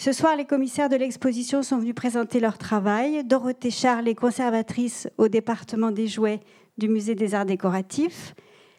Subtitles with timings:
[0.00, 3.22] Ce soir, les commissaires de l'exposition sont venus présenter leur travail.
[3.22, 6.40] Dorothée Charles est conservatrice au département des jouets
[6.78, 8.34] du musée des arts décoratifs.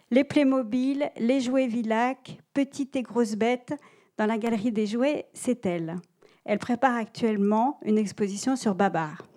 [0.10, 3.76] Les Playmobil, les jouets Villac, petites et grosses bêtes,
[4.18, 5.98] dans la galerie des jouets, c'est elle.
[6.44, 9.28] Elle prépare actuellement une exposition sur Babar.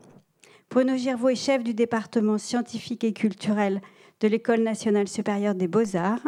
[0.71, 3.82] Bruno Girvaux est chef du département scientifique et culturel
[4.21, 6.25] de l'École nationale supérieure des beaux-arts.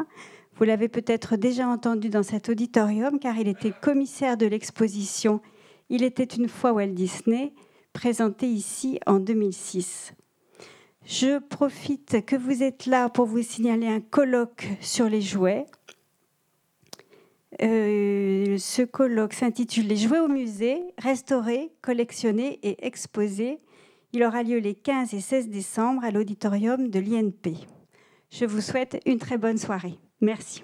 [0.57, 5.43] Vous l'avez peut-être déjà entendu dans cet auditorium car il était commissaire de l'exposition
[5.90, 7.53] Il était une fois Walt Disney,
[7.93, 10.14] présentée ici en 2006.
[11.04, 15.66] Je profite que vous êtes là pour vous signaler un colloque sur les jouets.
[17.63, 23.61] Euh, ce colloque s'intitule Les jouets au musée, restaurés, collectionnés et exposés.
[24.14, 27.75] Il aura lieu les 15 et 16 décembre à l'auditorium de l'INP.
[28.30, 29.98] Je vous souhaite une très bonne soirée.
[30.21, 30.62] Merci.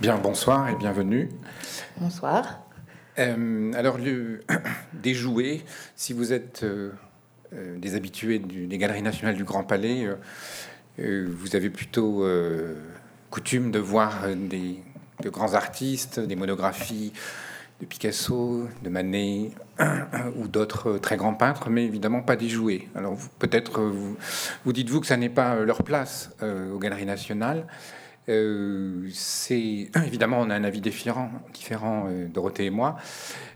[0.00, 1.28] Bien, bonsoir et bienvenue.
[1.98, 2.66] Bonsoir.
[3.18, 4.40] Euh, alors, le,
[4.92, 5.62] des jouets,
[5.94, 6.92] si vous êtes euh,
[7.54, 10.06] euh, des habitués des Galeries nationales du Grand Palais,
[10.98, 12.26] vous avez plutôt
[13.30, 14.82] coutume de voir des,
[15.22, 17.12] de grands artistes, des monographies
[17.80, 19.50] de Picasso, de Manet
[20.36, 22.88] ou d'autres très grands peintres, mais évidemment pas des jouets.
[22.94, 24.16] Alors peut-être vous,
[24.64, 27.66] vous dites-vous que ça n'est pas leur place aux Galeries nationales.
[28.28, 32.96] Euh, c'est évidemment on a un avis différent, différent euh, Dorothée et moi,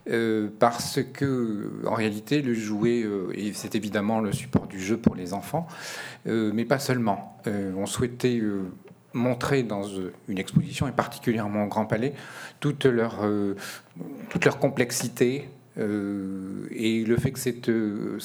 [0.08, 5.14] euh, parce que en réalité le jouet et c'est évidemment le support du jeu pour
[5.14, 5.66] les enfants,
[6.26, 7.36] mais pas seulement.
[7.46, 8.40] on souhaitait
[9.12, 9.84] montrer dans
[10.28, 12.14] une exposition et particulièrement au Grand Palais
[12.60, 13.24] toute leur
[14.28, 18.16] toute leur complexité, euh, et le fait que c'est, euh,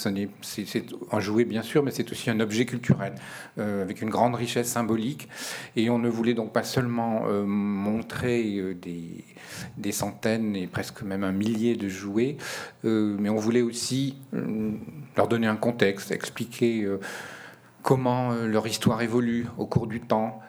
[1.12, 3.14] un jouet bien sûr, mais c'est aussi un objet culturel
[3.60, 5.30] euh, avec une grande richesse symbolique.
[5.76, 9.24] Et on ne voulait donc pas seulement montrer des,
[9.78, 12.38] des, centaines et presque même un millier de jouets,
[12.84, 14.18] mais on voulait aussi
[15.16, 16.88] leur donner un contexte, expliquer
[17.84, 20.42] comment leur histoire évolue au cours du temps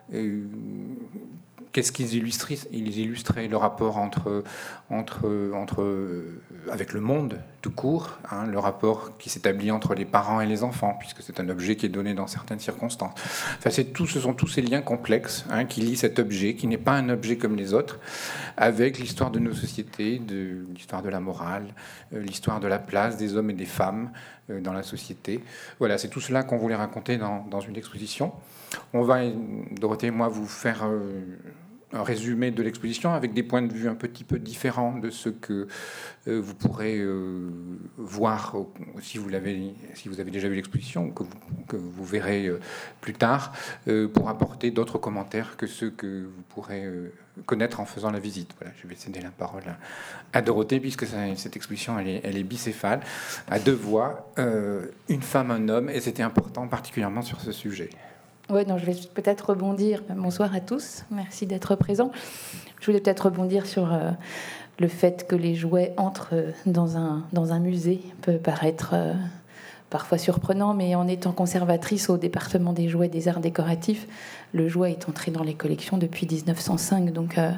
[1.73, 4.45] qu'est-ce qu'ils illustraient Ils illustraient le rapport entre,
[4.91, 6.25] entre, entre,
[6.71, 10.63] avec le monde tout court, hein, le rapport qui s'établit entre les parents et les
[10.63, 13.13] enfants, puisque c'est un objet qui est donné dans certaines circonstances.
[13.59, 16.69] Enfin, c'est tout, ce sont tous ces liens complexes hein, qui lient cet objet, qui
[16.69, 17.99] n'est pas un objet comme les autres,
[18.57, 21.75] avec l'histoire de nos sociétés, de l'histoire de la morale,
[22.15, 24.11] euh, l'histoire de la place des hommes et des femmes
[24.51, 25.43] euh, dans la société.
[25.81, 28.33] Voilà, c'est tout cela qu'on voulait raconter dans, une exposition.
[28.93, 29.21] On va,
[29.73, 31.25] Dorothée et moi, vous faire euh,
[31.93, 35.29] un résumé de l'exposition avec des points de vue un petit peu différents de ce
[35.29, 35.69] que
[36.29, 37.51] euh, vous pourrez euh,
[37.97, 38.57] voir
[39.01, 42.51] si vous, l'avez, si vous avez déjà vu l'exposition, que vous, que vous verrez
[43.01, 43.53] plus tard,
[44.15, 46.85] pour apporter d'autres commentaires que ceux que vous pourrez
[47.45, 48.55] connaître en faisant la visite.
[48.59, 49.63] Voilà, je vais céder la parole
[50.33, 53.01] à, Dorothée, puisque cette exposition, elle est bicéphale,
[53.49, 57.91] à deux voix, une femme, un homme, et c'était important particulièrement sur ce sujet.
[58.49, 60.03] Oui, je vais peut-être rebondir.
[60.09, 62.13] Bonsoir à tous, merci d'être présents.
[62.81, 64.13] Je voulais peut-être rebondir sur euh,
[64.79, 66.35] le fait que les jouets entrent
[66.65, 69.15] dans un, dans un musée peut paraître euh,
[69.91, 74.07] parfois surprenant, mais en étant conservatrice au département des jouets des arts décoratifs,
[74.53, 77.51] le jouet est entré dans les collections depuis 1905, donc euh,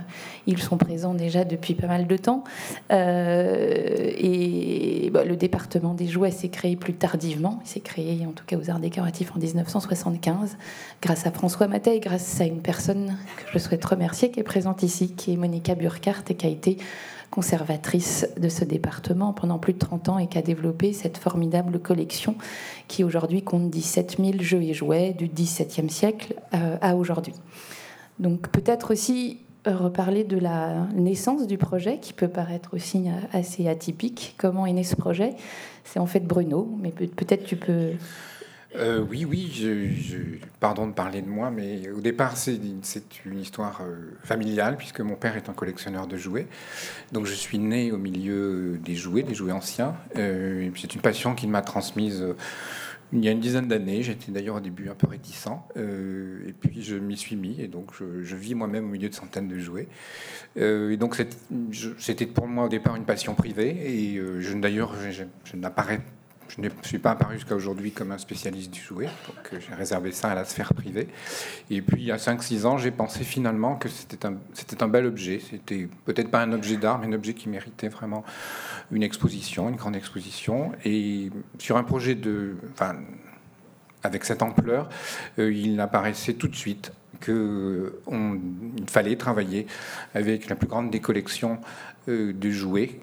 [0.46, 2.44] ils sont présents déjà depuis pas mal de temps.
[2.90, 8.32] Euh, et bah, le département des jouets s'est créé plus tardivement, il s'est créé en
[8.32, 10.56] tout cas aux arts décoratifs en 1975,
[11.02, 14.44] grâce à François Matet et grâce à une personne que je souhaite remercier qui est
[14.44, 16.78] présente ici, qui est Monica Burkhardt et qui a été
[17.30, 21.78] conservatrice de ce département pendant plus de 30 ans et qui a développé cette formidable
[21.78, 22.36] collection
[22.88, 27.34] qui aujourd'hui compte 17 000 jeux et jouets du XVIIe siècle euh, à aujourd'hui.
[28.18, 33.38] Donc peut-être aussi euh, reparler de la naissance du projet qui peut paraître aussi euh,
[33.38, 34.34] assez atypique.
[34.38, 35.34] Comment est né ce projet?
[35.84, 37.92] C'est en fait Bruno, mais peut-être tu peux
[38.76, 42.58] euh, oui, oui, je, pardon de parler de moi, mais au départ, c'est
[43.24, 46.46] une histoire euh, familiale, puisque mon père est un collectionneur de jouets.
[47.12, 49.94] Donc, je suis né au milieu des jouets, des jouets anciens.
[50.16, 52.24] Euh, c'est une passion qu'il m'a transmise
[53.14, 54.02] il y a une dizaine d'années.
[54.02, 57.92] J'étais d'ailleurs au début un peu réticent, et puis je m'y suis mis, et donc
[57.98, 59.88] je, vis moi-même au milieu de centaines de jouets.
[60.56, 61.16] et donc,
[61.98, 64.20] c'était pour moi au départ une passion privée, et
[64.56, 66.02] d'ailleurs, je, je n'apparais
[66.48, 69.74] je ne suis pas apparu jusqu'à aujourd'hui comme un spécialiste du jouet, donc euh, j'ai
[69.74, 71.08] réservé ça à la sphère privée.
[71.70, 74.36] Et puis, il y a 5-6 ans, j'ai pensé finalement que c'était un,
[74.80, 75.40] un bel objet.
[75.50, 78.24] C'était peut-être pas un objet d'art, mais un objet qui méritait vraiment
[78.90, 80.72] une exposition, une grande exposition.
[80.84, 82.56] Et sur un projet de.
[82.72, 82.96] Enfin,
[84.02, 84.88] avec cette ampleur,
[85.38, 87.90] euh, il apparaissait tout de suite qu'il
[88.86, 89.66] fallait travailler
[90.14, 91.58] avec la plus grande des collections
[92.06, 93.00] de jouets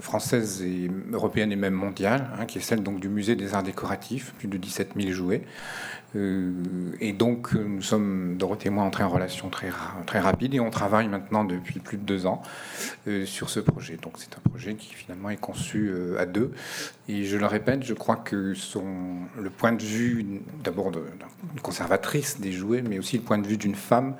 [0.00, 3.62] française et européenne et même mondiale, hein, qui est celle donc du musée des arts
[3.62, 5.42] décoratifs, plus de 17 000 jouets,
[6.07, 9.70] euh, et donc, nous sommes, Dorothée et moi, entrés en relation très,
[10.06, 12.42] très rapide et on travaille maintenant depuis plus de deux ans
[13.06, 13.98] euh, sur ce projet.
[14.00, 16.52] Donc, c'est un projet qui finalement est conçu euh, à deux.
[17.08, 18.84] Et je le répète, je crois que son,
[19.38, 23.58] le point de vue, d'abord d'une conservatrice des jouets, mais aussi le point de vue
[23.58, 24.14] d'une femme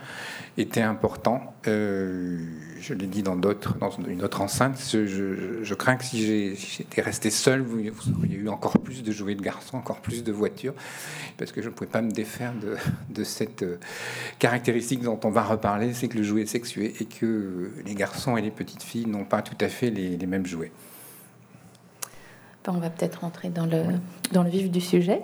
[0.58, 1.54] était important.
[1.64, 7.30] je l'ai dit dans, d'autres, dans une autre enceinte, je, crains que si j'étais resté
[7.30, 7.78] seul, vous,
[8.18, 10.74] auriez eu encore plus de jouets de garçons, encore plus de voitures,
[11.36, 12.52] parce que pouvais pas me défaire
[13.08, 13.78] de, cette euh,
[14.40, 18.36] caractéristique dont on va reparler, c'est que le jouet est sexué et que les garçons
[18.36, 20.72] et les petites filles n'ont pas tout à fait les, mêmes jouets.
[22.64, 23.84] Ben, on va peut-être rentrer dans le,
[24.32, 25.22] dans le vif du sujet.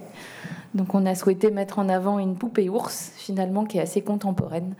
[0.74, 4.74] Donc on a souhaité mettre en avant une poupée ours, finalement, qui est assez contemporaine,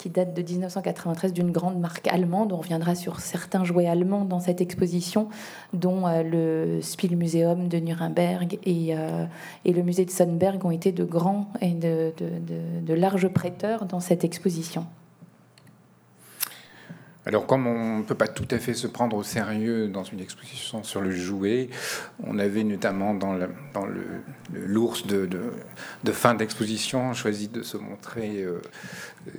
[0.00, 2.52] qui date de 1993 d'une grande marque allemande.
[2.52, 5.28] On reviendra sur certains jouets allemands dans cette exposition,
[5.74, 9.26] dont euh, le Spielmuseum de Nuremberg et, euh,
[9.66, 14.00] et, le musée de Sonnenberg ont été de grands et de, de larges prêteurs dans
[14.00, 14.86] cette exposition.
[17.26, 20.20] Alors, comme on ne peut pas tout à fait se prendre au sérieux dans une
[20.20, 21.68] exposition sur le jouet,
[22.24, 23.36] on avait notamment dans,
[24.54, 25.28] l'ours de,
[26.12, 28.62] fin d'exposition choisi de se montrer euh,
[29.28, 29.32] euh,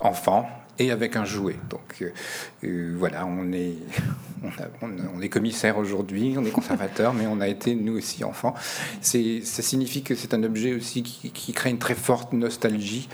[0.00, 1.56] enfant et avec un jouet.
[1.68, 2.02] Donc
[2.64, 3.74] euh, voilà, on est,
[4.82, 8.54] on, est commissaire aujourd'hui, on est conservateur, mais on a été nous aussi enfants.
[9.02, 13.10] Ça signifie que c'est un objet aussi qui crée une très forte nostalgie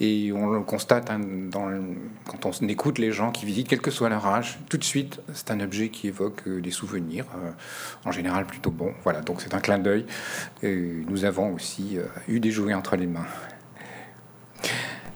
[0.00, 1.20] et on le constate hein,
[2.24, 5.20] quand on écoute les gens qui visitent, quel que soit leur âge, tout de suite,
[5.34, 7.50] c'est un objet qui évoque euh, des souvenirs, euh,
[8.06, 8.94] en général plutôt bons.
[9.04, 10.06] Voilà, donc c'est un clin d'œil.
[10.62, 13.26] nous avons aussi euh, eu des jouets entre les mains.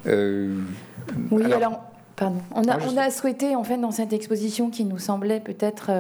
[0.07, 1.83] oui, alors,
[2.15, 2.43] pardon.
[2.51, 5.91] On a, on a, souhaité, en fait, dans cette exposition qui nous semblait peut-être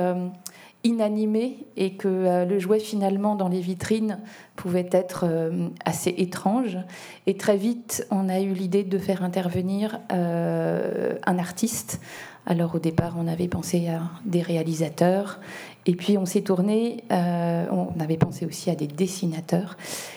[0.84, 4.20] inanimé et que euh, le jouet finalement dans les vitrines
[4.54, 6.78] pouvait être euh, assez étrange.
[7.26, 12.00] Et très vite, on a eu l'idée de faire intervenir euh, un artiste.
[12.46, 15.40] Alors au départ, on avait pensé à des réalisateurs
[15.86, 19.76] et puis on s'est tourné, on avait pensé aussi à des dessinateurs,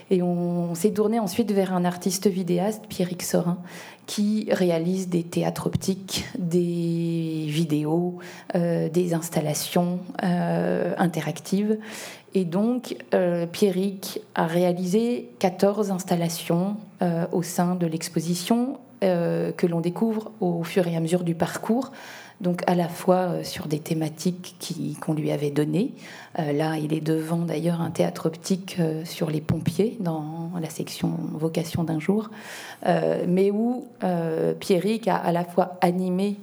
[0.09, 3.57] et on, s'est tourné ensuite vers un artiste vidéaste, Pierrick Sorin,
[4.05, 8.19] qui réalise des théâtres optiques, des vidéos,
[8.55, 11.77] euh, des installations euh, interactives.
[12.33, 16.77] Et donc, euh, Pierrick a réalisé 14 installations
[17.31, 21.91] au sein de l'exposition que l'on découvre au fur et à mesure du parcours
[22.41, 24.55] donc à la fois euh, sur des thématiques
[25.01, 25.91] qu'on lui avait données.
[26.39, 30.69] Euh, là, il est devant d'ailleurs un théâtre optique euh, sur les pompiers dans la
[30.69, 32.29] section Vocation d'un jour,
[33.27, 33.85] mais où
[34.59, 36.37] Pierrick a à la fois animé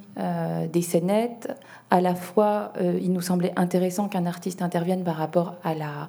[0.73, 1.49] des scénettes,
[1.91, 6.09] à la fois, il nous semblait intéressant qu'un artiste intervienne par rapport à la,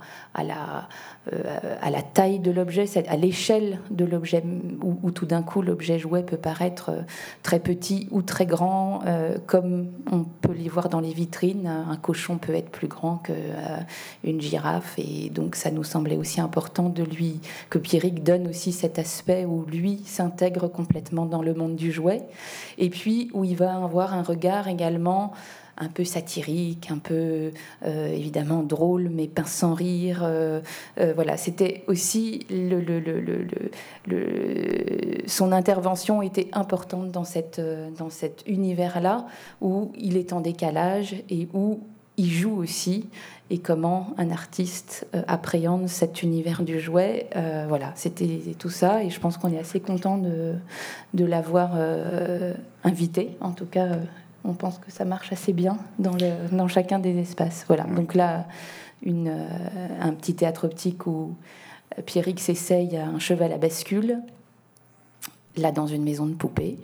[2.14, 4.44] taille de l'objet, à l'échelle de l'objet,
[4.84, 6.92] où, tout d'un coup l'objet jouet peut paraître
[7.42, 9.02] très petit ou très grand,
[9.48, 11.68] comme on peut les voir dans les vitrines.
[11.68, 13.36] Un cochon peut être plus grand qu'une
[14.28, 17.40] euh, girafe, et donc ça nous semblait aussi important de lui
[17.70, 22.24] que Pierrick donne aussi cet aspect où lui s'intègre complètement dans le monde du jouet,
[22.78, 25.34] et puis où il va avoir un regard également
[25.78, 27.52] un peu satirique, un peu
[27.86, 30.22] euh, évidemment drôle, mais pince sans rire.
[30.24, 30.62] Euh,
[31.16, 32.82] voilà, c'était aussi le,
[35.28, 37.62] son intervention était importante dans, cette,
[37.98, 39.26] dans cet univers-là
[39.62, 41.80] où il est en décalage et où
[42.18, 43.10] il joue aussi
[43.50, 47.30] et comment un artiste appréhende cet univers du jouet.
[47.68, 50.54] voilà, c'était tout ça et je pense qu'on est assez content de,
[51.14, 51.78] de l'avoir
[52.84, 53.88] invité, en tout cas
[54.46, 57.66] on pense que ça marche assez bien dans, le, dans chacun des espaces.
[57.68, 57.84] Voilà.
[57.84, 58.46] Donc là,
[59.04, 59.48] une, euh,
[60.00, 61.36] un petit théâtre optique où
[62.06, 64.20] Pierrick s'essaye un cheval à bascule,
[65.58, 66.78] là dans une maison de poupée.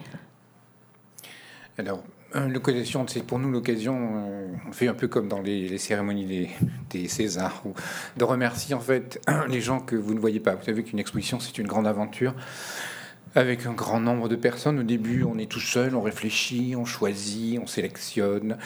[1.78, 5.78] Alors, euh, l'occasion, c'est pour nous l'occasion, euh, on fait un peu comme dans les,
[5.78, 6.50] cérémonies des,
[6.90, 7.64] des, Césars,
[8.18, 10.56] de remercier en fait les gens que vous ne voyez pas.
[10.56, 12.34] Vous savez qu'une exposition, c'est une grande aventure
[13.36, 14.80] avec un grand nombre de personnes.
[14.80, 18.58] Au début, on est tout seul, on réfléchit, on choisit, on sélectionne.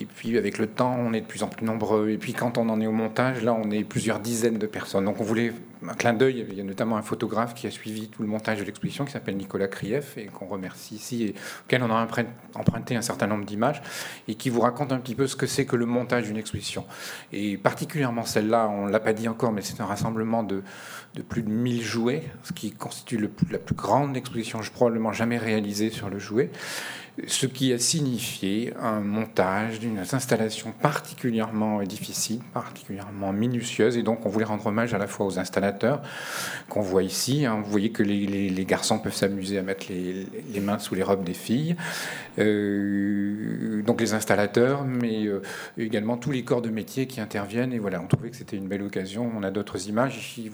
[0.00, 2.10] Et puis, avec le temps, on est de plus en plus nombreux.
[2.10, 5.04] Et puis, quand on en est au montage, là, on est plusieurs dizaines de personnes.
[5.04, 5.52] Donc, on voulait
[5.88, 6.46] un clin d'œil.
[6.50, 9.12] Il y a notamment un photographe qui a suivi tout le montage de l'exposition qui
[9.12, 11.34] s'appelle Nicolas Krief et qu'on remercie ici et
[11.64, 12.06] auquel on a
[12.54, 13.80] emprunté un certain nombre d'images
[14.28, 16.84] et qui vous raconte un petit peu ce que c'est que le montage d'une exposition.
[17.32, 20.62] Et particulièrement celle-là, on ne l'a pas dit encore, mais c'est un rassemblement de,
[21.14, 23.18] de, plus de 1000 jouets, ce qui constitue
[23.50, 26.50] la plus grande exposition probablement jamais réalisée sur le jouet
[27.26, 34.28] ce qui a signifié un montage d'une installation particulièrement difficile, particulièrement minutieuse, et donc on
[34.28, 36.02] voulait rendre hommage à la fois aux installateurs
[36.68, 37.46] qu'on voit ici.
[37.46, 37.60] Hein.
[37.62, 41.34] Vous voyez que les, garçons peuvent s'amuser à mettre les, mains sous les robes des
[41.34, 41.76] filles,
[42.38, 45.42] euh, donc les installateurs, mais euh,
[45.78, 47.72] également tous les corps de métier qui interviennent.
[47.72, 49.30] Et voilà, on trouvait que c'était une belle occasion.
[49.36, 50.50] On a d'autres images ici.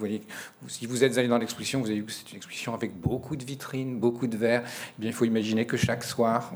[0.68, 3.36] Si vous êtes allé dans l'exposition, vous avez vu que c'est une exposition avec beaucoup
[3.36, 4.62] de vitrines, beaucoup de verres.
[4.64, 6.52] Eh bien, il faut imaginer que chaque soir,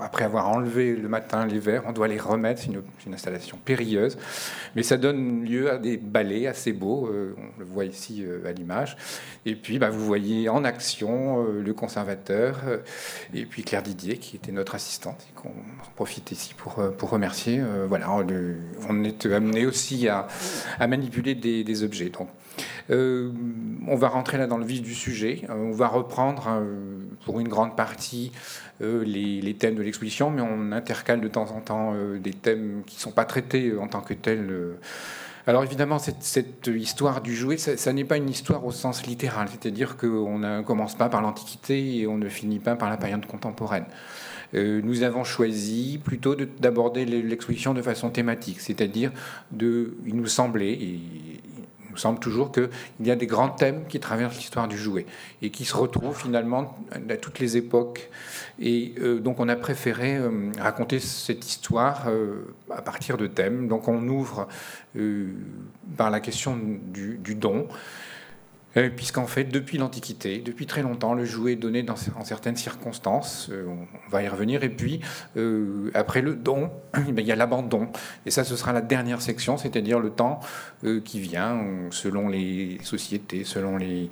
[0.00, 2.62] après avoir enlevé le matin les verres, on doit les remettre.
[2.62, 2.70] C'est
[3.06, 4.18] une, installation périlleuse,
[4.74, 7.06] mais ça donne lieu à des ballets assez beaux.
[7.06, 8.96] Euh, on le voit ici euh, à l'image.
[9.46, 12.60] Et puis, bah, vous voyez en action euh, le conservateur
[13.32, 15.52] et puis Claire Didier, qui était notre assistante, et qu'on
[15.94, 16.74] profite ici pour,
[17.08, 17.62] remercier.
[17.86, 18.10] voilà,
[18.88, 20.26] on, est amené aussi à,
[20.80, 22.10] manipuler des, objets.
[22.10, 22.28] Donc,
[22.90, 25.42] on va rentrer là dans le vif du sujet.
[25.48, 26.62] on va reprendre
[27.24, 28.32] pour une grande partie
[28.82, 32.82] euh, les, thèmes de l'exposition, mais on intercale de temps en temps euh, des thèmes
[32.86, 34.52] qui ne sont pas traités euh, en tant que tels.
[35.46, 39.96] Alors évidemment, cette, histoire du jouet, ça, n'est pas une histoire au sens littéral, c'est-à-dire
[39.96, 43.84] qu'on ne commence pas par l'Antiquité et on ne finit pas par la période contemporaine.
[44.54, 49.12] nous avons choisi plutôt d'aborder l'exposition de façon thématique, c'est-à-dire
[49.52, 50.78] de, il nous semblait,
[51.94, 52.68] nous semble toujours qu'il
[53.00, 55.06] y a des grands thèmes qui traversent l'histoire du jouet
[55.42, 58.10] et qui se retrouvent finalement à toutes les époques
[58.60, 63.68] et euh, donc on a préféré euh, raconter cette histoire euh, à partir de thèmes.
[63.68, 64.48] Donc on ouvre
[65.96, 67.66] par la question du, don.
[68.96, 73.50] Puisqu'en fait, depuis l'Antiquité, depuis très longtemps, le jouet est donné dans, en certaines circonstances,
[73.68, 75.00] on va y revenir, et puis
[75.94, 77.88] après le don, eh il y a l'abandon.
[78.26, 80.40] Et ça, ce sera la dernière section, c'est-à-dire le temps
[81.04, 84.10] qui vient selon les sociétés, selon les,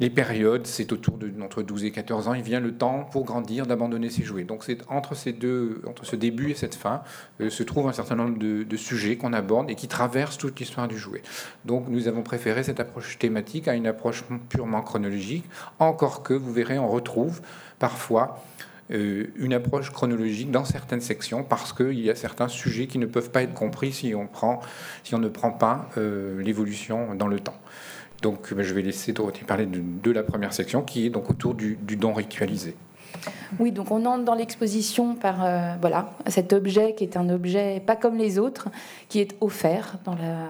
[0.00, 3.24] les périodes, c'est autour de entre 12 et 14 ans, il vient le temps pour
[3.24, 4.44] grandir d'abandonner ses jouets.
[4.44, 7.02] Donc c'est entre ce début et cette fin,
[7.40, 10.86] euh, se trouve un certain nombre de, sujets qu'on aborde et qui traversent toute l'histoire
[10.86, 11.22] du jouet.
[11.64, 15.44] Donc nous avons préféré cette approche thématique à une approche purement chronologique,
[15.78, 17.40] encore que vous verrez, on retrouve
[17.78, 18.42] parfois
[18.92, 23.06] euh, une approche chronologique dans certaines sections parce qu'il y a certains sujets qui ne
[23.06, 24.60] peuvent pas être compris si on, prend,
[25.02, 27.56] si on ne prend pas euh, l'évolution dans le temps.
[28.22, 31.54] Donc ben, je vais laisser Dorothée parler de, la première section qui est donc autour
[31.54, 32.74] du, don ritualisé.
[33.58, 37.80] Oui, donc on entre dans l'exposition par euh, voilà cet objet qui est un objet
[37.84, 38.68] pas comme les autres,
[39.08, 40.48] qui est offert dans la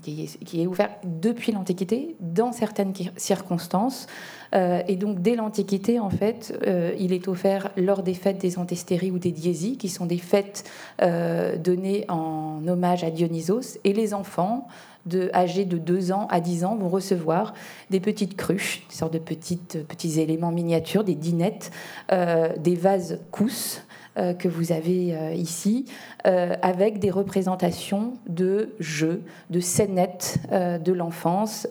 [0.00, 4.06] qui est, offert depuis l'Antiquité dans certaines circonstances.
[4.54, 8.58] Euh, et donc dès l'Antiquité, en fait, euh, il est offert lors des fêtes des
[8.58, 10.64] Antésteries ou des Diésies, qui sont des fêtes
[11.00, 13.78] données en hommage à Dionysos.
[13.84, 14.66] Et les enfants
[15.06, 17.54] de, âgés de 2 ans à 10 ans vont recevoir
[17.90, 21.70] des petites cruches, des sortes de petites, petits éléments miniatures, des dinettes,
[22.12, 23.82] euh, des vases cousses
[24.16, 25.86] que vous avez euh, ici,
[26.26, 31.66] euh, avec des représentations de jeux, de scénettes de l'enfance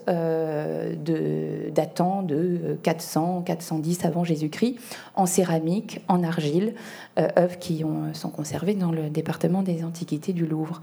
[1.72, 4.76] datant de 400, 410 avant Jésus-Christ,
[5.14, 6.74] en céramique, en argile,
[7.18, 10.82] œuvres qui ont, sont conservées dans le département des Antiquités du Louvre.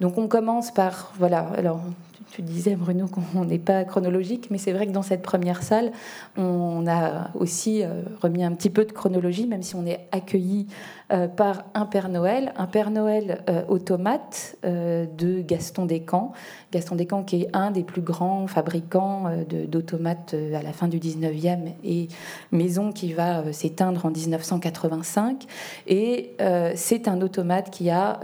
[0.00, 1.80] Donc on commence par, voilà, alors
[2.30, 5.92] tu disais, Bruno, qu'on n'est pas chronologique, mais c'est vrai que dans cette première salle,
[6.36, 7.82] on a aussi
[8.20, 10.66] remis un petit peu de chronologie, même si on est accueilli
[11.10, 16.32] euh, par un Père Noël, un Père Noël euh, automate euh, de Gaston Descamps.
[16.70, 21.72] Gaston Descamps qui est un des plus grands fabricants d'automates à la fin du 19e
[21.82, 22.08] et
[22.52, 25.46] maison qui va s'éteindre en 1985.
[25.86, 26.36] Et
[26.74, 28.20] c'est un automate qui a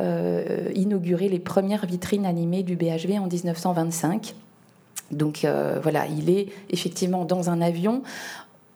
[0.75, 3.94] inauguré les premières vitrines animées du BHV en 1925.
[5.11, 5.47] Donc
[5.83, 8.03] voilà, il est effectivement dans un avion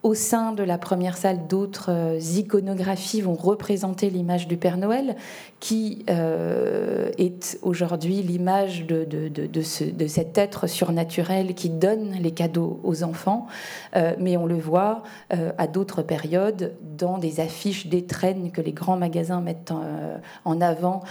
[0.09, 5.17] au sein de la première salle, d'autres euh, iconographies vont représenter l'image du Père Noël,
[5.61, 13.49] qui euh, est aujourd'hui l'image de, cet être surnaturel qui donne les cadeaux aux enfants.
[13.97, 18.97] Euh, mais on le voit à d'autres périodes, dans des affiches d'étrennes que les grands
[18.97, 19.73] magasins mettent
[20.45, 21.03] en, avant,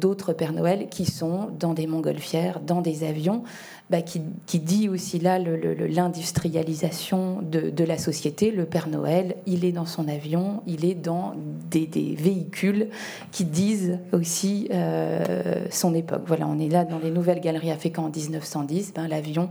[0.00, 3.42] d'autres Père Noël qui sont dans des montgolfières, dans des avions.
[3.92, 8.50] Bah, qui, dit aussi là l'industrialisation de, la société.
[8.50, 11.34] Le Père Noël, il est dans son avion, il est dans
[11.70, 12.88] des, véhicules
[13.32, 16.22] qui disent aussi euh, son époque.
[16.26, 18.94] Voilà, on est là dans les nouvelles galeries Fécamp en 1910.
[18.94, 19.50] Ben, L'avion,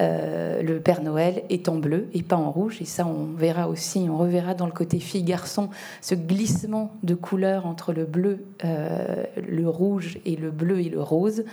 [0.00, 2.82] euh, le Père Noël est en bleu et pas en rouge.
[2.82, 5.70] Et ça, on verra aussi, on reverra dans le côté fille-garçon
[6.02, 11.00] ce glissement de couleurs entre le bleu, euh, le rouge et le bleu et le
[11.00, 11.44] rose.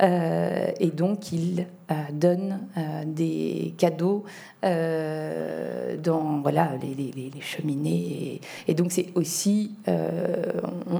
[0.00, 4.22] Et donc, il euh, donne euh, des cadeaux
[4.64, 8.40] euh, dans voilà, les, cheminées.
[8.68, 9.72] Et, donc c'est aussi,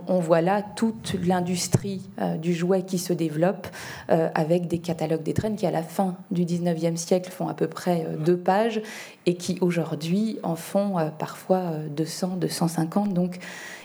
[0.09, 2.03] on, voit là toute l'industrie
[2.41, 3.69] du jouet qui se développe
[4.09, 8.07] avec des catalogues des qui à la fin du 19e siècle font à peu près
[8.25, 8.81] deux pages
[9.27, 13.13] et qui aujourd'hui en font parfois 200, 250.
[13.13, 13.39] Donc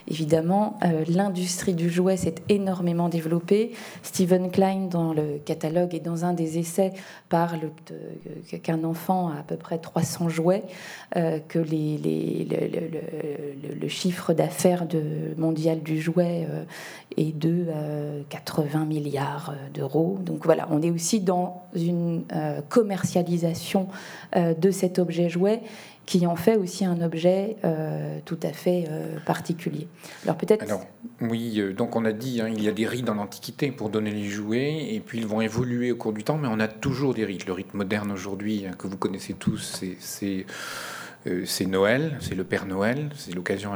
[0.08, 3.72] Évidemment, euh, l'industrie du jouet s'est énormément développée.
[4.04, 6.94] Stephen Klein, dans le catalogue et dans un des essais,
[7.28, 7.72] parle
[8.62, 10.64] qu'un enfant a à peu près 300 jouets,
[11.16, 14.86] euh, que le, chiffre d'affaires
[15.38, 16.66] mondial du jouet euh,
[17.18, 17.68] est de
[18.30, 20.20] 80 milliards d'euros.
[20.22, 22.24] Donc voilà, on est aussi dans une
[22.70, 23.88] commercialisation
[24.36, 25.62] de cet objet jouet
[26.06, 29.88] qui en fait aussi un objet euh, tout à fait euh, particulier.
[30.24, 30.66] Alors peut-être.
[31.22, 33.90] oui, euh, donc on a dit, hein, il y a des rites dans l'Antiquité pour
[33.90, 36.68] donner les jouets, et puis ils vont évoluer au cours du temps, mais on a
[36.68, 37.48] toujours des rites.
[37.48, 40.46] Le rite moderne aujourd'hui, hein, que vous connaissez tous, c'est
[41.46, 43.74] c'est Noël, c'est le Père Noël, c'est l'occasion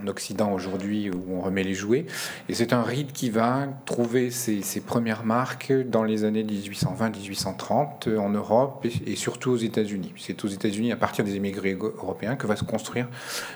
[0.00, 2.06] en Occident aujourd'hui où on remet les jouets.
[2.48, 8.28] Et c'est un rite qui va trouver ses, premières marques dans les années 1820-1830 en
[8.30, 10.12] Europe et, surtout aux États-Unis.
[10.16, 13.08] C'est aux États-Unis, à partir des émigrés européens, que va se construire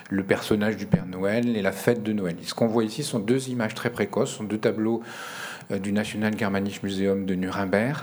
[0.09, 2.35] le personnage du Père Noël et la fête de Noël.
[2.43, 5.01] ce qu'on voit ici sont deux images très précoces, sont deux tableaux
[5.71, 7.97] euh, du National Germanisch Museum de Nuremberg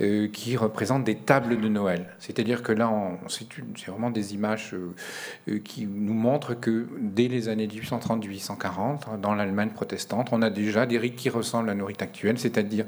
[0.00, 2.06] euh, qui représentent des tables de Noël.
[2.18, 2.90] C'est-à-dire que là,
[3.28, 3.46] c'est
[3.86, 10.28] vraiment des images euh, qui nous montrent que dès les années 1830-1840, dans l'Allemagne protestante,
[10.32, 12.84] on a déjà des rites qui ressemblent à nos rites actuels, c'est-à-dire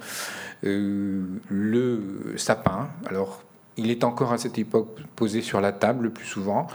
[0.62, 2.88] le sapin.
[3.06, 3.42] Alors,
[3.76, 6.68] il est encore à cette époque posé sur la table le plus souvent.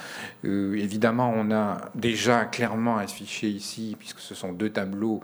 [0.44, 5.22] évidemment, on a déjà clairement affiché ici, puisque ce sont deux tableaux,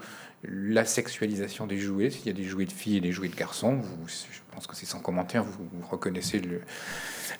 [0.47, 2.09] la sexualisation des jouets.
[2.09, 4.75] S'il y a des jouets de filles et des jouets de garçons, je pense que
[4.75, 6.61] c'est sans commentaire, vous, reconnaissez le,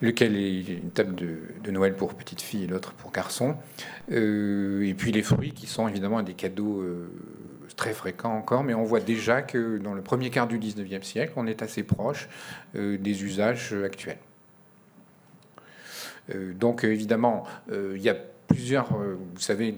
[0.01, 3.55] lequel est une table de, Noël pour petites filles et l'autre pour garçons.
[4.11, 7.09] Euh, et puis les fruits qui sont évidemment des cadeaux euh,
[7.75, 11.33] très fréquents encore, mais on voit déjà que dans le premier quart du 19e siècle,
[11.35, 12.29] on est assez proche
[12.75, 14.17] euh, des usages actuels.
[16.55, 18.15] donc évidemment, il y a
[18.47, 19.75] plusieurs, vous savez,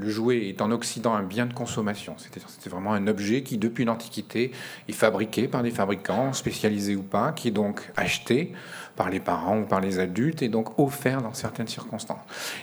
[0.00, 2.16] le jouet est en Occident un bien de consommation.
[2.18, 4.52] C'est vraiment un objet qui, depuis l'Antiquité,
[4.88, 8.52] est fabriqué par des fabricants, spécialisés ou pas, qui est donc acheté
[8.96, 12.20] par les parents ou par les adultes et donc offert dans certaines circonstances.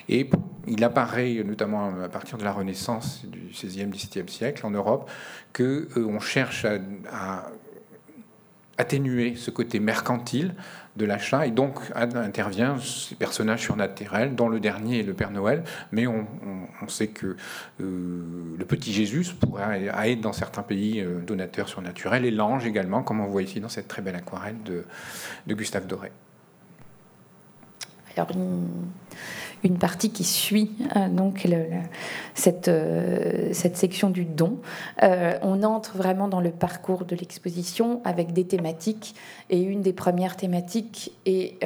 [0.10, 0.30] Et
[0.68, 5.10] il apparaît, notamment à partir de la Renaissance du XVIe, XVIIe siècle en Europe,
[5.54, 7.52] que euh, cherche à
[8.78, 10.56] atténuer ce côté mercantile
[10.96, 11.46] de l'achat.
[11.48, 15.64] Et donc intervient ces personnages surnaturels, dont le dernier est le Père Noël.
[15.92, 16.26] Mais on,
[16.88, 17.38] sait que
[17.80, 23.04] euh, le petit Jésus pourrait être dans certains pays euh, donateur surnaturel, et l'ange également,
[23.04, 24.84] comme on voit ici dans cette très belle aquarelle de,
[25.54, 26.12] Gustave Doré.
[29.70, 31.48] Partie qui suit euh, donc
[32.34, 34.58] cette, euh, cette section du don.
[35.04, 39.16] Euh, on entre vraiment dans le parcours de l'exposition avec des thématiques
[39.50, 41.60] et une des premières thématiques est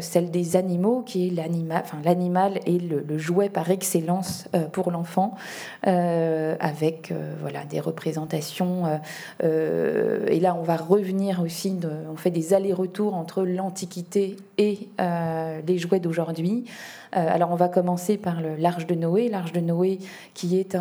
[0.00, 5.34] celle des animaux qui est l'animal, enfin est le, jouet par excellence pour l'enfant
[5.82, 9.00] avec voilà des représentations
[9.42, 11.78] et là on va revenir aussi
[12.10, 16.64] on fait des allers-retours entre l'antiquité et les jouets d'aujourd'hui.
[17.14, 19.28] Euh, alors on va commencer par l'Arche de Noé.
[19.28, 19.98] L'Arche de Noé
[20.34, 20.76] qui est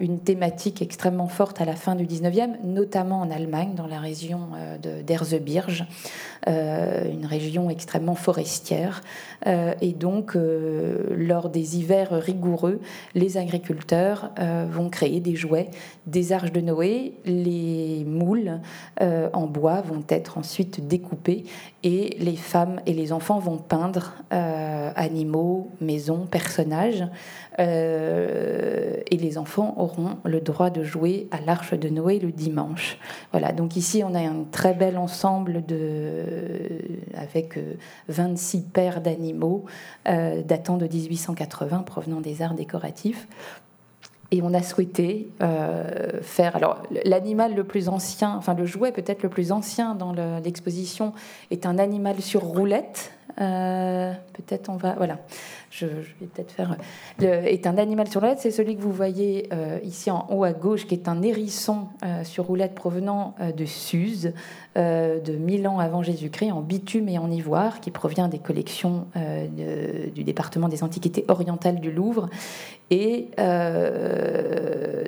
[0.00, 4.40] une thématique extrêmement forte à la fin du 19e, notamment en Allemagne, dans la région
[4.56, 5.86] euh, d'Erzebirge,
[6.46, 9.02] une région extrêmement forestière.
[9.46, 12.80] et donc, lors des hivers rigoureux,
[13.14, 14.30] les agriculteurs
[14.70, 15.70] vont créer des jouets,
[16.06, 17.14] des arches de Noé.
[17.24, 18.60] Les moules
[19.00, 21.44] en bois vont être ensuite découpés
[21.82, 27.04] et les femmes et les enfants vont peindre animaux, maisons, personnages.
[27.60, 32.98] Euh, et les enfants auront le droit de jouer à l'Arche de Noé le dimanche.
[33.32, 36.24] Voilà, donc ici on a un très bel ensemble de,
[37.14, 37.58] avec
[38.08, 39.64] 26 euh, paires d'animaux
[40.08, 43.28] euh, datant de 1880 provenant des arts décoratifs.
[44.30, 46.56] et on a souhaité euh, faire.
[46.56, 50.12] Alors, l'animal le plus ancien, enfin le jouet peut-être le plus ancien dans
[50.44, 51.12] l'exposition
[51.50, 53.12] est un animal sur roulette.
[53.40, 54.94] Euh, peut-être on va.
[54.94, 55.18] Voilà
[55.70, 56.76] je, vais peut-être faire,
[57.20, 58.38] est un animal sur roulette.
[58.40, 61.88] C'est celui que vous voyez euh, ici en haut à gauche, qui est un hérisson
[62.04, 64.32] euh, sur roulette provenant euh, de Suse,
[64.76, 69.08] de 1000 ans avant Jésus-Christ, en bitume et en ivoire, qui provient des collections
[70.14, 72.28] du département des Antiquités orientales du Louvre.
[72.90, 73.30] Et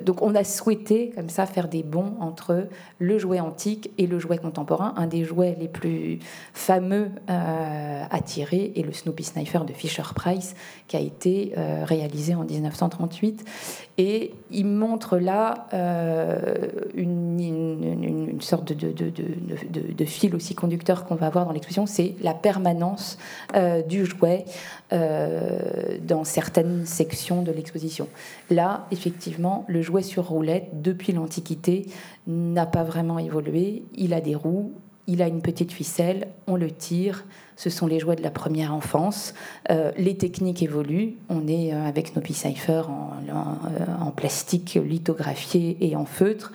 [0.03, 2.67] donc on a souhaité comme ça faire des bons entre
[2.99, 4.93] le jouet antique et le jouet contemporain.
[4.97, 6.19] Un des jouets les plus
[6.53, 10.50] fameux à tirer est le Snoopy Sniper de Fisher Price
[10.87, 13.45] qui a été euh, réalisé en 1938.
[13.97, 21.51] Et il montre là euh, une, sorte de, fil aussi conducteur qu'on va avoir dans
[21.51, 23.17] l'exposition, c'est la permanence
[23.55, 24.45] euh, du jouet
[24.91, 28.09] dans certaines sections de l'exposition.
[28.49, 31.85] Là, effectivement, le jouet sur roulette, depuis l'Antiquité,
[32.27, 33.83] n'a pas vraiment évolué.
[33.95, 34.73] Il a des roues,
[35.07, 38.73] il a une petite ficelle, on le tire, ce sont les jouets de la première
[38.73, 39.33] enfance.
[39.69, 41.13] Euh, les techniques évoluent.
[41.29, 46.51] On est euh, avec Snoopy Cypher en, en, en, plastique lithographié et en feutre.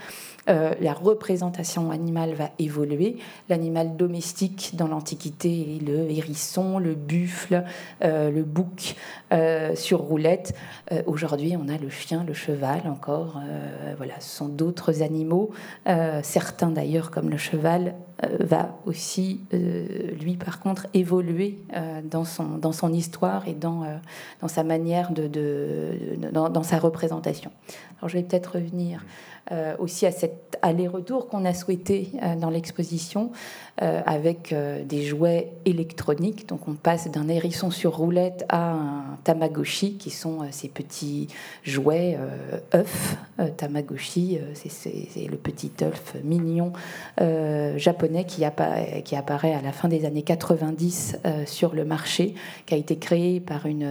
[0.48, 3.16] Euh, la représentation animale va évoluer.
[3.48, 7.64] L'animal domestique dans l'Antiquité est le hérisson, le buffle,
[8.04, 8.94] euh, le bouc
[9.32, 10.54] euh, sur roulette.
[11.06, 13.40] Aujourd'hui, on a le chien, le cheval encore.
[13.96, 15.50] voilà, ce sont d'autres animaux.
[16.22, 17.94] certains d'ailleurs, comme le cheval,
[18.40, 21.58] va aussi, lui par contre, évoluer
[22.04, 23.84] dans, son, dans son histoire et dans,
[24.40, 25.28] dans sa manière de,
[26.32, 27.50] dans, dans, sa représentation.
[27.98, 29.04] Alors je vais peut-être revenir
[29.78, 33.30] aussi à cet aller-retour qu'on a souhaité euh, dans l'exposition
[33.82, 34.54] euh, avec
[34.84, 36.48] des jouets électroniques.
[36.48, 41.28] Donc on passe d'un hérisson sur roulette à un Tamagotchi, qui sont ces petits
[41.62, 42.18] jouets
[42.74, 43.16] œufs.
[43.56, 46.72] Tamagotchi, c'est le petit œuf mignon
[47.76, 52.96] japonais qui, apparaît à la fin des années 90 sur le marché, qui a été
[52.96, 53.88] créé par, une,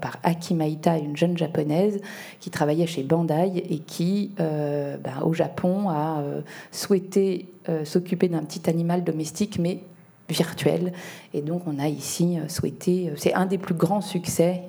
[0.00, 2.00] par Akimaita, une jeune japonaise
[2.40, 8.28] qui travaillait chez Bandai et qui euh, ben, au Japon, a euh, souhaité euh, s'occuper
[8.28, 9.80] d'un petit animal domestique, mais
[10.28, 10.92] virtuel.
[11.34, 14.62] Et donc on a ici souhaité, c'est un des plus grands succès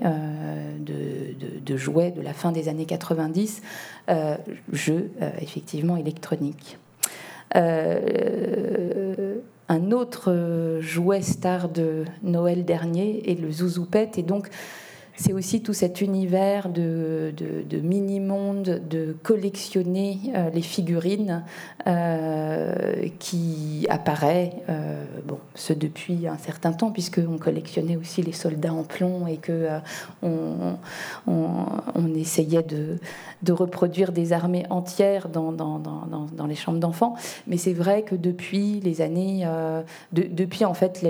[0.78, 3.62] de, jouets de la fin des années 90,
[4.74, 6.78] jeu effectivement électronique.
[7.54, 7.62] un
[9.92, 14.50] autre jouet star de Noël dernier est le Zouzoupet, et donc
[15.18, 17.34] c'est aussi tout cet univers de,
[17.82, 21.44] mini-monde, de collectionner euh, les figurines
[21.88, 25.04] euh, qui apparaît, euh,
[25.56, 29.68] ce depuis un certain temps, puisqu'on collectionnait aussi les soldats en plomb et que
[30.22, 30.78] on,
[32.16, 35.52] essayait de, reproduire des armées entières dans,
[36.48, 37.16] les chambres d'enfants.
[37.48, 39.48] Mais c'est vrai que depuis les années,
[40.12, 41.02] depuis en fait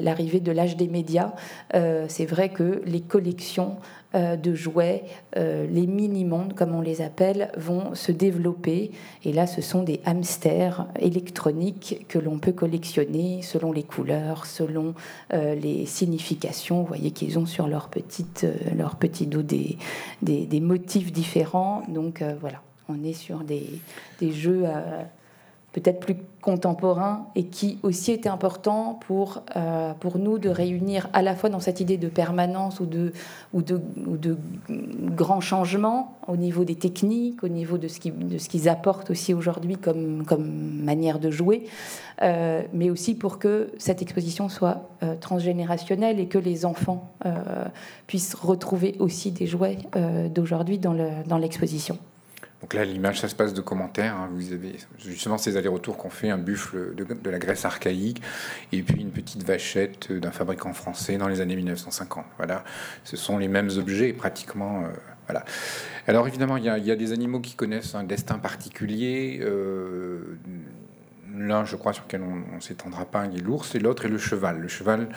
[0.00, 1.32] l'arrivée de l'âge des médias,
[1.72, 3.00] c'est vrai que les
[4.14, 5.04] euh, de jouets,
[5.36, 8.90] euh, les mini-mondes comme on les appelle, vont se développer.
[9.24, 14.94] Et là, ce sont des hamsters électroniques que l'on peut collectionner selon les couleurs, selon
[15.34, 16.80] euh, les significations.
[16.80, 19.76] Vous voyez qu'ils ont sur leur, petite, leur petit dos des,
[20.22, 21.82] des, motifs différents.
[21.88, 23.66] Donc voilà, on est sur des,
[24.20, 24.64] des jeux
[25.80, 31.22] peut-être plus contemporain et qui aussi était important pour, euh, pour nous de réunir à
[31.22, 33.12] la fois dans cette idée de permanence ou de,
[33.52, 34.36] ou de, ou de
[35.16, 39.34] grands changements au niveau des techniques, au niveau de ce qu'ils, de qu'ils apportent aussi
[39.34, 40.48] aujourd'hui comme, comme
[40.82, 41.64] manière de jouer,
[42.22, 47.10] euh, mais aussi pour que cette exposition soit euh, transgénérationnelle et que les enfants
[48.06, 49.78] puissent retrouver aussi des jouets
[50.30, 51.98] d'aujourd'hui dans, le, dans l'exposition.
[52.60, 54.16] Donc là, l'image, ça se passe de commentaires.
[54.16, 54.28] Hein.
[54.32, 58.20] Vous avez justement ces allers-retours qu'on fait, un buffle de, la Grèce archaïque,
[58.72, 62.24] et puis une petite vachette d'un fabricant français dans les années 1950.
[62.36, 62.64] Voilà,
[63.04, 64.82] ce sont les mêmes objets pratiquement.
[64.84, 64.88] Euh,
[65.28, 65.44] voilà.
[66.08, 69.38] Alors évidemment, il y, a, des animaux qui connaissent un destin particulier.
[69.42, 70.38] Euh,
[71.36, 74.18] L'un, je crois, sur lequel on ne s'étendra pas, est l'ours, et l'autre est le
[74.18, 74.60] cheval.
[74.60, 75.08] Le cheval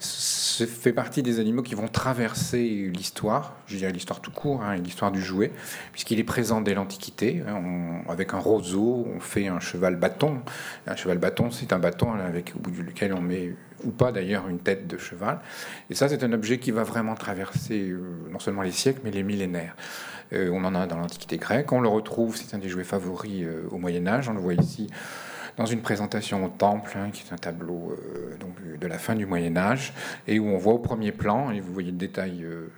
[0.00, 5.12] fait partie des animaux qui vont traverser l'histoire, je dirais l'histoire tout court, hein, l'histoire
[5.12, 5.52] du jouet,
[5.92, 7.42] puisqu'il est présent dès l'Antiquité.
[7.46, 10.40] Hein, avec un roseau, on fait un cheval bâton.
[10.86, 13.54] Un cheval bâton, c'est un bâton avec, au bout duquel on met,
[13.84, 15.40] ou pas d'ailleurs, une tête de cheval.
[15.88, 19.10] Et ça, c'est un objet qui va vraiment traverser euh, non seulement les siècles, mais
[19.10, 19.76] les millénaires.
[20.32, 21.72] Euh, on en a dans l'Antiquité grecque.
[21.72, 24.28] On le retrouve, c'est un des jouets favoris euh, au Moyen Âge.
[24.28, 24.88] On le voit ici
[25.60, 29.14] dans une présentation au temple, hein, qui est un tableau euh, donc, de la fin
[29.14, 29.92] du Moyen Âge,
[30.26, 32.70] et où on voit au premier plan, et vous voyez le détail, euh,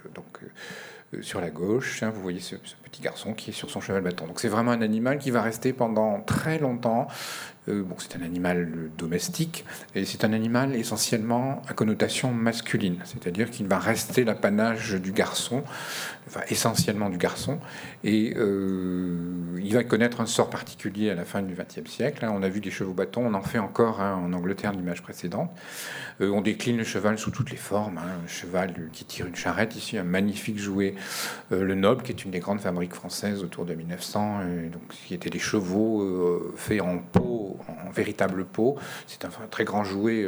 [1.21, 2.57] sur la gauche, hein, vous voyez ce,
[2.92, 4.26] petit garçon qui est sur son cheval bâton.
[4.26, 7.09] Donc c'est vraiment un animal qui va rester pendant très longtemps.
[7.66, 13.66] bon, c'est un animal domestique et c'est un animal essentiellement à connotation masculine, c'est-à-dire qu'il
[13.66, 15.62] va rester l'apanage du garçon,
[16.26, 17.61] enfin essentiellement du garçon,
[18.05, 22.24] et il va connaître un sort particulier à la fin du XXe siècle.
[22.24, 22.33] Hein.
[22.35, 25.50] On a vu des chevaux bâtons, on en fait encore hein, en Angleterre, l'image précédente.
[26.20, 29.96] on décline le cheval sous toutes les formes, un cheval qui tire une charrette ici,
[29.96, 30.94] un magnifique jouet
[31.52, 34.83] euh, le Noble, qui est une des grandes fabriques françaises autour de 1900, euh, donc,
[34.88, 38.77] qui étaient des chevaux euh, faits en peau, en véritable peau.
[39.07, 40.27] C'est un, très grand jouet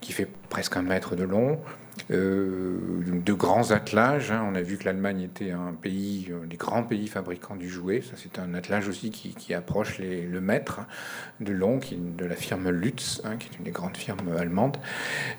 [0.00, 1.60] qui fait presque un mètre de long.
[2.10, 4.30] de grands attelages.
[4.30, 4.46] Hein.
[4.50, 8.02] On a vu que l'Allemagne était un pays, des grands pays fabricants du jouet.
[8.02, 10.80] Ça, c'est un attelage aussi qui, approche le mètre
[11.40, 14.78] de long, qui de la firme Lutz, hein, qui est une des grandes firmes allemandes.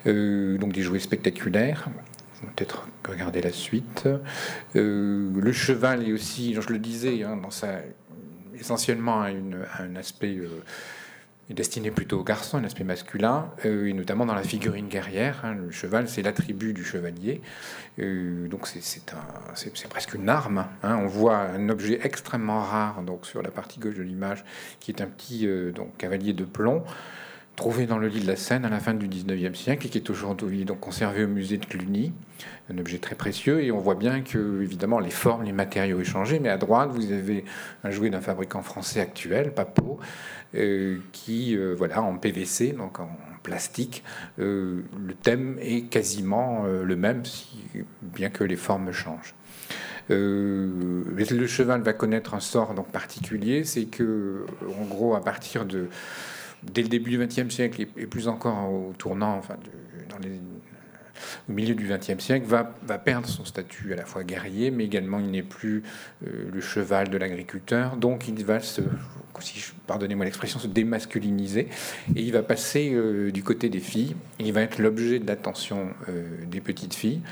[0.04, 1.88] donc des jouets spectaculaires
[2.54, 4.08] peut-être regarder la suite.
[4.74, 7.40] Euh, le cheval est aussi, je le disais, hein,
[8.58, 10.62] essentiellement un aspect euh,
[11.50, 15.40] destiné plutôt aux garçons, un aspect masculin, euh, et notamment dans la figurine guerrière.
[15.44, 15.54] Hein.
[15.54, 17.40] le cheval, c'est l'attribut du chevalier,
[17.98, 20.66] donc c'est presque une arme.
[20.82, 20.96] Hein.
[20.96, 24.44] on voit un objet extrêmement rare donc sur la partie gauche de l'image,
[24.80, 25.48] qui est un petit
[25.98, 26.84] cavalier de plomb
[27.56, 29.96] trouvé dans le lit de la Seine à la fin du 19e siècle et qui
[29.98, 32.12] est aujourd'hui donc conservé au musée de Cluny,
[32.70, 36.04] un objet très précieux et on voit bien que évidemment les formes, les matériaux ont
[36.04, 37.46] changé, mais à droite vous avez
[37.82, 39.98] un jouet d'un fabricant français actuel, Papo,
[40.54, 43.08] euh, qui euh, voilà en PVC donc en
[43.42, 44.04] plastique,
[44.38, 47.22] euh, le thème est quasiment le même,
[48.02, 49.34] bien que les formes changent.
[50.10, 54.44] le cheval va connaître un sort donc particulier, c'est que
[54.78, 55.88] en gros à partir de
[56.72, 59.56] dès le début du XXe siècle et, plus encore au tournant, enfin,
[61.48, 64.84] au milieu du XXe siècle, va, va, perdre son statut à la fois guerrier, mais
[64.84, 65.82] également il n'est plus
[66.26, 67.96] euh, le cheval de l'agriculteur.
[67.96, 68.82] Donc il va se,
[69.86, 71.68] pardonnez-moi l'expression, se démasculiniser
[72.14, 74.16] et il va passer euh, du côté des filles.
[74.38, 77.22] il va être l'objet de l'attention euh, des petites filles.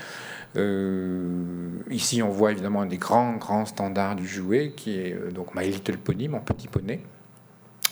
[1.91, 5.69] ici, on voit évidemment un des grands, grands standards du jouet qui est donc My
[5.69, 7.01] Little Pony, mon petit poney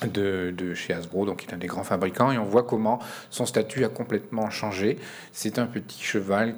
[0.07, 3.45] de, chez Hasbro, donc qui est un des grands fabricants, et on voit comment son
[3.45, 4.97] statut a complètement changé.
[5.31, 6.55] C'est un petit cheval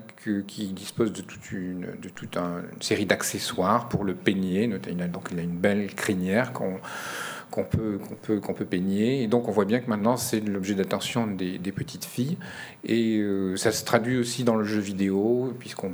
[0.48, 4.68] qui dispose de toute une, de toute une série d'accessoires pour le peigner.
[4.68, 9.24] Donc il a une belle crinière qu'on peut, peut, peut peigner.
[9.24, 12.38] Et donc on voit bien que maintenant c'est l'objet d'attention des, petites filles.
[12.86, 15.92] Et euh, ça se traduit aussi dans le jeu vidéo, puisqu'on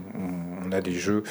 [0.66, 1.24] on a des jeux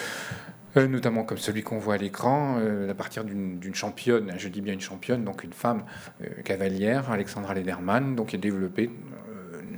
[0.76, 4.60] euh, notamment comme celui qu'on voit à l'écran, euh, à partir d'une championne, je dis
[4.60, 5.84] bien une championne, donc une femme
[6.22, 8.90] euh, cavalière, Alexandra Lederman, donc qui a développé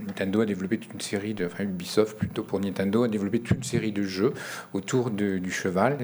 [0.06, 1.46] Nintendo a développé toute une série de,
[3.92, 4.34] a jeux
[4.72, 5.98] autour du cheval,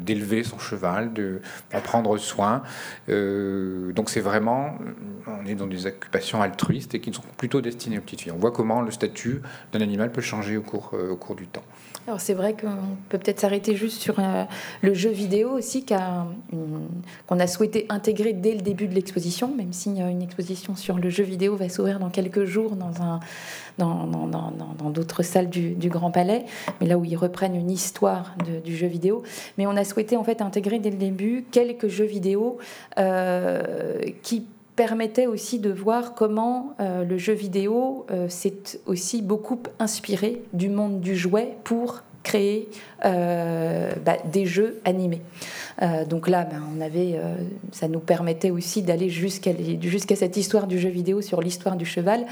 [0.00, 1.40] d'élever son cheval, de
[1.72, 2.62] en prendre soin.
[3.08, 4.78] donc c'est vraiment,
[5.26, 8.32] on est dans des occupations altruistes et qui sont plutôt destinées aux petites filles.
[8.32, 9.40] On voit comment le statut
[9.72, 11.64] d'un animal peut changer au cours, cours du temps.
[12.06, 14.44] Alors c'est vrai qu'on peut peut-être s'arrêter juste sur euh,
[14.82, 19.88] le jeu vidéo aussi qu'on a souhaité intégrer dès le début de l'exposition, même si
[19.88, 23.20] une exposition sur le jeu vidéo va s'ouvrir dans quelques jours dans
[24.90, 26.44] d'autres salles du, Grand Palais,
[26.80, 29.22] mais là où ils reprennent une histoire du jeu vidéo.
[29.58, 32.58] Mais on a souhaité en fait intégrer dès le début quelques jeux vidéo
[32.98, 34.46] euh, qui
[34.76, 40.68] permettait aussi de voir comment euh, le jeu vidéo euh, s'est aussi beaucoup inspiré du
[40.68, 42.68] monde du jouet pour créer
[43.04, 45.20] euh, bah, des jeux animés.
[45.82, 47.36] Euh, donc là, ben, on avait, euh,
[47.70, 52.24] ça nous permettait aussi d'aller jusqu'à cette histoire du jeu vidéo sur l'histoire du cheval.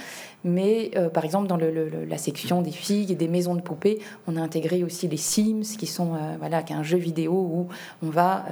[0.45, 4.41] Mais par exemple, dans la section des filles et des maisons de poupées, on a
[4.41, 7.69] intégré aussi les Sims, qui sont voilà, un jeu vidéo où
[8.05, 8.47] on va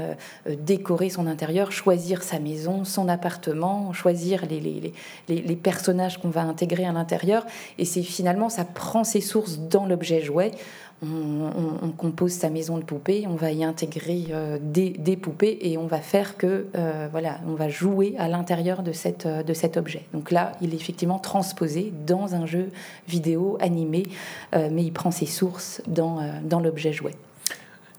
[0.47, 4.93] décorer son intérieur, choisir sa maison, son appartement, choisir les,
[5.29, 7.45] les personnages qu'on va intégrer à l'intérieur.
[7.79, 10.53] Et c'est finalement, ça prend ses sources dans l'objet jouet
[11.03, 15.87] on, compose sa maison de poupées, on va y intégrer euh, des, poupées et on
[15.87, 20.03] va faire que, euh, voilà, on va jouer à l'intérieur euh, de cet objet.
[20.13, 22.71] Donc là, il est effectivement transposé dans un jeu
[23.09, 24.05] vidéo animé,
[24.53, 27.15] mais il prend ses sources dans, dans l'objet jouet.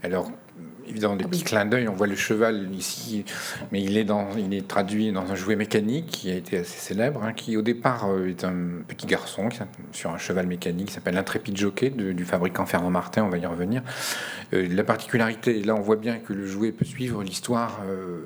[0.04, 0.32] Alors,
[0.92, 1.88] évidemment des ah petits clins d'œil.
[1.88, 3.26] On voit le cheval ici,
[3.72, 6.78] mais il est, dans, il est traduit dans un jouet mécanique qui a été assez
[6.78, 8.56] célèbre, hein, qui au départ euh, est un
[8.88, 9.60] petit garçon qui,
[9.94, 13.46] sur un cheval mécanique qui s'appelle l'intrépide jockey du fabricant Fernand Martin, on va y
[13.46, 13.82] revenir.
[14.54, 17.82] Euh, la particularité, là on voit bien que le jouet peut suivre l'histoire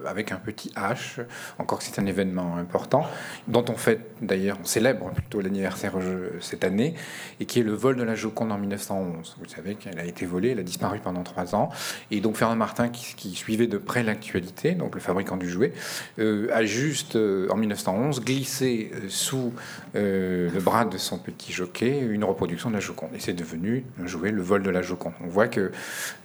[0.06, 1.22] avec un petit H,
[1.60, 3.06] encore que c'est un événement important,
[3.48, 5.94] dont on fait d'ailleurs, on célèbre plutôt l'anniversaire
[6.40, 6.96] cette année,
[7.40, 9.38] et qui est le vol de la Joconde en 1911.
[9.40, 11.70] Vous savez qu'elle a été volée, elle a disparu pendant trois ans.
[12.12, 15.74] Et donc Fernand Martin, qui, suivait de près l'actualité, donc le fabricant du jouet,
[16.20, 19.54] euh, a juste, euh, en 1911, glissé euh, sous
[19.94, 23.10] le bras de son petit jockey une reproduction de la Joconde.
[23.16, 25.14] Et c'est devenu un jouet, le vol de la Joconde.
[25.24, 25.72] On voit que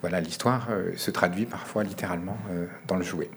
[0.01, 2.39] voilà, l'histoire se traduit parfois littéralement
[2.89, 3.31] dans le jouet.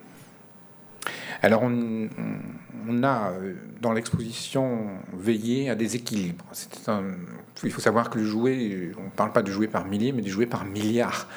[1.41, 6.45] Alors on, a euh, dans l'exposition veillé à des équilibres.
[7.63, 10.21] il faut savoir que le jouet, on ne parle pas de jouet par milliers, mais
[10.21, 11.27] de jouet par milliards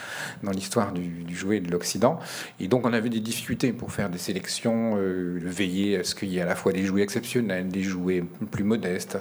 [0.45, 2.21] dans l'histoire du, jouet de l'Occident.
[2.61, 6.29] Et donc on avait des difficultés pour faire des sélections, euh, veiller à ce qu'il
[6.29, 9.19] y ait à la fois des jouets exceptionnels, des jouets plus modestes.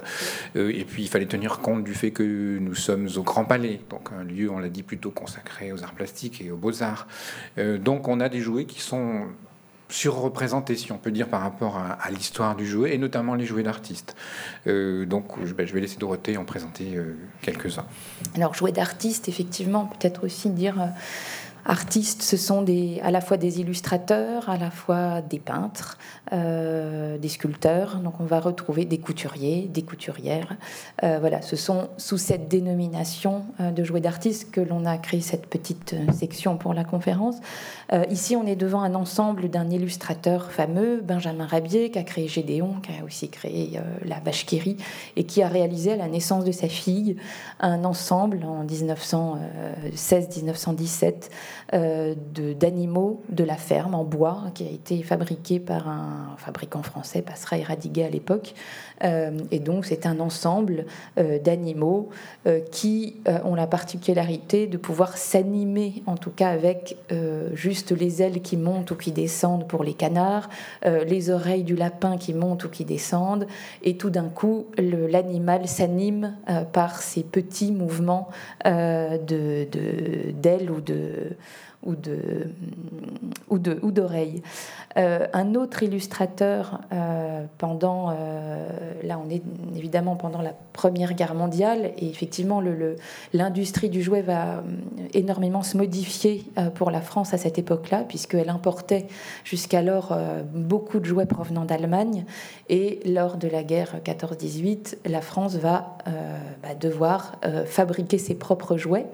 [0.54, 3.80] Euh, et puis il fallait tenir compte du fait que nous sommes au Grand Palais,
[3.90, 7.08] donc un lieu, on l'a dit, plutôt consacré aux arts plastiques et aux beaux-arts.
[7.56, 9.26] donc on a des jouets qui sont
[9.88, 13.62] surreprésenté, si on peut dire, par rapport à, l'histoire du jouet, et notamment les jouets
[13.62, 14.16] d'artistes.
[14.66, 17.86] Euh, donc, je, ben, je, vais laisser Dorothée en présenter euh, quelques-uns.
[18.34, 20.86] Alors, jouets d'artistes, effectivement, peut-être aussi dire euh,
[21.66, 22.64] artistes, ce sont
[23.02, 25.98] à la fois des illustrateurs, à la fois des peintres,
[26.32, 27.96] euh, des sculpteurs.
[27.96, 30.56] Donc on va retrouver des couturiers, des couturières.
[31.02, 35.20] Euh, voilà, ce sont sous cette dénomination euh, de jouets d'artistes que l'on a créé
[35.20, 37.36] cette petite section pour la conférence.
[38.10, 42.76] ici, on est devant un ensemble d'un illustrateur fameux, Benjamin Rabier, qui a créé Gédéon,
[42.82, 44.46] qui a aussi créé la vache
[45.16, 47.16] et qui a réalisé à la naissance de sa fille
[47.60, 51.12] un ensemble en 1916-1917 euh,
[51.72, 57.58] d'animaux de, la ferme en bois qui a été fabriqué par un fabricant français, Passera
[57.58, 58.54] et Radiguet à l'époque.
[59.04, 60.86] Euh, et donc c'est un ensemble
[61.18, 62.08] euh, d'animaux
[62.70, 66.96] qui ont la particularité de pouvoir s'animer, en tout cas avec
[67.54, 70.48] juste les ailes qui montent ou qui descendent pour les canards,
[70.84, 73.48] les oreilles du lapin qui montent ou qui descendent,
[73.82, 76.36] et tout d'un coup l'animal s'anime
[76.72, 78.28] par ces petits mouvements
[78.64, 81.36] d'ailes ou de
[81.86, 82.48] ou de
[83.48, 84.42] ou de ou d'oreilles.
[84.96, 88.66] Euh, un autre illustrateur euh, pendant euh,
[89.02, 89.42] là on est
[89.76, 92.96] évidemment pendant la Première Guerre mondiale et effectivement le,
[93.34, 94.62] l'industrie du jouet va
[95.12, 96.44] énormément se modifier
[96.74, 99.06] pour la France à cette époque-là puisqu'elle importait
[99.44, 100.16] jusqu'alors
[100.52, 102.24] beaucoup de jouets provenant d'Allemagne
[102.68, 105.96] et lors de la guerre 14-18 la France va
[106.62, 109.06] bah, devoir fabriquer ses propres jouets.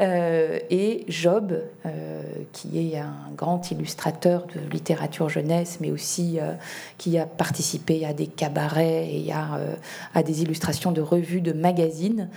[0.00, 6.52] Euh, et Job, euh, qui est un grand illustrateur de littérature jeunesse, mais aussi euh,
[6.98, 9.58] qui a participé à des cabarets et à,
[10.14, 12.28] à des illustrations de revues, de magazines,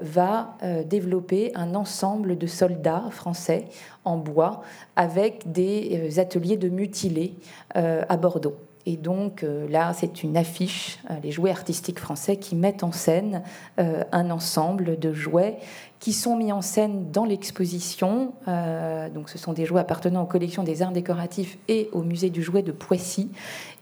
[0.00, 0.56] va
[0.86, 3.66] développer un ensemble de soldats français
[4.04, 4.62] en bois
[4.96, 7.34] avec des ateliers de mutilés
[7.74, 8.56] à Bordeaux.
[8.90, 13.42] Et donc là, c'est une affiche, les jouets artistiques français qui mettent en scène
[13.76, 15.58] un ensemble de jouets
[16.00, 18.32] qui sont mis en scène dans l'exposition.
[18.46, 22.30] Euh, donc, ce sont des jouets appartenant aux collections des arts décoratifs et au musée
[22.30, 23.30] du jouet de Poissy.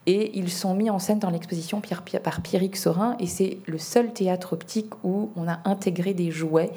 [0.07, 1.83] Et ils sont mis en scène dans l'exposition
[2.23, 3.17] par Pierrick Sorin.
[3.19, 6.71] Et c'est le seul théâtre optique où on a intégré des jouets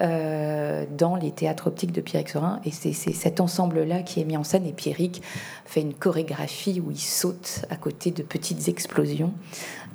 [0.00, 2.60] euh, dans les théâtres optiques de Pierrick Sorin.
[2.64, 4.66] Et c'est cet ensemble-là qui est mis en scène.
[4.66, 5.22] Et Pierrick
[5.64, 9.32] fait une chorégraphie où il saute à côté de petites explosions.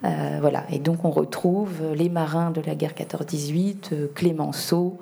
[0.05, 0.63] Euh, voilà.
[0.71, 4.97] Et donc on retrouve les marins de la guerre 14-18, euh, Clémenceau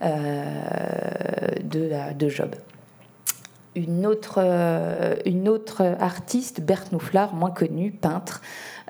[0.00, 2.54] de, de Job
[3.74, 4.38] une autre,
[5.24, 8.40] une autre artiste, Berthe Nouflard, moins connue, peintre,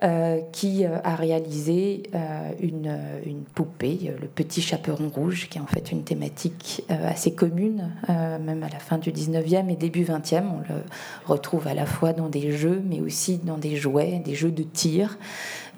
[0.05, 5.61] euh, qui euh, a réalisé euh, une, une, poupée, le petit chaperon rouge, qui est
[5.61, 10.45] en fait une thématique assez commune, même à la fin du 19e et début 20e.
[10.45, 10.83] On le
[11.27, 14.63] retrouve à la fois dans des jeux, mais aussi dans des jouets, des jeux de
[14.63, 15.19] tir,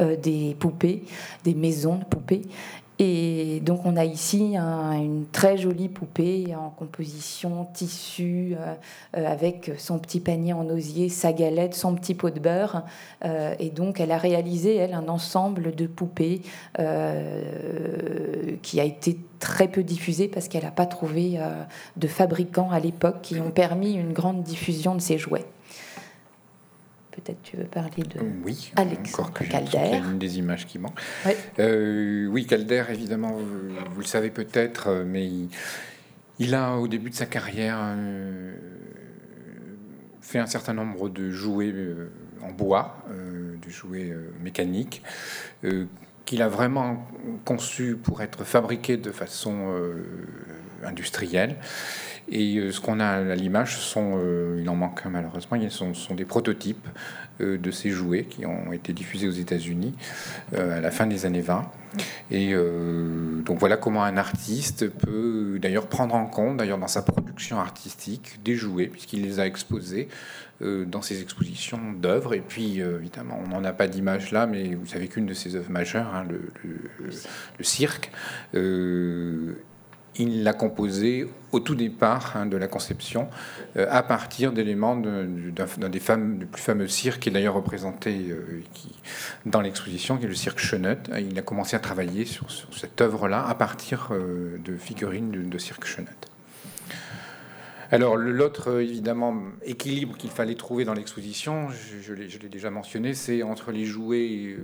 [0.01, 1.05] des poupées,
[1.45, 2.43] des maisons de poupées.
[3.03, 8.75] Et donc on a ici une très jolie poupée en composition tissu euh,
[9.17, 12.83] euh, avec son petit panier en osier, sa galette, son petit pot de beurre.
[13.25, 16.43] Euh, et donc elle a réalisé, elle, un ensemble de poupées
[18.63, 21.41] qui a été très peu diffusé parce qu'elle n'a pas trouvé
[21.97, 25.47] de fabricants à l'époque qui ont permis une grande diffusion de ses jouets
[27.11, 30.01] peut-être tu veux parler de oui, Alexandre Calder.
[30.11, 30.99] une des images qui manque.
[31.59, 35.29] Euh, oui, Calder, évidemment, vous, le savez peut-être, mais
[36.39, 38.55] il, a au début de sa carrière euh,
[40.21, 41.75] fait un certain nombre de jouets
[42.43, 45.03] en bois, de jouets mécaniques,
[46.25, 47.07] qu'il a vraiment
[47.45, 49.77] conçus pour être fabriqués de façon
[50.85, 51.57] industrielle.
[52.31, 54.21] Et ce qu'on a à l'image, sont,
[54.59, 56.87] il en manque malheureusement, ce sont, des prototypes
[57.41, 59.95] de ces jouets qui ont été diffusés aux États-Unis
[60.57, 61.71] à la fin des années 20.
[62.31, 67.03] Et euh, donc voilà comment un artiste peut d'ailleurs prendre en compte, d'ailleurs dans sa
[67.03, 70.09] production artistique, des jouets, puisqu'il les a exposés
[70.63, 72.35] euh, dans ses expositions d'œuvres.
[72.35, 75.35] Et puis euh, évidemment, on n'en a pas d'image là, mais vous savez qu'une de
[75.35, 76.41] ses œuvres majeures, hein, le,
[77.59, 78.13] le, cirque,
[80.21, 83.29] il l'a composé au tout départ hein, de la conception
[83.77, 85.25] euh, à partir d'éléments d'un
[85.89, 88.63] des, femmes, du plus fameux cirque qui est d'ailleurs représenté euh,
[89.47, 91.11] dans l'exposition, qui est le cirque Chenut.
[91.19, 95.87] Il a commencé à travailler sur, cette œuvre-là à partir euh, de figurines de, cirque
[95.87, 96.29] Chenut.
[97.91, 103.43] Alors l'autre évidemment équilibre qu'il fallait trouver dans l'exposition, je, je l'ai déjà mentionné, c'est
[103.43, 104.57] entre les jouets,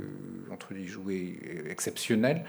[0.52, 1.34] entre les jouets
[1.68, 2.44] exceptionnels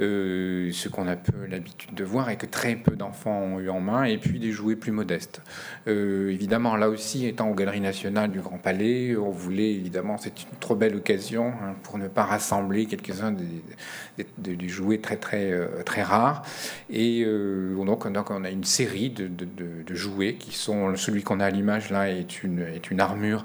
[0.00, 3.68] euh, ce qu'on a peu l'habitude de voir et que très peu d'enfants ont eu
[3.68, 5.40] en main, et puis des jouets plus modestes.
[5.86, 10.42] Euh, évidemment, là aussi, étant aux Galeries nationales du Grand Palais, on voulait évidemment, c'est
[10.42, 15.52] une trop belle occasion hein, pour ne pas rassembler quelques-uns des, des, jouets très très
[15.52, 16.42] euh, très rares.
[16.90, 21.46] Et donc, donc, on a une série de, de, jouets qui sont celui qu'on a
[21.46, 23.44] à l'image là est une est une armure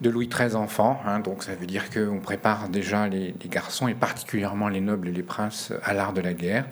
[0.00, 1.00] de Louis XIII enfants.
[1.06, 5.12] Hein, donc ça veut dire qu'on prépare déjà les, garçons et particulièrement les nobles et
[5.12, 6.66] les princes à l'art de la guerre.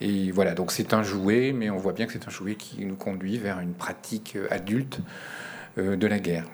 [0.00, 2.84] Et voilà, donc c'est un jouet, mais on voit bien que c'est un jouet qui
[2.84, 5.00] nous conduit vers une pratique adulte
[5.78, 6.44] euh, de la guerre.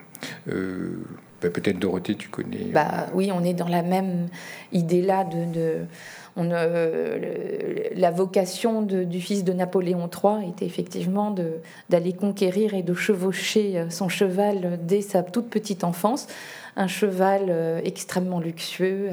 [0.49, 0.99] Euh,
[1.41, 2.67] bah, peut-être Dorothée, tu connais.
[2.73, 4.29] Bah oui, on est dans la même
[4.73, 5.87] idée là de
[6.39, 11.35] euh, la vocation du fils de Napoléon III était effectivement
[11.89, 16.27] d'aller conquérir et de chevaucher euh, son cheval dès sa toute petite enfance.
[16.79, 19.11] Un cheval euh, extrêmement luxueux,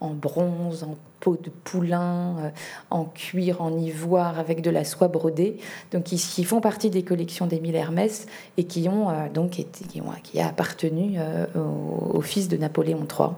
[0.00, 2.52] en bronze, en peau de poulain,
[2.90, 5.56] en cuir, en ivoire, avec de la soie brodée,
[5.90, 10.12] donc qui, font partie des collections d'Émile Hermès et qui ont donc été, qui, ont,
[10.12, 11.18] a appartenu
[11.56, 13.30] au, fils de Napoléon III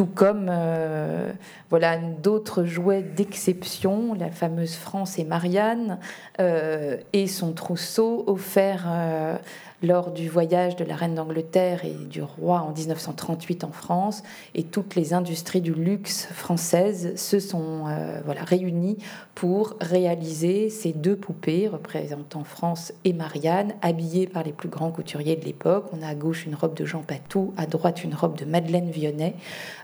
[0.00, 1.30] tout comme euh,
[1.68, 5.98] voilà d'autres jouets d'exception, la fameuse France et Marianne
[6.40, 9.36] euh, et son trousseau offert euh,
[9.82, 14.22] lors du voyage de la reine d'Angleterre et du roi en 1938 en France,
[14.54, 18.98] et toutes les industries du luxe françaises se sont euh, voilà, réunies
[19.34, 25.36] pour réaliser ces deux poupées représentant France et Marianne, habillées par les plus grands couturiers
[25.36, 25.86] de l'époque.
[25.92, 28.90] On a à gauche une robe de Jean Patou, à droite une robe de Madeleine
[28.90, 29.34] Vionnet,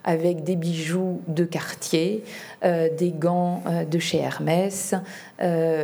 [0.05, 2.23] avec des bijoux de Cartier,
[2.65, 4.95] euh, des gants euh, de chez Hermès,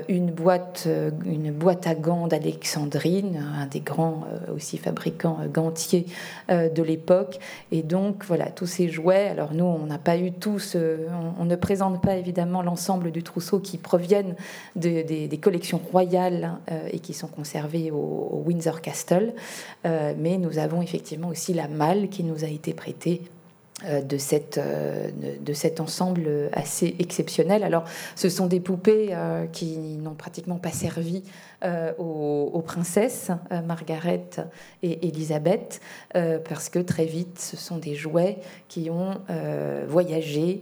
[0.08, 0.88] une, boîte,
[1.26, 6.06] une boîte à gants d'Alexandrine, un des grands euh, aussi fabricants euh, gantiers
[6.50, 7.38] euh, de l'époque.
[7.70, 9.28] Et donc, voilà, tous ces jouets.
[9.28, 10.76] Alors, nous, on n'a pas eu tous,
[11.38, 14.34] on, ne présente pas évidemment l'ensemble du trousseau qui proviennent
[14.76, 16.52] des collections royales
[16.90, 19.34] et qui sont conservés au, Windsor Castle.
[19.84, 23.22] mais nous avons effectivement aussi la malle qui nous a été prêtée
[23.84, 24.60] de cet
[25.80, 27.64] ensemble assez exceptionnel.
[27.64, 27.84] Alors,
[28.16, 29.14] ce sont des poupées
[29.52, 31.22] qui n'ont pratiquement pas servi
[31.64, 34.24] euh, aux, princesses, euh, Margaret
[34.82, 35.80] et Elisabeth,
[36.16, 38.38] euh, parce que très vite, ce sont des jouets
[38.68, 39.20] qui ont
[39.88, 40.60] voyagé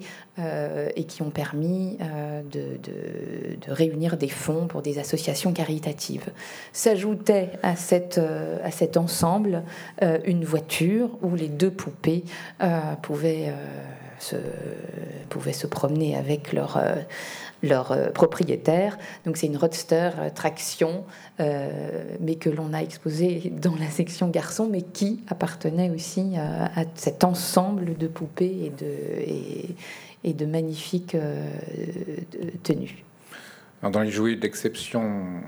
[0.96, 1.98] et qui ont permis
[2.50, 6.30] de, de, réunir des fonds pour des associations caritatives.
[6.72, 9.62] S'ajoutait à, cette, à cet ensemble
[10.24, 12.24] une voiture où les deux poupées
[13.02, 13.52] pouvaient
[14.18, 14.36] se,
[15.28, 16.82] pouvaient se promener avec leur,
[17.62, 18.98] leur euh, propriétaire.
[19.24, 21.04] Donc c'est une roadster euh, traction,
[22.20, 27.24] mais que l'on a exposée dans la section garçon, mais qui appartenait aussi à, cet
[27.24, 28.86] ensemble de poupées et de,
[29.26, 29.74] et,
[30.24, 31.16] et de magnifiques
[32.62, 33.04] tenues.
[33.82, 35.40] Dans les jouets d'exception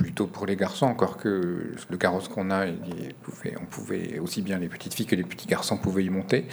[0.00, 4.68] plutôt pour les garçons, encore que le carrosse qu'on a, on pouvait aussi bien les
[4.68, 6.46] petites filles que les petits garçons pouvaient y monter.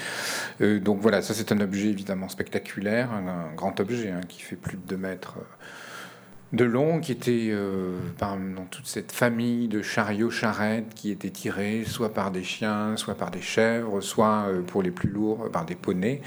[0.59, 4.57] Euh, donc voilà, ça c'est un objet évidemment spectaculaire, un, grand objet hein, qui fait
[4.57, 9.81] plus de 2 mètres euh, de long, qui était euh, dans toute cette famille de
[9.81, 14.91] chariots-charrettes qui étaient tirés soit par des chiens, soit par des chèvres, soit pour les
[14.91, 16.21] plus lourds par des poneys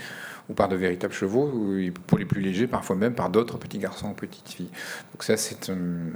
[0.51, 3.79] ou par de véritables chevaux, ou pour les plus légers, parfois même par d'autres petits
[3.79, 4.71] garçons ou petites filles.
[5.13, 6.13] Donc ça, c'est une,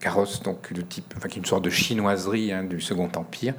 [0.00, 3.54] carrosse donc de type, enfin, qui est une sorte de chinoiserie hein, du Second Empire,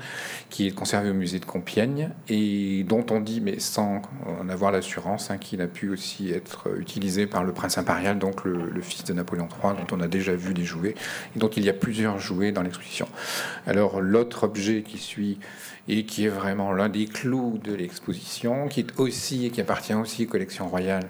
[0.49, 4.71] qui est conservé au musée de Compiègne et dont on dit, mais sans en avoir
[4.71, 8.81] l'assurance, hein, qu'il a pu aussi être utilisé par le prince impérial, donc le, le,
[8.81, 10.95] fils de Napoléon III, dont on a déjà vu des jouets,
[11.35, 13.07] et dont il y a plusieurs jouets dans l'exposition.
[13.65, 15.39] Alors l'autre objet qui suit
[15.87, 19.93] et qui est vraiment l'un des clous de l'exposition, qui est aussi et qui appartient
[19.93, 21.09] aussi aux collections royales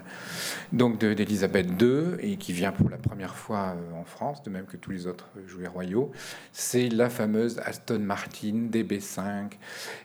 [0.72, 4.66] donc d'Élisabeth II et qui vient pour la première fois euh, en France, de même
[4.66, 6.10] que tous les autres jouets royaux,
[6.52, 9.52] c'est la fameuse Aston Martin DB5,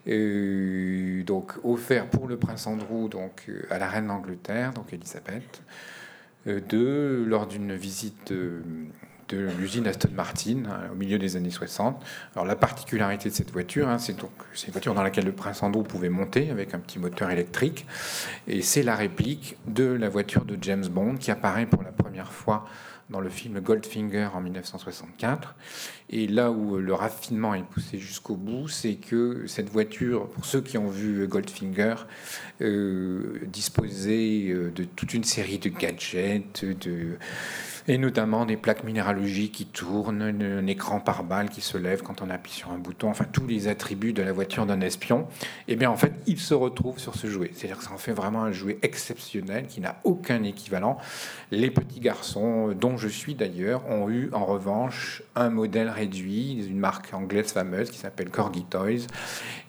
[0.08, 5.62] euh, donc offert pour le prince Andrew donc euh, à la reine d'Angleterre, donc Élisabeth
[6.46, 8.34] II, lors d'une visite
[9.30, 12.04] de l'usine Aston Martin hein, au milieu des années 60.
[12.36, 15.32] Alors la particularité de cette voiture, hein, c'est donc c'est une voiture dans laquelle le
[15.32, 17.86] prince Andrew pouvait monter avec un petit moteur électrique,
[18.48, 22.32] et c'est la réplique de la voiture de James Bond qui apparaît pour la première
[22.32, 22.66] fois
[23.10, 25.56] dans le film Goldfinger en 1964.
[26.12, 30.62] Et là où le raffinement est poussé jusqu'au bout, c'est que cette voiture, pour ceux
[30.62, 31.96] qui ont vu Goldfinger,
[32.62, 37.18] euh, disposait euh, de toute une série de gadgets, de
[37.90, 42.22] et notamment des plaques minéralogiques qui tournent, un écran par balle qui se lève quand
[42.22, 45.22] on appuie sur un bouton, enfin tous les attributs de la voiture d'un espion,
[45.68, 47.50] et eh bien en fait il se retrouve sur ce jouet.
[47.56, 51.00] C'est-à-dire que ça en fait vraiment un jouet exceptionnel qui n'a aucun équivalent.
[51.50, 56.78] Les petits garçons, dont je suis d'ailleurs, ont eu en revanche un modèle réduit d'une
[56.78, 59.08] marque anglaise fameuse qui s'appelle Corgi Toys,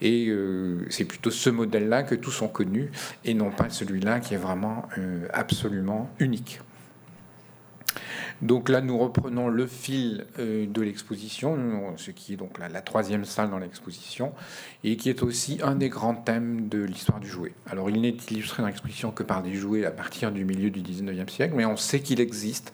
[0.03, 2.91] et euh, c'est plutôt ce modèle-là que tous ont connu,
[3.25, 6.61] et non pas celui-là qui est vraiment euh, absolument unique.
[8.43, 13.25] Donc là, nous reprenons le fil euh, de l'exposition, ce qui est donc la, troisième
[13.25, 14.33] salle dans l'exposition,
[14.85, 17.53] et qui est aussi un des grands thèmes de l'histoire du jouet.
[17.71, 20.81] Alors, il n'est illustré dans l'exposition que par des jouets à partir du milieu du
[20.81, 22.73] 19e siècle, mais on sait qu'il existe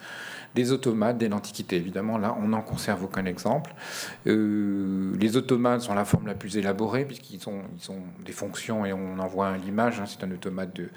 [0.57, 1.77] des automates dès l'Antiquité.
[1.77, 3.75] Évidemment, là, on n'en conserve aucun exemple.
[4.27, 7.63] Euh, les automates sont la forme la plus élaborée, puisqu'ils ont,
[8.25, 10.89] des fonctions, et on en voit l'image, hein, c'est un automate de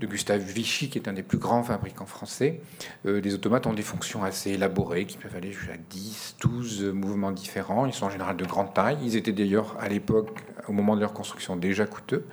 [0.00, 2.60] de Gustave Vichy, qui est un des plus grands fabricants français.
[3.06, 7.32] Euh, les automates ont des fonctions assez élaborées, qui peuvent aller jusqu'à 10, 12 mouvements
[7.32, 7.86] différents.
[7.86, 8.98] Ils sont en général de grande taille.
[9.04, 10.30] Ils étaient d'ailleurs à l'époque,
[10.68, 12.26] au moment de leur construction, déjà coûteux.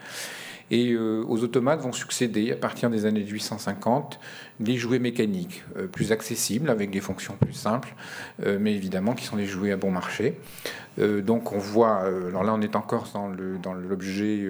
[0.72, 4.20] Et euh, aux automates vont succéder, à partir des années 850,
[4.62, 7.94] des jouets mécaniques euh, plus accessibles, avec des fonctions plus simples,
[8.60, 10.40] mais évidemment qui sont des jouets à bon marché.
[10.98, 14.48] donc on voit, alors là on est encore dans l'objet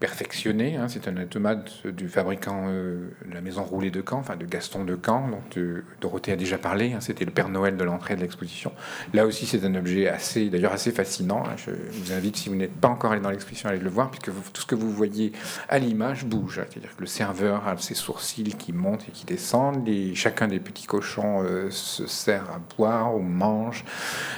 [0.00, 0.76] perfectionné.
[0.76, 0.88] Hein.
[0.88, 4.98] C'est un automate du fabricant euh, la maison roulée de Caen, enfin de Gaston de
[5.02, 6.92] Caen, dont euh, Dorothée a déjà parlé.
[6.92, 7.00] Hein.
[7.00, 8.72] C'était le Père Noël de l'entrée de l'exposition.
[9.12, 11.44] Là aussi, c'est un objet assez, d'ailleurs assez fascinant.
[11.46, 11.54] Hein.
[11.56, 14.10] Je vous invite, si vous n'êtes pas encore allé dans l'exposition, à aller le voir,
[14.10, 15.32] puisque tout ce que vous voyez
[15.68, 16.60] à l'image bouge.
[16.70, 19.88] C'est-à-dire que le serveur a ses sourcils qui montent et qui descendent.
[20.14, 23.84] Chacun des petits cochons se sert à boire ou mange.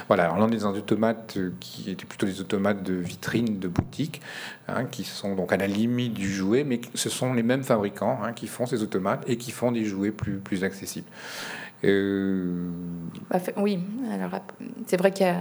[0.07, 0.33] Voilà.
[0.33, 4.21] On est dans des automates qui étaient plutôt des automates de vitrine de boutique.
[4.91, 8.33] Qui sont donc à la limite du jouet, mais ce sont les mêmes fabricants hein,
[8.33, 11.07] qui font ces automates et qui font des jouets plus, plus accessibles.
[11.83, 12.69] Euh,
[13.29, 13.79] bah, oui,
[14.87, 15.31] c'est vrai qu'il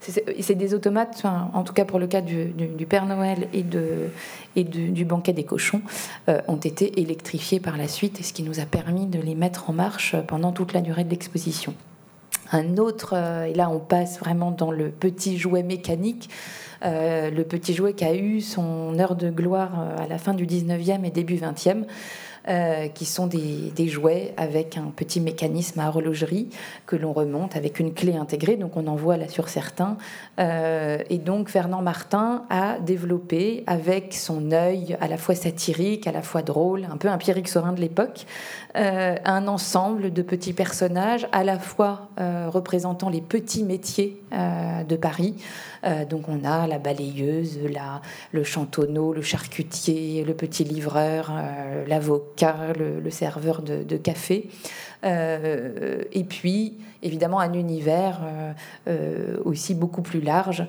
[0.00, 2.52] c'est des automates, en tout cas pour le cas du,
[2.86, 4.08] Père Noël et, de,
[4.56, 5.80] et du banquet des cochons,
[6.28, 9.70] euh, ont été électrifiés par la suite, ce qui nous a permis de les mettre
[9.70, 11.74] en marche pendant toute la durée de l'exposition.
[12.52, 16.28] Un autre, euh, et là on passe vraiment dans le petit jouet mécanique,
[16.86, 20.34] euh, le petit jouet qui a eu son heure de gloire euh, à la fin
[20.34, 21.84] du 19e et début 20e.
[22.48, 26.48] Euh, qui sont des, jouets avec un petit mécanisme à horlogerie
[26.86, 28.56] que l'on remonte avec une clé intégrée.
[28.56, 29.96] Donc on en voit là sur certains.
[30.38, 36.22] et donc Fernand Martin a développé avec son œil à la fois satirique, à la
[36.22, 38.26] fois drôle, un peu un Pierrick Sorin de l'époque,
[38.76, 45.34] un ensemble de petits personnages à la fois représentant les petits métiers de Paris.
[45.86, 48.02] Euh, donc on a la balayeuse, la,
[48.32, 54.48] le chantonneau, le charcutier, le petit livreur, euh, l'avocat, le, serveur de, café.
[55.04, 58.20] Euh, et puis, évidemment, un univers
[59.44, 60.66] aussi beaucoup plus large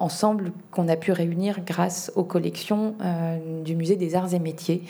[0.00, 2.96] ensemble, qu'on a pu réunir grâce aux collections
[3.64, 4.82] du Musée des Arts et Métiers.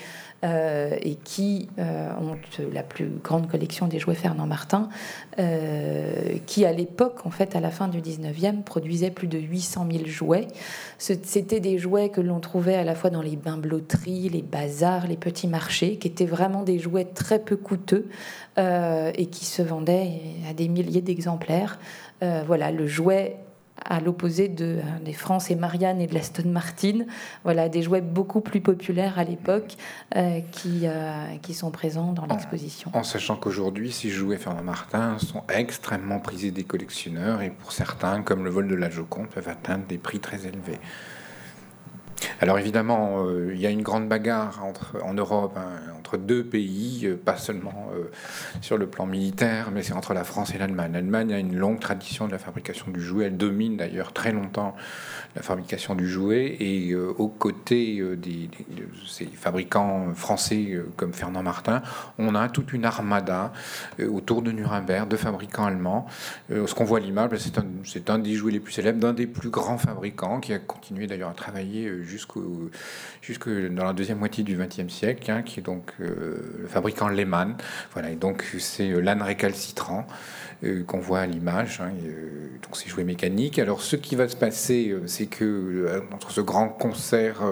[0.45, 2.36] Euh, et qui euh, ont
[2.72, 4.88] la plus grande collection des jouets Fernand Martin,
[5.38, 9.86] euh, qui à l'époque, en fait, à la fin du 19e, produisait plus de 800
[9.93, 10.49] 000 jouets.
[10.99, 15.16] C'était des jouets que l'on trouvait à la fois dans les bains-blotteries, les bazars, les
[15.16, 18.09] petits marchés, qui étaient vraiment des jouets très peu coûteux
[18.57, 20.20] et qui se vendaient
[20.51, 21.78] à des milliers d'exemplaires.
[22.20, 23.36] voilà, le jouet
[23.85, 27.05] à l'opposé de, des France et Marianne et de l'Aston Martin.
[27.45, 29.76] Voilà, des jouets beaucoup plus populaires à l'époque
[30.53, 30.87] qui,
[31.43, 32.91] qui sont présents dans l'exposition.
[32.95, 38.22] En, sachant qu'aujourd'hui, ces jouets Fernand Martin sont extrêmement prisés des collectionneurs et pour certains,
[38.22, 40.78] comme le vol de la Joconde, peuvent atteindre des prix très élevés.
[42.40, 44.62] Alors évidemment, euh, il y a une grande bagarre
[45.02, 48.10] en Europe, hein, entre deux pays, euh, pas seulement euh,
[48.60, 50.92] sur le plan militaire, mais c'est entre la France et l'Allemagne.
[50.92, 54.74] L'Allemagne a une longue tradition de la fabrication du jouet, elle domine d'ailleurs très longtemps
[55.37, 61.83] la fabrication du jouet, et aux côtés des, de ces fabricants français comme Fernand Martin,
[62.18, 63.53] on a toute une armada
[64.11, 66.07] autour de Nuremberg de fabricants allemands.
[66.51, 67.39] ce qu'on voit à l'image, ben,
[67.85, 71.07] c'est un, des jouets les plus célèbres d'un des plus grands fabricants qui a continué
[71.07, 72.70] d'ailleurs à travailler jusqu'au
[73.22, 77.09] jusque dans la deuxième moitié du XXe siècle, hein, qui est donc euh, le fabricant
[77.09, 77.57] Lehmann.
[77.93, 80.07] Voilà, et donc c'est euh, l'âne récalcitrant
[80.64, 81.80] euh, qu'on voit à l'image.
[81.80, 81.92] Hein,
[82.62, 83.58] donc c'est joué mécanique.
[83.58, 87.42] Alors ce qui va se passer, c'est que entre ce grand concert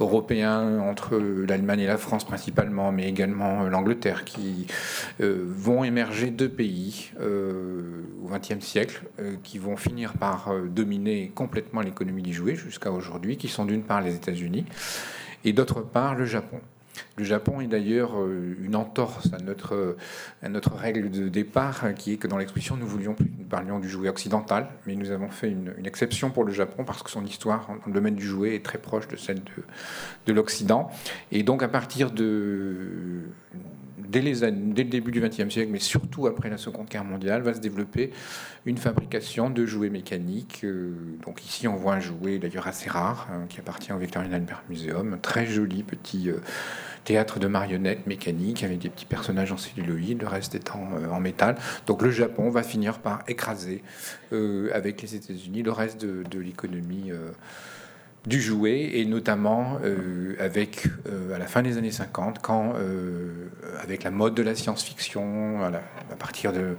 [0.00, 4.66] européen entre l'Allemagne et la France principalement, mais également l'Angleterre, qui
[5.18, 9.02] vont émerger deux pays au XXe siècle,
[9.42, 14.00] qui vont finir par dominer complètement l'économie du jouet jusqu'à aujourd'hui, qui sont d'une part
[14.00, 14.64] les États-Unis
[15.44, 16.60] et d'autre part le Japon.
[17.16, 19.96] Le Japon est d'ailleurs euh, une entorse à notre,
[20.76, 24.68] règle de départ, qui est que dans l'exposition, nous voulions nous parlions du jouet occidental,
[24.86, 27.92] mais nous avons fait une, exception pour le Japon parce que son histoire dans le
[27.92, 29.62] domaine du jouet est très proche de celle de,
[30.26, 30.90] de l'Occident.
[31.30, 33.22] Et donc, à partir de,
[34.14, 37.42] dès, les, dès le début du XXe siècle, mais surtout après la Seconde Guerre mondiale,
[37.42, 38.12] va se développer
[38.64, 40.60] une fabrication de jouets mécaniques.
[40.62, 40.92] Euh,
[41.24, 44.62] donc ici, on voit un jouet d'ailleurs assez rare, hein, qui appartient au Victorian Albert
[44.70, 46.36] Museum, très joli petit euh,
[47.02, 51.18] théâtre de marionnettes mécaniques avec des petits personnages en celluloïd, le reste étant euh, en
[51.18, 51.56] métal.
[51.86, 53.82] Donc le Japon va finir par écraser
[54.72, 57.12] avec les États-Unis le reste de l'économie
[58.26, 63.48] du jouet, et notamment euh, avec, euh, à la fin des années 50, quand, euh,
[63.82, 66.76] avec la mode de la science-fiction, à, partir de,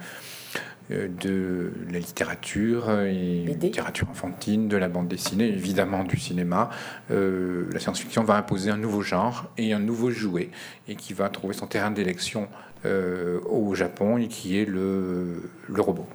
[0.89, 6.70] de la littérature, et littérature enfantine, de la bande dessinée, évidemment du cinéma,
[7.10, 10.50] la science-fiction va imposer un nouveau genre et un nouveau jouet,
[10.88, 12.48] et qui va trouver son terrain d'élection
[12.86, 16.08] au Japon, et qui est le, le robot.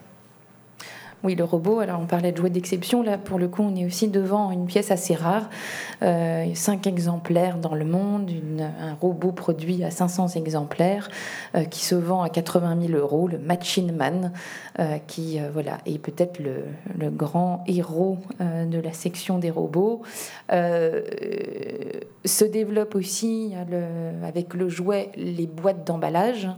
[1.22, 3.84] Oui, le robot, alors on parlait de jouets d'exception, là pour le coup on est
[3.84, 5.50] aussi devant une pièce assez rare,
[6.02, 11.10] euh, cinq exemplaires dans le monde, un robot produit à 500 exemplaires
[11.54, 14.32] euh, qui se vend à 80 000 euros, le Machine Man,
[14.78, 20.00] euh, qui voilà, est peut-être le, grand héros de la section des robots.
[20.50, 23.52] se développe aussi
[24.24, 26.48] avec le jouet les boîtes d'emballage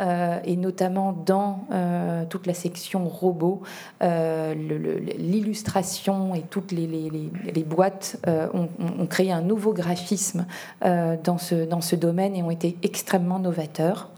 [0.00, 1.66] et notamment dans
[2.28, 3.62] toute la section robots.
[4.02, 4.54] Euh,
[5.18, 10.46] l'illustration et toutes les, boîtes euh, ont, créé un nouveau graphisme
[10.84, 14.08] euh, dans, ce, dans ce domaine et ont été extrêmement novateurs.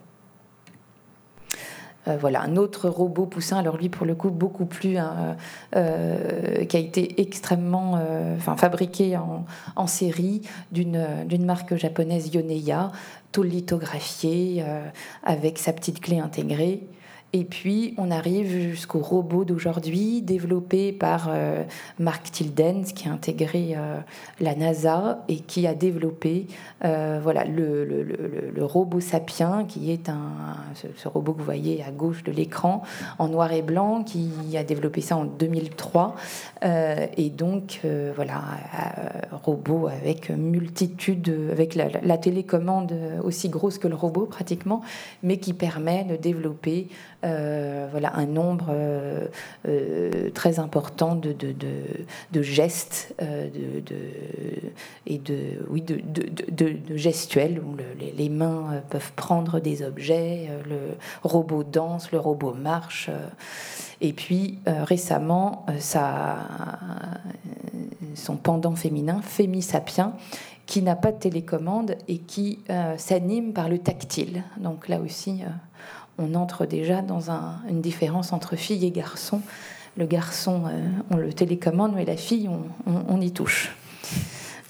[2.06, 5.36] Voilà, un autre robot poussin, alors lui pour le coup beaucoup plus, hein,
[5.72, 7.98] qui a été extrêmement,
[8.36, 9.44] enfin fabriqué en,
[9.76, 10.42] en série
[10.72, 12.92] d'une marque japonaise Yoneya,
[13.30, 14.64] tout lithographié
[15.22, 16.82] avec sa petite clé intégrée.
[17.34, 21.62] Et puis, on arrive jusqu'au robot d'aujourd'hui, développé par euh,
[21.98, 23.96] Mark Tildens, qui a intégré euh,
[24.38, 26.46] la NASA et qui a développé
[26.84, 28.02] euh, voilà, le, le,
[28.54, 30.30] le, robot Sapien, qui est un,
[30.74, 32.82] ce, robot que vous voyez à gauche de l'écran,
[33.18, 36.14] en noir et blanc, qui a développé ça en 2003.
[36.62, 37.80] et donc,
[38.14, 38.42] voilà,
[39.42, 44.82] robot avec multitude, avec la télécommande aussi grosse que le robot pratiquement,
[45.22, 46.88] mais qui permet de développer
[47.24, 49.26] euh, voilà, un nombre euh,
[49.68, 51.36] euh, très important de,
[52.42, 53.14] gestes
[55.06, 55.34] et de,
[55.68, 57.76] oui, de, gestuels où
[58.16, 63.08] les, mains peuvent prendre des objets, le robot danse, le robot marche.
[64.00, 66.38] et puis récemment, ça,
[68.14, 70.14] son pendant féminin, Fémisapien,
[70.66, 72.58] qui n'a pas de télécommande et qui
[72.96, 74.42] s'anime par le tactile.
[74.58, 75.42] Donc là aussi,
[76.18, 77.30] on entre déjà dans
[77.68, 79.40] une différence entre fille et garçon.
[79.96, 82.48] Le garçon, euh, on le télécommande, mais la fille,
[82.86, 83.76] on, y touche.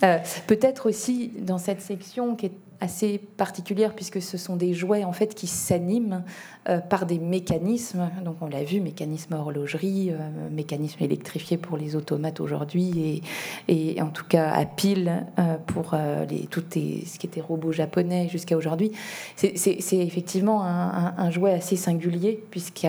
[0.03, 0.19] Euh,
[0.49, 5.13] peut-être aussi dans cette section qui est assez particulière puisque ce sont des jouets en
[5.13, 6.25] fait qui s'animent
[6.69, 8.11] euh, par des mécanismes.
[8.25, 13.23] Donc on l'a vu, mécanisme horlogerie, euh, mécanisme électrifié pour les automates aujourd'hui
[13.69, 15.27] et, et, en tout cas à pile
[15.67, 15.95] pour
[16.29, 18.93] les, tout ce qui était robots japonais jusqu'à aujourd'hui.
[19.37, 22.87] C'est effectivement un, jouet assez singulier puisque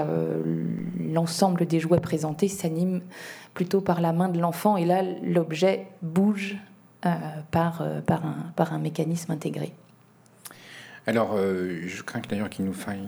[0.99, 3.01] l'ensemble des jouets présentés s'animent
[3.53, 6.57] plutôt par la main de l'enfant et là l'objet bouge
[7.05, 7.09] euh,
[7.51, 9.73] par, euh, par, un, par un mécanisme intégré.
[11.06, 13.08] Alors, euh, je crains d'ailleurs qu'il nous faille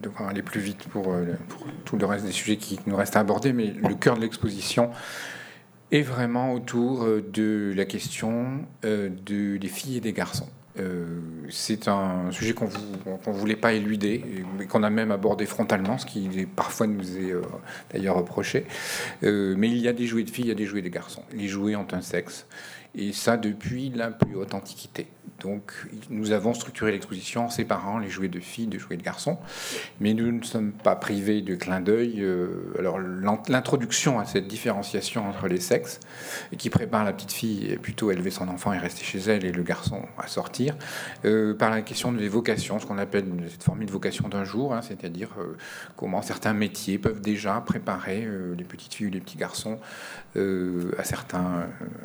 [0.00, 1.14] devoir aller plus vite pour,
[1.48, 4.20] pour, tout le reste des sujets qui nous restent à aborder, mais le cœur de
[4.20, 4.90] l'exposition
[5.90, 10.48] est vraiment autour de la question de, des filles et des garçons.
[11.50, 14.24] c'est un sujet qu'on ne voulait pas éluder,
[14.56, 17.34] mais qu'on a même abordé frontalement, ce qui parfois nous est
[17.92, 18.64] d'ailleurs reproché.
[19.22, 21.24] mais il y a des jouets de filles, il y a des jouets de garçons.
[21.34, 22.46] Les jouets ont un sexe
[22.94, 25.06] et ça depuis la plus haute antiquité.
[25.42, 25.72] Donc
[26.08, 29.38] nous avons structuré l'exposition en séparant les jouets de filles des jouets de garçons,
[30.00, 32.22] mais nous ne sommes pas privés de clin d'œil.
[32.22, 32.98] Euh, alors
[33.48, 35.98] l'introduction à cette différenciation entre les sexes,
[36.56, 39.52] qui prépare la petite fille plutôt à élever son enfant et rester chez elle, et
[39.52, 40.76] le garçon à sortir,
[41.24, 44.74] euh, par la question des vocations, ce qu'on appelle cette formule de vocation d'un jour,
[44.74, 45.56] hein, c'est-à-dire euh,
[45.96, 49.78] comment certains métiers peuvent déjà préparer les petites filles ou les petits garçons
[50.36, 51.04] à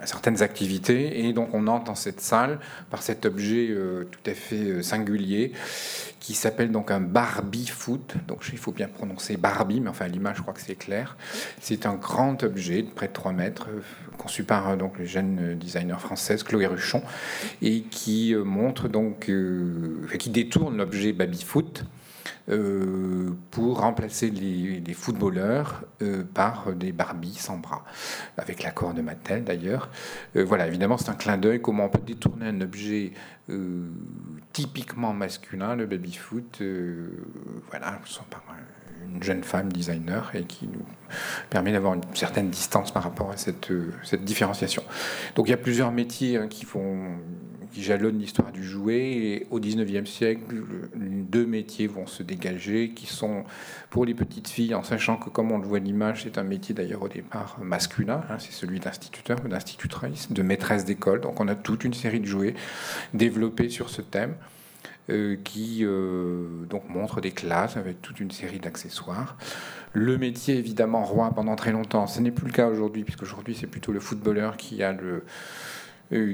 [0.05, 1.25] certaines activités.
[1.25, 2.59] Et donc on entre dans cette salle
[2.89, 5.53] par cette objet euh, tout à fait euh, singulier
[6.19, 8.15] qui s'appelle donc un Barbie Foot.
[8.27, 11.15] Donc il faut bien prononcer Barbie, mais enfin l'image, je crois que c'est clair.
[11.61, 13.79] C'est un grand objet de près de 3 mètres, euh,
[14.17, 17.01] conçu par donc le jeune designer française Chloé Ruchon,
[17.61, 19.31] et qui montre donc,
[20.19, 21.85] qui détourne l'objet Baby Foot
[22.49, 27.83] euh, pour remplacer les, footballeurs euh, par des Barbies sans bras,
[28.37, 29.89] avec l'accord de Mattel d'ailleurs.
[30.37, 33.11] Euh, voilà, évidemment, c'est un clin d'œil comment on peut détourner un objet
[34.51, 36.61] typiquement masculin, le baby-foot,
[37.69, 37.97] voilà,
[38.29, 38.43] par
[39.09, 40.85] une jeune femme designer et qui nous
[41.49, 43.71] permet d'avoir une certaine distance par rapport à cette,
[44.03, 44.83] cette différenciation.
[45.35, 47.15] Donc il y a plusieurs métiers hein, qui font
[47.77, 49.11] qui jalonne l'histoire du jouet.
[49.11, 50.63] Et au 19e siècle,
[50.95, 53.43] deux métiers vont se dégager, qui sont
[53.91, 56.73] pour les petites filles, en sachant que, comme on le voit l'image, c'est un métier
[56.73, 61.21] d'ailleurs au départ masculin, hein, c'est celui d'instituteur d'institutrice, de maîtresse d'école.
[61.21, 62.55] Donc on a toute une série de jouets
[63.13, 64.33] développés sur ce thème.
[65.09, 69.37] Euh, qui euh, donc montre des classes avec toute une série d'accessoires.
[69.93, 73.55] Le métier évidemment roi pendant très longtemps, ce n'est plus le cas aujourd'hui puisque aujourd'hui
[73.57, 75.23] c'est plutôt le footballeur qui a le,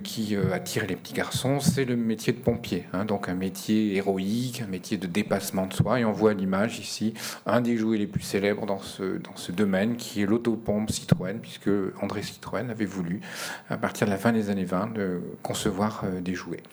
[0.03, 2.85] qui euh, attire les petits garçons, c'est le métier de pompier.
[2.93, 5.99] Hein, donc un métier héroïque, un métier de dépassement de soi.
[5.99, 7.13] Et on voit l'image ici
[7.45, 11.69] un des jouets les plus célèbres dans ce, domaine, qui est l'autopompe Citroën, puisque
[12.01, 13.21] André Citroën avait voulu,
[13.69, 16.63] à partir de la fin des années 20, de concevoir euh, des jouets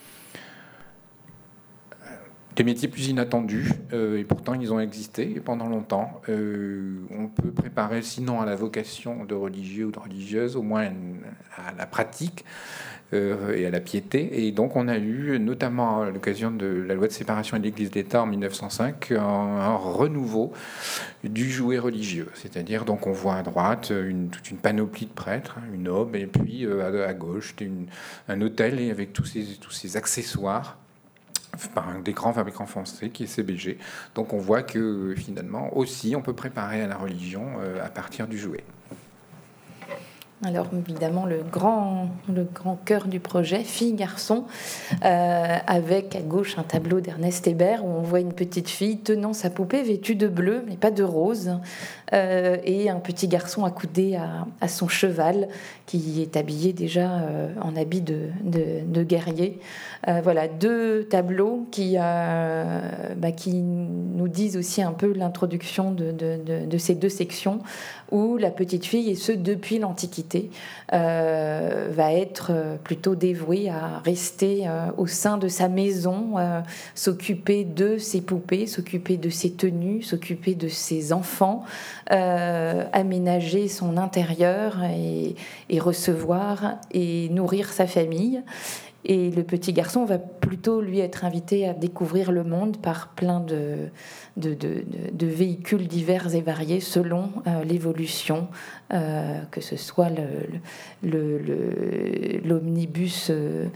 [2.56, 6.20] des métiers plus inattendus, et pourtant ils ont existé pendant longtemps.
[6.28, 10.90] on peut préparer, sinon à la vocation de religieux ou de religieuse, au moins
[11.56, 12.44] à la pratique
[13.12, 14.46] euh, et à la piété.
[14.46, 17.90] Et donc on a eu, notamment à l'occasion de la loi de séparation de l'Église
[17.90, 20.52] d'État en 1905, un, renouveau
[21.24, 22.28] du jouet religieux.
[22.34, 23.92] C'est-à-dire, donc on voit à droite
[24.30, 27.56] toute une panoplie de prêtres, hein, une aube, et puis euh, à, gauche
[28.28, 30.78] un hôtel et avec tous ces, tous ces accessoires
[31.68, 33.78] par un des grands fabricants français qui est CBG.
[34.14, 38.26] Donc on voit que finalement aussi on peut préparer à la religion euh, à partir
[38.26, 38.64] du jouet.
[40.42, 42.08] Alors évidemment le grand,
[42.86, 44.44] cœur du projet, fille-garçon,
[45.04, 49.34] euh, avec à gauche un tableau d'Ernest Hébert où on voit une petite fille tenant
[49.34, 51.58] sa poupée vêtue de bleu, mais pas de rose,
[52.14, 55.48] euh, et un petit garçon accoudé à, son cheval
[55.84, 59.58] qui est habillé déjà euh, en habit de, guerrier.
[60.22, 66.94] voilà, deux tableaux qui, bah, qui nous disent aussi un peu l'introduction de, de, ces
[66.94, 67.60] deux sections
[68.10, 70.29] où la petite fille, et ce depuis l'Antiquité,
[70.92, 76.34] euh, va être euh, plutôt dévouée à rester euh, au sein de sa maison,
[76.94, 81.64] s'occuper de ses poupées, s'occuper de ses tenues, s'occuper de ses enfants,
[82.08, 85.34] aménager son intérieur et,
[85.68, 88.42] et recevoir et nourrir sa famille.
[89.04, 93.40] Et le petit garçon va plutôt lui être invité à découvrir le monde par plein
[93.40, 93.88] de,
[94.36, 98.48] de, véhicules divers et variés selon euh, l'évolution,
[98.92, 100.10] euh, que ce soit
[101.02, 103.68] l'omnibus euh,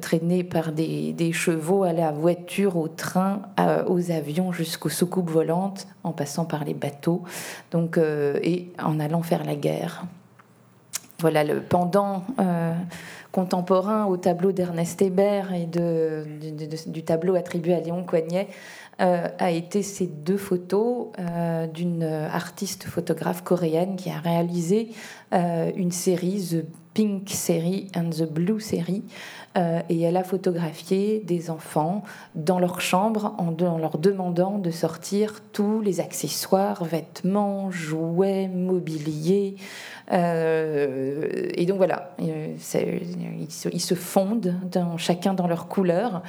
[0.00, 3.42] traîné par des, chevaux à la voiture, au train,
[3.86, 7.22] aux avions, jusqu'aux soucoupes volantes, en passant par les bateaux,
[7.70, 10.04] donc, et en allant faire la guerre.
[11.20, 12.24] Voilà le pendant
[13.32, 16.24] contemporain au tableau d'Ernest Hébert et de,
[16.86, 18.48] du tableau attribué à Léon Coignet
[19.00, 24.90] euh, a été ces deux photos euh, d'une artiste photographe coréenne qui a réalisé
[25.32, 29.02] une série, The Pink Series and the Blue Series,
[29.56, 32.02] et elle a photographié des enfants
[32.34, 39.56] dans leur chambre en, leur demandant de sortir tous les accessoires, vêtements, jouets, mobilier,
[40.12, 42.56] euh, et donc voilà, euh,
[43.72, 44.54] ils se, fondent
[44.96, 46.22] chacun dans leur couleur.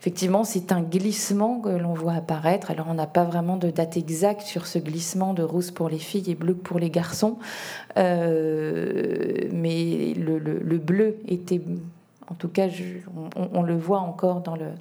[0.00, 2.70] Effectivement, c'est un glissement que l'on voit apparaître.
[2.70, 5.98] Alors, on n'a pas vraiment de date exacte sur ce glissement de rose pour les
[5.98, 7.38] filles et bleu pour les garçons,
[7.96, 11.60] euh, mais le, bleu était
[12.30, 12.68] en tout cas,
[13.36, 14.72] on, le voit encore dans le,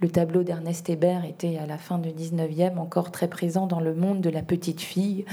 [0.00, 3.94] le tableau d'Ernest Hébert, était à la fin du 19e encore très présent dans le
[3.94, 5.26] monde de la petite fille.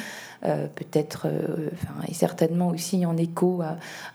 [0.44, 1.70] Euh, peut-être, euh,
[2.08, 3.62] et certainement aussi en écho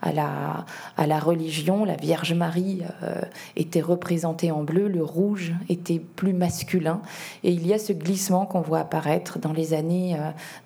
[0.02, 0.66] à, la,
[0.96, 1.84] à la religion.
[1.84, 3.20] La Vierge Marie euh,
[3.54, 7.00] était représentée en bleu, le rouge était plus masculin.
[7.44, 10.16] Et il y a ce glissement qu'on voit apparaître dans les années,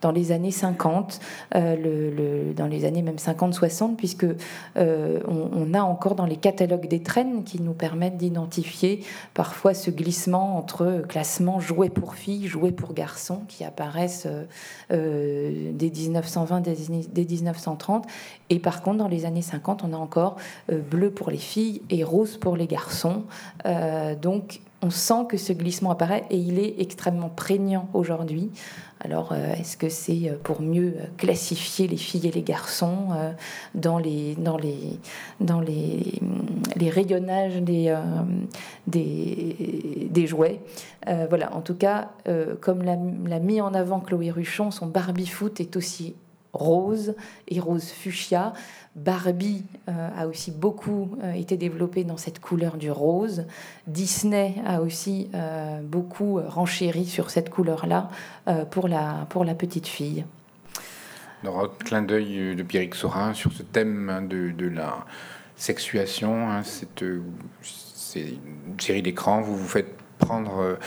[0.01, 1.21] dans les années 50,
[1.55, 4.27] le, dans les années même 50-60, puisque
[4.77, 9.05] on, a encore dans les catalogues des traînes qui nous permettent d'identifier
[9.35, 14.27] parfois ce glissement entre classement jouet pour filles, jouet pour garçons qui apparaissent
[15.73, 18.07] des 1920, des, 1930.
[18.51, 20.37] Et par contre, dans les années 50, on a encore
[20.71, 23.25] euh, bleu pour les filles et rose pour les garçons.
[23.67, 28.51] Euh, donc, on sent que ce glissement apparaît et il est extrêmement prégnant aujourd'hui.
[29.03, 33.09] Alors, euh, est-ce que c'est pour mieux classifier les filles et les garçons
[33.75, 34.91] dans les, dans les,
[36.91, 37.95] rayonnages des,
[40.27, 40.61] jouets?
[41.07, 42.11] Voilà, en tout cas,
[42.61, 46.15] comme l'a mis en avant Chloé Ruchon, son Barbie Foot est aussi
[46.53, 47.15] rose
[47.49, 48.53] et rose fuchsia.
[48.97, 53.45] Barbie euh, a aussi beaucoup euh, été développé dans cette couleur du rose.
[53.87, 58.11] Disney a aussi euh, beaucoup renchéri sur cette couleur-là
[58.71, 60.25] pour, la, pour la petite fille.
[61.45, 65.07] Un clin d'œil de Pierrick Sorin sur ce thème hein, de, la
[65.57, 66.51] sexuation.
[66.51, 69.41] Hein, c'est une série d'écrans.
[69.41, 70.79] Vous vous faites prendre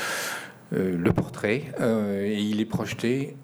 [0.72, 3.36] le portrait et il est projeté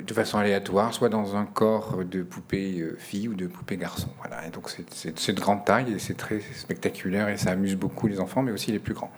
[0.00, 4.08] de façon aléatoire, soit dans un corps de poupée euh, fille ou de poupée garçon.
[4.18, 4.46] Voilà.
[4.46, 8.20] Et donc c'est de grande taille et c'est très spectaculaire et ça amuse beaucoup les
[8.20, 9.12] enfants, mais aussi les plus grands.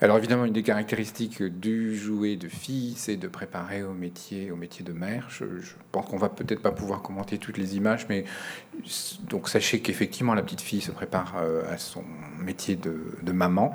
[0.00, 4.56] Alors évidemment, une des caractéristiques du jouet de fille, c'est de préparer au métier, au
[4.56, 5.28] métier de mère.
[5.30, 5.44] Je,
[5.92, 8.24] pense qu'on va peut-être pas pouvoir commenter toutes les images, mais
[9.30, 12.04] donc sachez qu'effectivement la petite fille se prépare euh, à son
[12.38, 13.72] métier de, de maman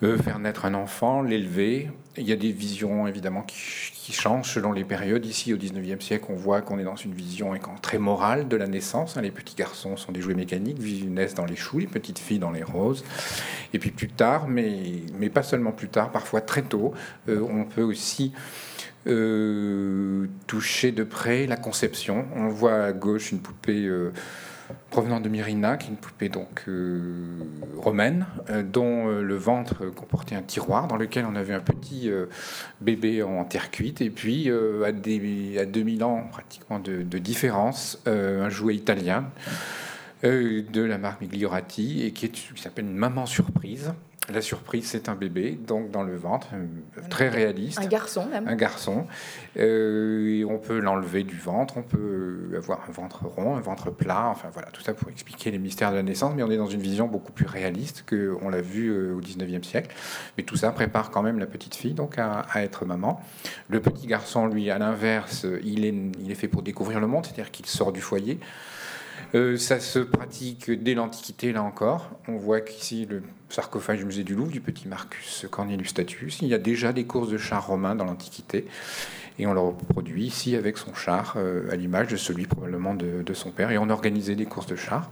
[0.00, 1.90] faire naître un enfant, l'élever.
[2.16, 5.26] Il y a des visions évidemment qui, changent selon les périodes.
[5.26, 8.66] Ici, au 19e siècle, on voit qu'on est dans une vision très morale de la
[8.66, 9.16] naissance.
[9.16, 9.20] Hein.
[9.20, 10.78] Les petits garçons sont des jouets mécaniques,
[11.08, 13.04] naissent dans les choux, les petites filles dans les roses.
[13.74, 16.94] Et puis plus tard, mais, mais pas seulement plus tard, parfois très tôt,
[17.28, 18.32] euh, on peut aussi
[19.06, 22.26] euh, toucher de près la conception.
[22.34, 23.84] On voit à gauche une poupée.
[23.84, 24.12] Euh,
[24.90, 27.12] provenant de Myrina, qui est une poupée donc euh,
[27.76, 32.10] romaine, euh, dont euh, le ventre comportait un tiroir dans lequel on avait un petit
[32.80, 38.48] bébé en terre cuite, et puis à, des, à 2000 ans pratiquement de, différence, un
[38.48, 39.30] jouet italien
[40.22, 43.92] de la marque Migliorati, et qui, qui s'appelle une maman surprise.
[44.30, 46.66] La surprise, c'est un bébé, donc dans le ventre, euh,
[47.08, 47.78] très réaliste.
[47.78, 48.46] Un garçon même.
[48.46, 49.06] Un garçon.
[49.56, 54.26] Euh, on peut l'enlever du ventre, on peut avoir un ventre rond, un ventre plat,
[54.26, 56.66] enfin voilà, tout ça pour expliquer les mystères de la naissance, mais on est dans
[56.66, 59.94] une vision beaucoup plus réaliste qu'on l'a vu euh, au 19e siècle.
[60.36, 63.22] Mais tout ça prépare quand même la petite fille donc à, être maman.
[63.68, 67.24] Le petit garçon, lui, à l'inverse, il est, il est fait pour découvrir le monde,
[67.24, 68.38] c'est-à-dire qu'il sort du foyer.
[69.34, 72.10] Euh, ça se pratique dès l'Antiquité, là encore.
[72.28, 76.48] On voit qu'ici, le sarcophage du musée du Louvre, du petit Marcus Cornelius Statius, il
[76.48, 78.66] y a déjà des courses de chars romains dans l'Antiquité.
[79.40, 83.34] Et on le reproduit ici avec son char, euh, à l'image de celui probablement de,
[83.34, 83.70] son père.
[83.70, 85.10] Et on organisait des courses de chars.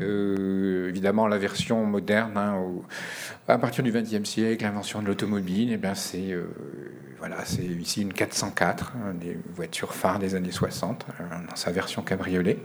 [0.00, 2.54] Euh, évidemment, la version moderne, hein,
[3.48, 6.34] à partir du XXe siècle, l'invention de l'automobile, eh c'est
[7.18, 11.06] voilà, c'est ici une 404, hein, des voitures phares des années 60,
[11.48, 12.58] dans sa version cabriolet.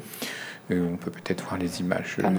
[0.70, 2.30] Euh, on peut peut-être voir les images euh,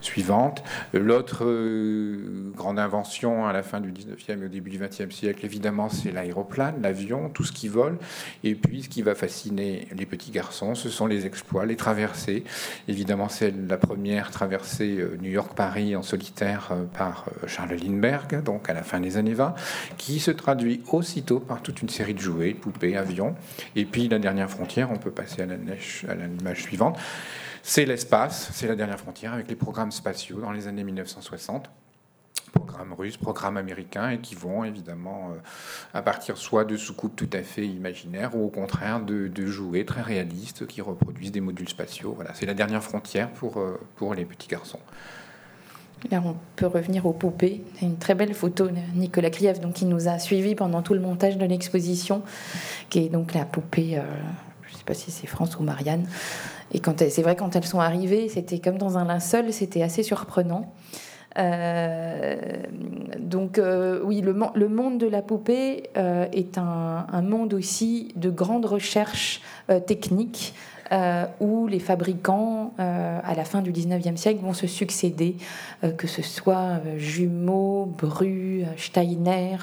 [0.00, 0.62] suivantes.
[0.92, 5.44] L'autre euh, grande invention à la fin du 19e et au début du 20e siècle,
[5.44, 7.98] évidemment, c'est l'aéroplane, l'avion, tout ce qui vole.
[8.44, 12.44] Et puis, ce qui va fasciner les petits garçons, ce sont les exploits, les traversées.
[12.88, 18.82] Évidemment, c'est la première traversée New York-Paris en solitaire par Charles Lindbergh, donc à la
[18.82, 19.54] fin des années 20,
[19.98, 23.34] qui se traduit aussitôt par toute une série de jouets, poupées, avions.
[23.76, 26.98] Et puis, la dernière frontière, on peut passer à l'image suivante
[27.62, 31.70] c'est l'espace, c'est la dernière frontière avec les programmes spatiaux dans les années 1960
[32.52, 35.38] programmes russes, programmes américains, et qui vont évidemment, euh,
[35.94, 40.02] à partir soit de soucoupes tout à fait imaginaires, ou au contraire de, jouets très
[40.02, 42.12] réalistes qui reproduisent des modules spatiaux.
[42.14, 44.78] Voilà, c'est la dernière frontière pour, euh, pour les petits garçons.
[46.10, 47.62] Là, on peut revenir aux poupées.
[47.80, 51.00] Une très belle photo de Nicolas Krief, donc, qui nous a suivis pendant tout le
[51.00, 52.22] montage de l'exposition,
[52.90, 54.02] qui est donc la poupée, euh,
[54.66, 56.06] je ne sais pas si c'est France ou Marianne.
[56.72, 60.02] Et quand c'est vrai, quand elles sont arrivées, c'était comme dans un linceul, c'était assez
[60.02, 60.72] surprenant.
[61.38, 62.36] Euh,
[63.18, 64.34] donc euh, oui, le,
[64.68, 69.40] monde de la poupée euh, est un, un, monde aussi de grande recherche
[69.86, 70.54] technique
[70.92, 75.36] euh, où les fabricants, euh, à la fin du 19e siècle, vont se succéder,
[75.84, 79.56] euh, que ce soit Jumeaux, Bru, Steiner,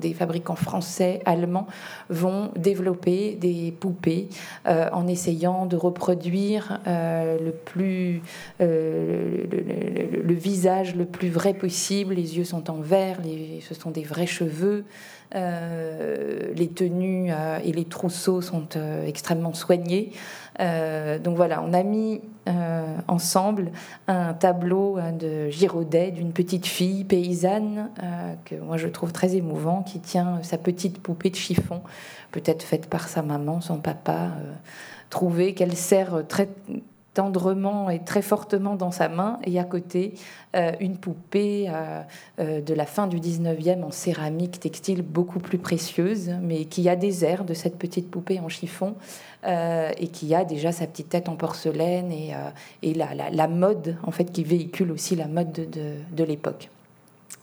[0.00, 1.68] des fabricants français, allemands,
[2.08, 4.28] vont développer des poupées
[4.66, 8.22] en essayant de reproduire le, plus,
[8.60, 12.14] le, visage le plus vrai possible.
[12.14, 12.80] Les yeux sont en
[13.24, 14.84] les, ce sont des vrais cheveux.
[15.34, 20.12] Euh, les tenues euh, et les trousseaux sont euh, extrêmement soignés.
[20.58, 22.20] donc voilà, on a mis
[23.08, 23.72] ensemble
[24.06, 27.90] un tableau de Giraudet d'une petite fille paysanne
[28.44, 31.82] que moi je trouve très émouvant, qui tient sa petite poupée de chiffon,
[32.30, 34.30] peut-être faite par sa maman, son papa,
[35.10, 36.48] trouvé qu'elle sert très
[37.16, 40.12] tendrement et très fortement dans sa main, et à côté,
[40.54, 42.02] euh, une poupée euh,
[42.40, 46.94] euh, de la fin du 19e en céramique textile beaucoup plus précieuse, mais qui a
[46.94, 48.94] des airs de cette petite poupée en chiffon,
[49.46, 54.42] et qui a déjà sa petite tête en porcelaine, et, la, mode, en fait, qui
[54.42, 56.68] véhicule aussi la mode de, de l'époque.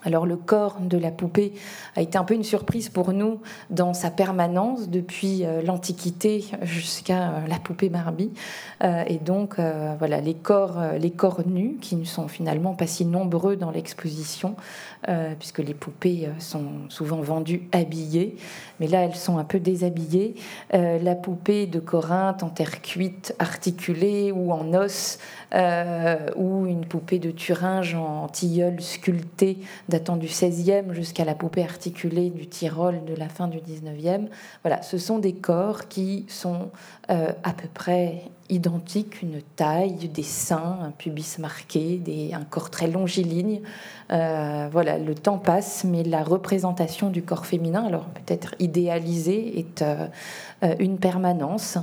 [0.05, 1.53] Alors le corps de la poupée
[1.95, 3.39] a été un peu une surprise pour nous
[3.69, 8.31] dans sa permanence depuis euh, l'Antiquité jusqu'à euh, la poupée Barbie.
[8.83, 9.55] Euh, et donc
[9.99, 14.55] voilà, les corps, les corps nus, qui ne sont finalement pas si nombreux dans l'exposition,
[15.39, 18.37] puisque les poupées sont souvent vendues habillées,
[18.79, 20.35] mais là elles sont un peu déshabillées.
[20.71, 25.19] la poupée de Corinthe en terre cuite, articulée ou en os,
[26.35, 29.59] ou une poupée de Thuringe en tilleul sculpté
[29.93, 34.27] datant du 16e jusqu'à la poupée articulée du Tyrol de la fin du 19e.
[34.63, 36.71] Voilà, ce sont des corps qui sont
[37.11, 42.71] euh, à peu près identiques, une taille, des seins, un pubis marqué, des, un corps
[42.71, 43.61] très longiligne.
[44.11, 49.83] Euh, voilà, le temps passe, mais la représentation du corps féminin, alors peut-être idéalisé, est
[49.83, 50.07] euh,
[50.79, 51.77] une permanence.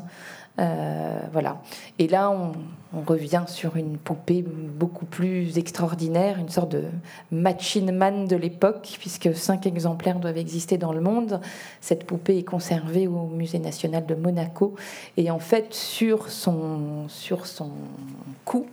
[0.57, 1.63] voilà.
[2.01, 2.55] Et là, on,
[2.93, 6.85] on revient sur une poupée beaucoup plus extraordinaire, une sorte de
[7.31, 11.41] machine man de l'époque, puisque cinq exemplaires doivent exister dans le monde.
[11.81, 14.75] Cette poupée est conservée au Musée national de Monaco.
[15.17, 17.71] Et en fait, sur son, sur son
[18.45, 18.67] cou,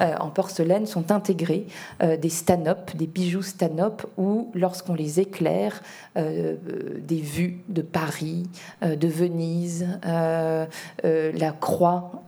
[0.00, 1.66] euh, en porcelaine, sont intégrés
[2.02, 5.82] euh, des stanopes, des bijoux stanopes, où, lorsqu'on les éclaire,
[6.18, 6.56] euh,
[6.98, 8.44] des vues de Paris,
[8.82, 12.22] de Venise, la croix,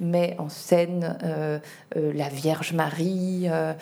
[0.00, 1.58] mais scène euh,
[1.96, 3.72] euh, la Vierge Marie euh,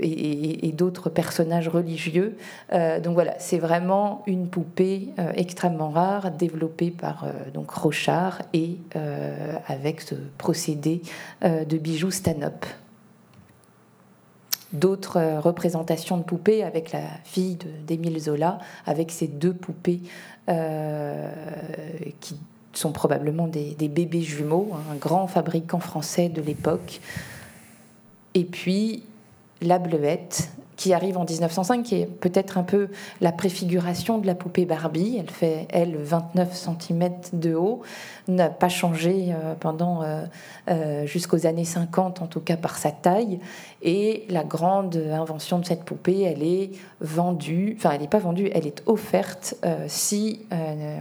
[0.00, 2.36] et, d'autres personnages religieux.
[2.70, 8.76] donc voilà, c'est vraiment une poupée extrêmement rare, développée par donc Rochard et
[9.66, 11.00] avec ce procédé
[11.42, 12.66] de bijoux stanop
[14.74, 20.02] d'autres représentations de poupées avec la fille d'Émile Zola, avec ces deux poupées
[22.20, 22.38] qui
[22.78, 27.00] sont probablement des, bébés jumeaux, hein, un grand fabricant français de l'époque.
[28.34, 29.02] Et puis
[29.62, 32.88] la bleuette, qui arrive en 1905, qui est peut-être un peu
[33.20, 35.16] la préfiguration de la poupée Barbie.
[35.18, 37.80] Elle fait, elle, 29 cm de haut,
[38.28, 40.24] n'a pas changé euh, pendant euh,
[40.68, 43.38] euh, jusqu'aux années 50, en tout cas par sa taille.
[43.82, 46.70] Et la grande invention de cette poupée, elle est
[47.00, 49.54] vendue, enfin elle n'est pas vendue, elle est offerte
[49.86, 50.46] si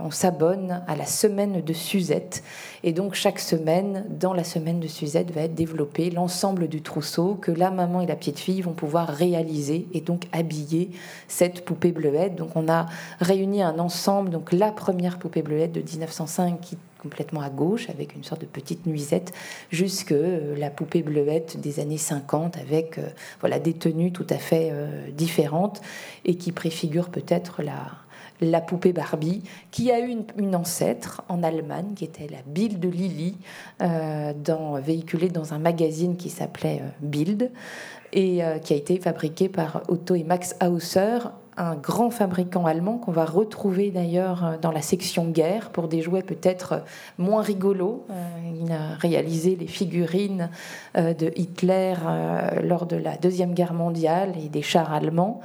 [0.03, 2.43] on s'abonne à la semaine de Suzette.
[2.84, 7.36] Et donc chaque semaine, dans la semaine de Suzette, va être développé l'ensemble du trousseau
[7.36, 10.91] que la maman et la petite fille vont pouvoir réaliser et donc habiller
[11.28, 12.36] cette poupée bleuette.
[12.36, 12.86] Donc on a
[13.19, 18.16] réuni un ensemble, donc la première poupée bleuette de 1905 qui complètement à gauche, avec
[18.16, 19.32] une sorte de petite nuisette,
[19.70, 23.08] jusque euh, la poupée bleuette des années 50, avec euh,
[23.41, 25.82] voilà, des tenues tout à fait euh, différentes,
[26.26, 27.91] et qui préfigure peut-être la,
[28.41, 33.38] la poupée Barbie, qui a eu une, ancêtre en Allemagne, qui était la Bild Lily,
[33.80, 37.51] dans, véhiculée dans un magazine qui s'appelait Bild,
[38.14, 41.20] et qui a été fabriquée par Otto et Max Hauser
[41.58, 46.24] un grand fabricant allemand qu'on va retrouver d'ailleurs dans la section guerre pour des jouets
[46.24, 46.84] peut-être
[47.18, 48.06] moins rigolos.
[48.62, 50.49] il a réalisé les figurines
[50.95, 51.93] de Hitler
[52.64, 55.41] lors de la Deuxième Guerre mondiale et des chars allemands.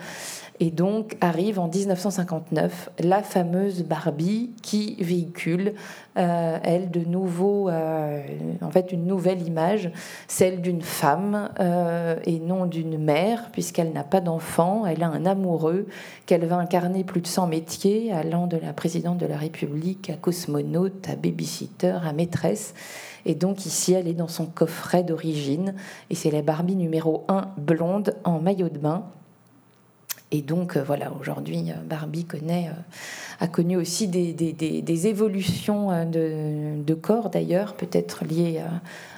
[0.63, 5.73] Et donc arrive en 1959 la fameuse Barbie qui véhicule,
[6.19, 8.21] euh, elle, de nouveau, euh,
[8.61, 9.91] en fait, une nouvelle image,
[10.29, 15.25] celle d'une femme euh, et non d'une mère, puisqu'elle n'a pas d'enfant, elle a un
[15.25, 15.87] amoureux
[16.27, 20.17] qu'elle va incarner plus de 100 métiers, allant de la présidente de la République à
[20.17, 22.75] cosmonaute, à babysitter, à maîtresse.
[23.25, 25.75] Et donc ici, elle est dans son coffret d'origine,
[26.11, 29.05] et c'est la Barbie numéro 1 blonde en maillot de bain
[30.33, 32.70] et donc, euh, voilà, aujourd'hui, euh, Barbie euh,
[33.41, 38.62] a connu aussi des, des, évolutions de, corps, d'ailleurs, peut-être liées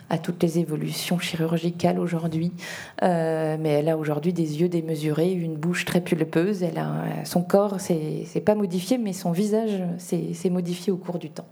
[0.09, 2.53] à, toutes les évolutions chirurgicales aujourd'hui.
[3.01, 6.63] mais elle a aujourd'hui des yeux démesurés, une bouche très pulpeuse.
[6.63, 11.31] Elle a, son corps, c'est pas modifié, mais son visage s'est modifié au cours du
[11.31, 11.49] temps.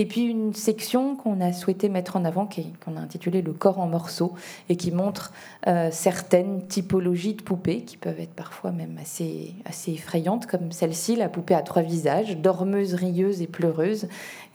[0.00, 2.48] Et puis une section qu'on a souhaité mettre en avant,
[2.84, 4.32] qu'on a intitulée Le corps en morceaux,
[4.68, 5.32] et qui montre
[5.66, 11.16] euh, certaines typologies de poupées qui peuvent être parfois même assez, assez effrayantes, comme celle-ci,
[11.16, 14.06] la poupée à trois visages, dormeuse, rieuse et pleureuse,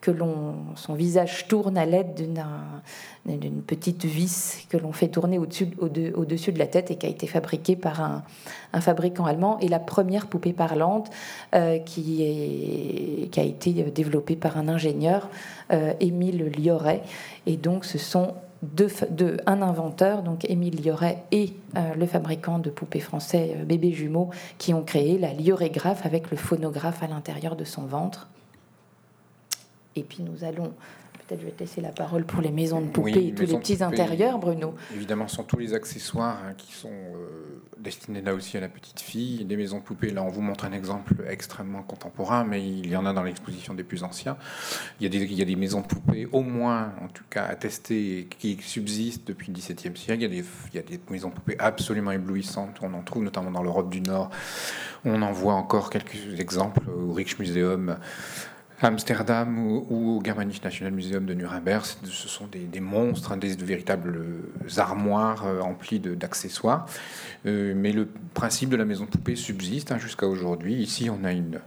[0.03, 0.11] que
[0.75, 2.13] son visage tourne à l'aide
[3.25, 7.25] d'une petite vis que l'on fait tourner au-dessus, de la tête et qui a été
[7.25, 9.59] fabriquée par un, fabricant allemand.
[9.61, 11.09] Et la première poupée parlante
[11.55, 15.29] euh, qui, a été développée par un ingénieur,
[15.71, 17.01] euh, Émile Lioret.
[17.45, 18.89] Et donc ce sont deux,
[19.45, 24.73] un inventeur, donc Émile Lioret, et euh, le fabricant de poupées français Bébé Jumeau, qui
[24.73, 28.27] ont créé la liorégraphe avec le phonographe à l'intérieur de son ventre.
[29.95, 30.73] Et puis nous allons
[31.27, 33.57] Peut-être je vais te laisser la parole pour les maisons de poupées et tous les
[33.57, 34.75] petits intérieurs, Bruno.
[34.93, 38.67] Évidemment, ce sont tous les accessoires hein, qui sont euh, destinés là aussi à la
[38.67, 39.45] petite fille.
[39.45, 42.95] Des maisons de poupées, là, on vous montre un exemple extrêmement contemporain, mais il y
[42.97, 44.35] en a dans l'exposition des plus anciens.
[44.99, 47.23] Il y, a des, il y a des maisons de poupées, au moins, en tout
[47.29, 50.19] cas, attestées, qui subsistent depuis le XVIIe siècle.
[50.19, 52.79] Il y, a des, il y a des maisons de poupées absolument éblouissantes.
[52.81, 54.29] On en trouve notamment dans l'Europe du Nord.
[55.05, 57.97] On en voit encore quelques exemples au Rijksmuseum
[58.81, 64.19] Amsterdam ou, au Germanisch National Museum de Nuremberg, ce sont des, monstres, hein, des, véritables
[64.77, 66.85] armoires euh, emplies d'accessoires.
[67.45, 70.75] Euh, mais le principe de la maison de poupée subsiste hein, jusqu'à aujourd'hui.
[70.75, 71.61] Ici, on a une,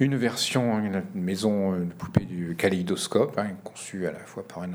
[0.00, 4.74] une version, une maison de poupée du kaléidoscope, hein, conçue à la fois par un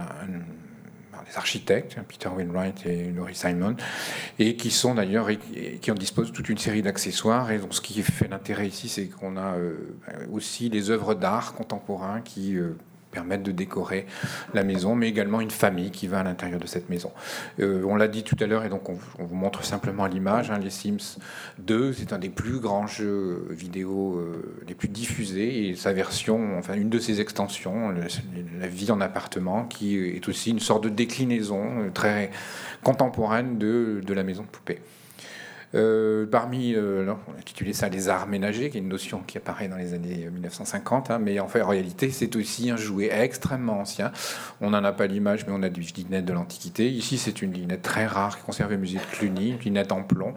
[1.30, 3.76] des architectes, Peter Wainwright et Laurie Simon,
[4.40, 5.30] et qui sont d'ailleurs
[5.82, 7.52] qui en disposent toute une série d'accessoires.
[7.52, 9.76] Et donc, ce qui fait l'intérêt ici, c'est qu'on a euh,
[10.32, 12.58] aussi des œuvres d'art contemporains qui
[13.12, 14.06] permettre de décorer
[14.54, 17.12] la maison, mais également une famille qui va à l'intérieur de cette maison.
[17.60, 20.50] Euh, on l'a dit tout à l'heure, et donc on, vous montre simplement l'image.
[20.50, 21.20] Hein, les Sims
[21.60, 26.58] 2, c'est un des plus grands jeux vidéo euh, les plus diffusés, et sa version,
[26.58, 27.94] enfin une de ses extensions,
[28.60, 32.32] la vie en appartement, qui est aussi une sorte de déclinaison euh, très
[32.84, 34.80] contemporaine de la maison de poupée.
[35.74, 39.38] Euh, parmi, euh, on a intitulé ça les arts ménagers, qui est une notion qui
[39.38, 43.10] apparaît dans les années 1950, hein, mais en fait, en réalité, c'est aussi un jouet
[43.12, 44.12] extrêmement ancien.
[44.60, 46.90] On n'en a pas l'image, mais on a du linette de l'Antiquité.
[46.90, 50.04] Ici, c'est une linette très rare qui conserve au musée de Cluny, une linette en
[50.04, 50.34] plomb.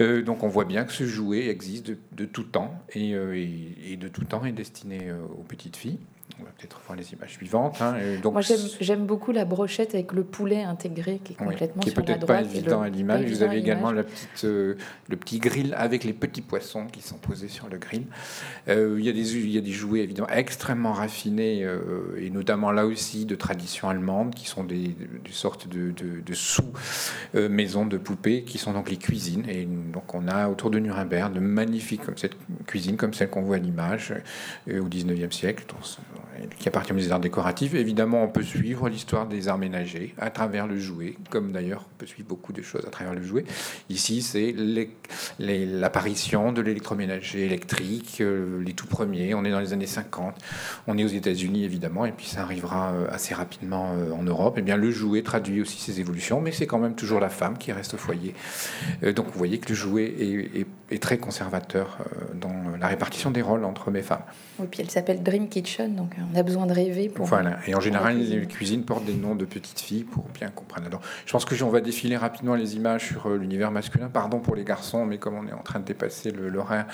[0.00, 4.24] Euh, donc on voit bien que ce jouet existe de, tout temps et, de tout
[4.24, 6.00] temps est destiné aux petites filles.
[6.40, 7.80] On va peut-être voir les images suivantes.
[7.80, 7.94] Hein.
[8.22, 8.42] donc, Moi,
[8.80, 12.40] j'aime beaucoup la brochette avec le poulet intégré qui est complètement qui est peut-être pas
[12.40, 13.26] évident à l'image.
[13.26, 14.76] Vous avez également la petite, euh,
[15.08, 18.06] le petit grill avec les petits poissons qui sont posés sur le grill.
[18.68, 22.30] Euh, il, y a des, il y a des jouets évidemment extrêmement raffinés euh, et
[22.30, 27.98] notamment là aussi de tradition allemande qui sont des, des sortes de, de, sous-maisons de
[27.98, 29.44] poupées qui sont donc les cuisines.
[29.48, 33.42] Et donc on a autour de Nuremberg de magnifiques comme cette cuisine comme celle qu'on
[33.42, 34.14] voit à l'image
[34.68, 35.64] au 19e siècle
[36.14, 36.33] Lord.
[36.58, 37.74] Qui appartient au musée d'art décoratif.
[37.74, 41.98] Évidemment, on peut suivre l'histoire des arts ménagers à travers le jouet, comme d'ailleurs on
[41.98, 43.44] peut suivre beaucoup de choses à travers le jouet.
[43.90, 44.54] Ici, c'est
[45.38, 49.34] l'apparition de l'électroménager électrique, euh, les tout premiers.
[49.34, 50.34] On est dans les années 50.
[50.86, 54.56] On est aux États-Unis, évidemment, et puis ça arrivera euh, assez rapidement euh, en Europe.
[54.56, 57.28] Et eh bien, le jouet traduit aussi ces évolutions, mais c'est quand même toujours la
[57.28, 58.34] femme qui reste au foyer.
[59.14, 60.14] donc, vous voyez que le jouet
[60.90, 61.98] est, très conservateur
[62.40, 64.22] dans la répartition des rôles entre hommes et femmes.
[64.60, 67.26] Oui, puis elle s'appelle Dream Kitchen, donc on a besoin de rêver pour.
[67.26, 70.86] Voilà, et en général, les cuisines portent des noms de petites filles pour bien comprendre.
[70.86, 74.08] Alors, je pense que on va défiler rapidement les images sur euh, l'univers masculin.
[74.08, 76.86] Pardon pour les garçons, mais comme on est en train de dépasser l'horaire,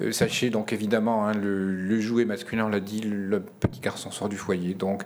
[0.00, 4.28] euh, sachez donc évidemment, hein, le, jouet masculin, on l'a dit, le petit garçon sort
[4.28, 4.74] du foyer.
[4.74, 5.02] Donc,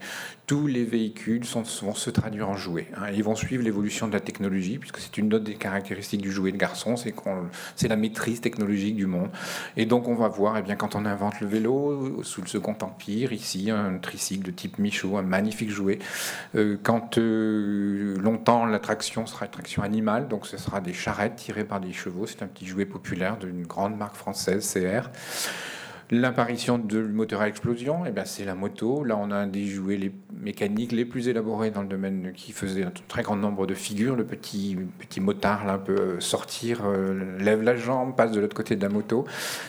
[0.47, 2.89] tous les véhicules sont, vont se traduire en jouets.
[2.97, 3.07] Hein.
[3.14, 6.53] ils vont suivre l'évolution de la technologie, puisque c'est une autre des caractéristiques du jouet
[6.53, 9.31] de garçon, c'est qu'on, c'est la maîtrise technologique du monde.
[9.77, 12.77] Et donc on va voir, eh bien, quand on invente le vélo sous le Second
[12.81, 15.98] Empire, ici un tricycle de type Michaud, un magnifique jouet.
[16.54, 21.64] Euh, quand euh, longtemps l'attraction sera une attraction animale, donc ce sera des charrettes tirées
[21.64, 22.26] par des chevaux.
[22.26, 25.10] C'est un petit jouet populaire d'une grande marque française, CR.
[26.12, 29.02] L'apparition du moteur à explosion, eh ben, c'est la moto.
[29.02, 32.84] Là, on a des jouets les mécaniques les plus élaborés dans le domaine qui faisait
[32.84, 34.14] un très grand nombre de figures.
[34.14, 34.76] Le petit,
[35.18, 39.24] motard, là, peut sortir, euh, lève la jambe, passe de l'autre côté de la moto.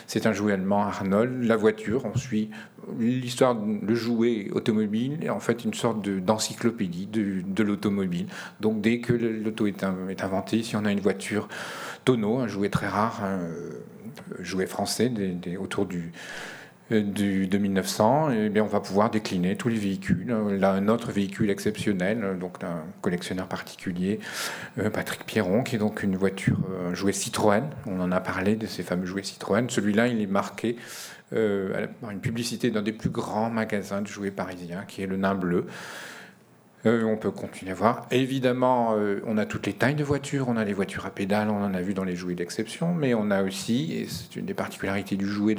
[0.05, 1.43] C'est un jouet allemand Arnold.
[1.43, 2.51] La voiture, on suit
[2.99, 8.27] l'histoire, le jouet automobile est en fait une sorte d'encyclopédie de, l'automobile.
[8.61, 11.47] Donc, dès que l'auto est, est inventé, si on a une voiture
[12.05, 13.23] tonneau, un jouet très rare,
[14.39, 15.11] jouet français
[15.59, 16.11] autour du,
[16.89, 20.25] du, de 1900, et bien on va pouvoir décliner tous les véhicules.
[20.57, 24.19] Là, un autre véhicule exceptionnel, donc d'un collectionneur particulier,
[24.79, 26.57] euh, Patrick Pierron, qui est donc une voiture,
[26.89, 27.63] un jouet Citroën.
[27.85, 29.69] On en a parlé de ces fameux jouets Citroën.
[29.69, 30.77] Celui-là, il est marqué
[31.33, 35.17] euh, par une publicité d'un des plus grands magasins de jouets parisiens, qui est le
[35.17, 35.65] Nain Bleu.
[36.87, 38.07] Euh, on peut continuer à voir.
[38.11, 40.47] Évidemment, euh, on a toutes les tailles de voitures.
[40.47, 43.13] On a les voitures à pédales, on en a vu dans les jouets d'exception, mais
[43.13, 45.55] on a aussi, et c'est une des particularités du jouet,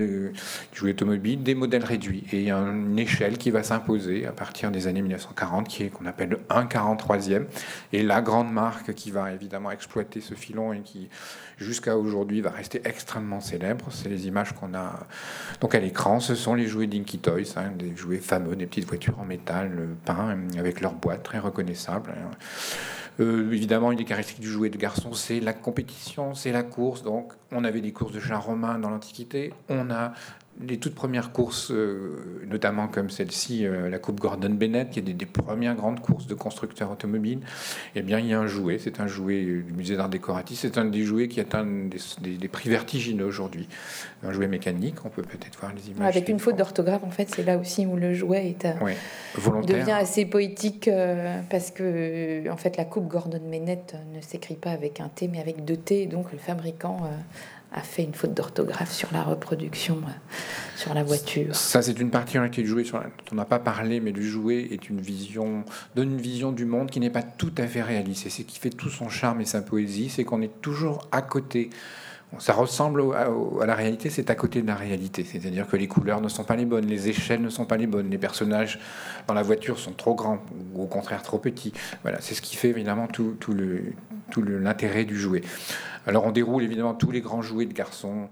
[0.83, 2.25] automobile, des modèles réduits.
[2.33, 5.85] Et il y a une échelle qui va s'imposer à partir des années 1940, qui
[5.85, 7.45] est qu'on appelle le 1,43e.
[7.93, 11.09] Et la grande marque qui va évidemment exploiter ce filon et qui
[11.59, 13.87] jusqu'à aujourd'hui va rester extrêmement célèbre.
[13.91, 15.07] C'est les images qu'on a
[15.61, 16.21] donc à l'écran.
[16.21, 19.89] Ce sont les jouets Dinky Toys, hein, des jouets fameux, des petites voitures en métal
[20.05, 22.15] peint avec leur boîte très reconnaissable.
[23.21, 27.03] Euh, évidemment, une des caractéristiques du jouet de garçon, c'est la compétition, c'est la course.
[27.03, 29.53] Donc, on avait des courses de chars romains dans l'Antiquité.
[29.69, 30.13] On a
[30.67, 35.03] les toutes premières courses, euh, notamment comme celle-ci, euh, la Coupe Gordon Bennett, qui est
[35.03, 37.41] des, premières grandes courses de constructeurs automobiles,
[37.95, 38.79] eh bien, il y a un jouet.
[38.79, 40.59] C'est un jouet du musée d'art décoratif.
[40.61, 43.69] C'est un des jouets qui atteint des, prix vertigineux aujourd'hui.
[44.23, 46.17] Un jouet mécanique, on peut peut-être voir les images.
[46.17, 49.93] Avec une faute d'orthographe, en fait, c'est là aussi où le jouet est, euh, devient
[49.93, 50.91] assez poétique
[51.51, 55.41] parce que, en fait, la Coupe Gordon Bennett ne s'écrit pas avec un T, mais
[55.41, 56.07] avec deux T.
[56.07, 57.09] Donc, le fabricant
[57.73, 60.37] a fait une faute d'orthographe sur la reproduction euh,
[60.77, 61.55] sur la voiture.
[61.55, 64.69] Ça, c'est une particularité du jouet sur dont on n'a pas parlé, mais du jouet
[64.71, 65.65] est une vision,
[65.95, 68.27] donne une vision du monde qui n'est pas tout à fait réaliste.
[68.27, 71.09] Et c'est ce qui fait tout son charme et sa poésie, c'est qu'on est toujours
[71.13, 71.71] à côté.
[72.39, 75.25] Ça ressemble à, la réalité, c'est à côté de la réalité.
[75.25, 77.87] C'est-à-dire que les couleurs ne sont pas les bonnes, les échelles ne sont pas les
[77.87, 78.79] bonnes, les personnages
[79.27, 80.39] dans la voiture sont trop grands
[80.75, 81.73] ou au contraire trop petits.
[82.03, 83.83] Voilà, c'est ce qui fait évidemment tout, tout le
[84.31, 85.43] tout l'intérêt du jouet.
[86.09, 88.31] Alors on déroule évidemment tous les grands jouets de garçons,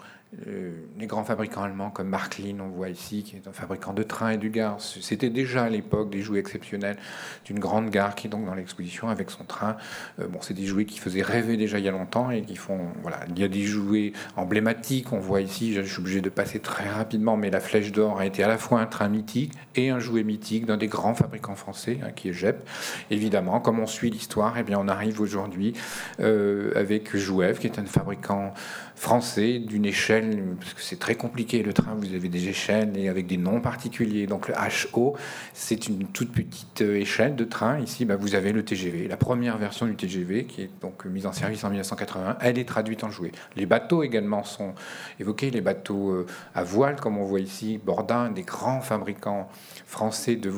[0.98, 4.30] les grands fabricants allemands comme Marklin, on voit ici, qui est un fabricant de trains
[4.30, 4.80] et de gares.
[4.80, 6.96] C'était déjà à l'époque des jouets exceptionnels
[7.44, 9.76] d'une grande gare qui est donc dans l'exposition avec son train.
[10.20, 12.56] Euh, bon, c'est des jouets qui faisaient rêver déjà il y a longtemps et qui
[12.56, 12.80] font.
[13.02, 15.12] Voilà, il y a des jouets emblématiques.
[15.12, 18.26] On voit ici, je suis obligé de passer très rapidement, mais la Flèche d'Or a
[18.26, 21.56] été à la fois un train mythique et un jouet mythique d'un des grands fabricants
[21.56, 22.68] français, hein, qui est JEP.
[23.10, 25.72] Évidemment, comme on suit l'histoire, et eh bien, on arrive aujourd'hui
[26.20, 28.52] euh, avec Jouev, qui est un fabricant
[28.96, 33.10] français d'une échelle, parce que c'est très compliqué le train, vous avez des échelles et
[33.10, 34.26] avec des noms particuliers.
[34.26, 35.14] Donc le HO,
[35.52, 37.78] c'est une toute petite euh, échelle de train.
[37.78, 41.26] Ici, bah, vous avez le TGV, la première version du TGV qui est donc mise
[41.26, 42.38] en service en 1980.
[42.40, 43.32] Elle est traduite en jouet.
[43.54, 44.74] Les bateaux également sont
[45.20, 49.50] évoqués, les bateaux euh, à voile, comme on voit ici, Bordin, des grands fabricants
[49.86, 50.50] français de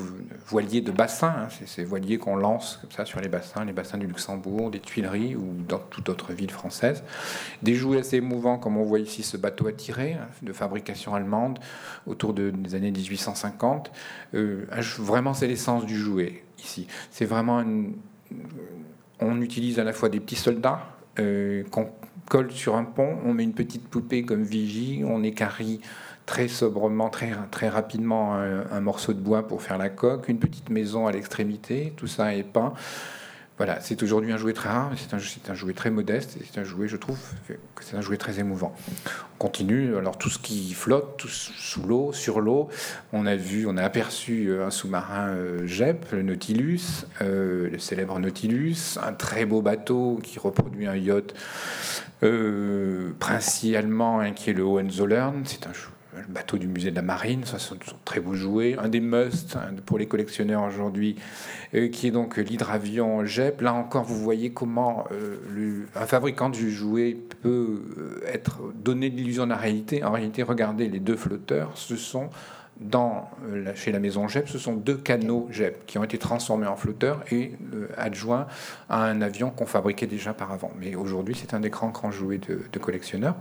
[0.47, 1.35] voiliers de bassin.
[1.37, 1.49] Hein.
[1.51, 4.81] C'est ces voiliers qu'on lance comme ça sur les bassins, les bassins du Luxembourg, des
[4.81, 7.03] Tuileries ou dans toute autre ville française.
[7.63, 11.59] Des jouets assez mouvant, comme on voit ici ce bateau tirer, hein, de fabrication allemande,
[12.07, 13.91] autour des années 1850.
[14.35, 14.67] Euh,
[14.99, 16.87] vraiment, c'est l'essence du jouet ici.
[17.11, 17.65] C'est vraiment
[19.21, 20.81] On utilise à la fois des petits soldats
[21.19, 21.89] euh, qu'on
[22.29, 25.81] colle sur un pont, on met une petite poupée comme vigie, on écarie
[26.27, 30.69] très sobrement, très, très rapidement un, morceau de bois pour faire la coque, une petite
[30.69, 32.75] maison à l'extrémité, tout ça est peint.
[33.59, 36.87] Voilà, c'est aujourd'hui un jouet très rare, c'est un, jouet très modeste, c'est un jouet,
[36.87, 37.19] je trouve,
[37.81, 38.73] c'est un jouet très émouvant.
[39.35, 42.69] On continue, alors tout ce qui flotte, tout sous l'eau, sur l'eau,
[43.13, 47.81] on a vu, on a aperçu euh, un sous-marin euh, JEP, le Nautilus, euh, le
[47.81, 51.35] célèbre Nautilus, un très beau bateau qui reproduit un yacht
[52.23, 55.73] euh, hein, qui est le Hohenzollern, c'est un
[56.27, 58.77] le bateau du musée de la marine, ça sont, très beaux jouets.
[58.79, 61.17] Un des must hein, pour les collectionneurs aujourd'hui,
[61.75, 63.61] euh, qui est donc l'hydravion JEP.
[63.61, 69.45] Là encore, vous voyez comment euh, un fabricant du jouet peut euh, être donné l'illusion
[69.45, 70.05] de la réalité.
[70.05, 72.31] En réalité, regardez les deux flotteurs, ce sont
[72.81, 73.29] dans,
[73.75, 77.25] chez la maison JEP, ce sont deux canaux JEP qui ont été transformés en flotteurs
[77.33, 77.55] et
[77.97, 78.47] adjoints
[78.89, 80.71] à un avion qu'on fabriquait déjà par avant.
[80.79, 83.35] Mais aujourd'hui, c'est un des grands, grands jouets de collectionneurs.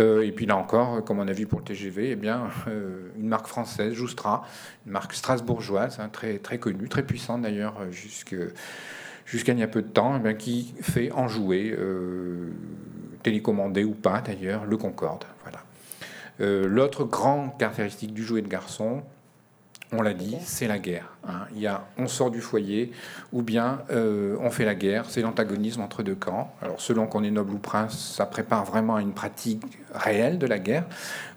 [0.00, 3.10] Euh, et puis là encore, comme on a vu pour le TGV, eh bien, euh,
[3.18, 4.44] une marque française, Joustra,
[4.86, 9.68] une marque strasbourgeoise, hein, très, très connue, très puissante d'ailleurs, euh, jusqu'à il y a
[9.68, 11.76] peu de temps, eh qui fait en jouer,
[13.22, 15.24] télécommandé ou pas d'ailleurs, le Concorde.
[15.42, 16.66] Voilà.
[16.66, 19.02] L'autre grande caractéristique du jouet de garçon,
[19.92, 21.14] on l'a dit, c'est la guerre.
[21.26, 21.46] Hein.
[21.54, 22.92] Il y a, on sort du foyer,
[23.32, 25.06] ou bien euh, on fait la guerre.
[25.08, 26.52] C'est l'antagonisme entre deux camps.
[26.60, 29.62] Alors, selon qu'on est noble ou prince, ça prépare vraiment à une pratique
[29.94, 30.84] réelle de la guerre,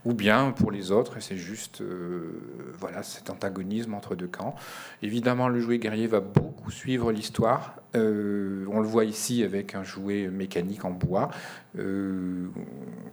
[0.04, 4.56] ou bien pour les autres, c'est juste euh, voilà cet antagonisme entre deux camps.
[5.02, 7.76] Évidemment, le jouet guerrier va beaucoup suivre l'histoire.
[7.96, 11.30] Euh, on le voit ici avec un jouet mécanique en bois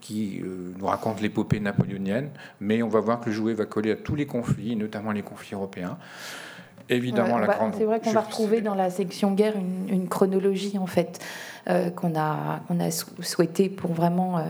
[0.01, 0.43] qui
[0.79, 2.31] nous raconte l'épopée napoléonienne,
[2.61, 5.23] mais on va voir que le jouet va coller à tous les conflits, notamment les
[5.23, 5.99] conflits européens.
[6.89, 7.75] Évidemment, la grande.
[7.77, 11.19] C'est vrai qu'on va retrouver dans la section guerre une, chronologie en fait
[11.69, 14.43] euh, qu'on a qu'on a souhaité pour vraiment euh,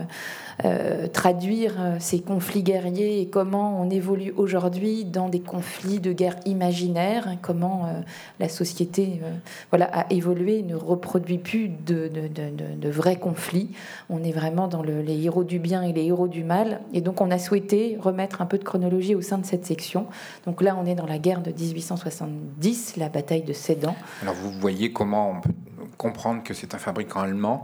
[0.65, 6.35] euh, traduire ces conflits guerriers et comment on évolue aujourd'hui dans des conflits de guerre
[6.45, 8.01] imaginaires, comment euh,
[8.41, 9.21] la société
[9.69, 13.69] voilà, a évolué, ne reproduit plus de, de, vrais conflits.
[14.09, 16.81] On est vraiment dans les héros du bien et les héros du mal.
[16.93, 20.07] Et donc on a souhaité remettre un peu de chronologie au sein de cette section.
[20.45, 23.95] Donc là, on est dans la guerre de 1870, la bataille de Sedan.
[24.21, 25.53] Alors vous voyez comment on peut
[25.97, 27.63] comprendre que c'est un fabricant allemand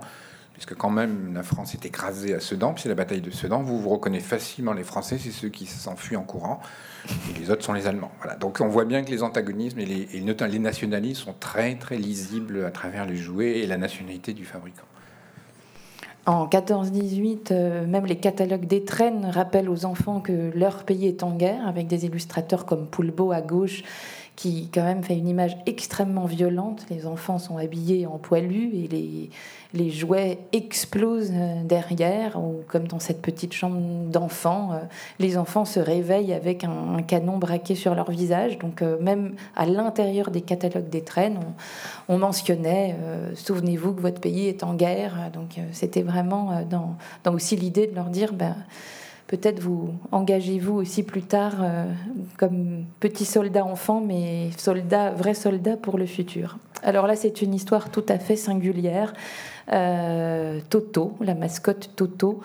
[0.55, 3.61] puisque quand même la France est écrasée à Sedan, puis c'est la bataille de Sedan,
[3.61, 6.61] vous vous reconnaissez facilement les Français, c'est ceux qui s'enfuient en courant,
[7.09, 8.11] et les autres sont les Allemands.
[8.39, 12.71] Donc on voit bien que les antagonismes et les, nationalismes sont très très lisibles à
[12.71, 14.85] travers les jouets et la nationalité du fabricant.
[16.25, 21.35] En 14-18, euh, même les catalogues d'étrennes rappellent aux enfants que leur pays est en
[21.35, 23.83] guerre, avec des illustrateurs comme Poulbeau à gauche
[24.35, 26.85] qui quand même fait une image extrêmement violente.
[26.89, 29.29] Les enfants sont habillés en poilus et les,
[29.75, 33.77] les jouets explosent euh, derrière, ou comme dans cette petite chambre
[34.09, 34.77] d'enfants, euh,
[35.19, 38.57] les enfants se réveillent avec un, canon braqué sur leur visage.
[38.57, 41.39] Donc euh, même à l'intérieur des catalogues des traînes,
[42.07, 42.95] on, mentionnait,
[43.35, 45.29] souvenez-vous que votre pays est en guerre.
[45.33, 48.33] Donc c'était vraiment dans, dans, aussi l'idée de leur dire...
[48.33, 48.55] Ben,
[49.27, 51.55] peut-être vous engagez-vous aussi plus tard
[52.37, 56.57] comme petit soldat enfant, mais soldat, vrai soldat pour le futur.
[56.83, 59.13] Alors là, c'est une histoire tout à fait singulière.
[59.73, 62.41] Euh, Toto, la mascotte Toto,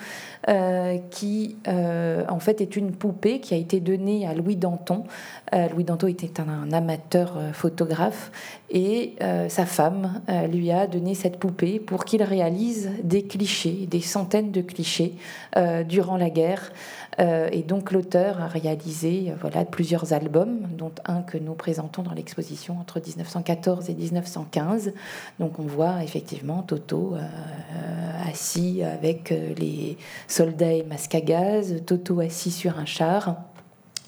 [0.49, 5.05] euh, qui euh, en fait est une poupée qui a été donnée à Louis Danton.
[5.53, 8.31] Louis Danton était un, amateur photographe
[8.71, 9.17] et
[9.49, 14.61] sa femme lui a donné cette poupée pour qu'il réalise des clichés, des centaines de
[14.61, 15.15] clichés
[15.89, 16.71] durant la guerre.
[17.21, 22.79] Et donc l'auteur a réalisé voilà, plusieurs albums, dont un que nous présentons dans l'exposition
[22.81, 24.93] entre 1914 et 1915.
[25.39, 29.97] Donc on voit effectivement Toto euh, assis avec euh, les
[30.29, 33.37] soldats et masques à gaz, Toto assis sur un char.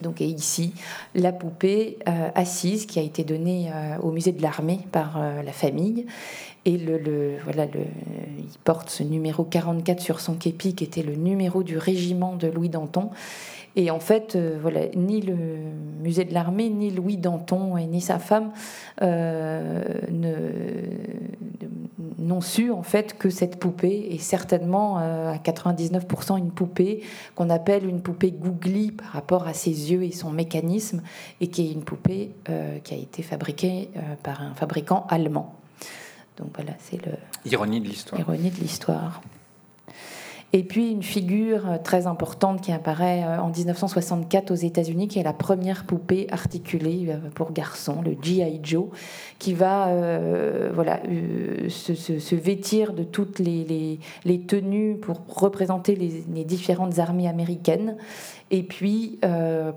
[0.01, 0.74] Donc, et ici,
[1.14, 3.70] la poupée euh, assise qui a été donnée
[4.02, 6.06] au musée de l'armée par la famille.
[6.64, 6.78] Et
[7.44, 12.36] voilà, il porte ce numéro 44 sur son képi, qui était le numéro du régiment
[12.36, 13.10] de Louis Danton.
[13.74, 14.59] Et en fait, euh,
[14.97, 15.36] ni le
[16.02, 18.51] musée de l'armée, ni Louis Danton, et ni sa femme
[19.01, 19.82] euh,
[22.18, 27.02] n'ont su en fait que cette poupée est certainement euh, à 99% une poupée
[27.34, 31.02] qu'on appelle une poupée googly par rapport à ses yeux et son mécanisme,
[31.40, 32.32] et qui est une poupée
[32.84, 33.89] qui a été fabriquée
[34.22, 35.61] par un fabricant allemand.
[36.36, 37.12] Donc voilà, c'est le.
[37.44, 38.20] Ironie de l'histoire.
[38.20, 39.20] Ironie de l'histoire.
[40.54, 45.18] Et puis une figure euh, très importante qui apparaît euh, en 1964 aux États-Unis, qui
[45.18, 48.60] est la première poupée articulée euh, pour garçons, le G.I.
[48.62, 48.88] Joe,
[49.38, 49.88] qui va
[50.72, 51.00] voilà,
[51.68, 57.96] se, vêtir de toutes les, les, tenues pour représenter les, les, différentes armées américaines.
[58.55, 59.19] Et puis,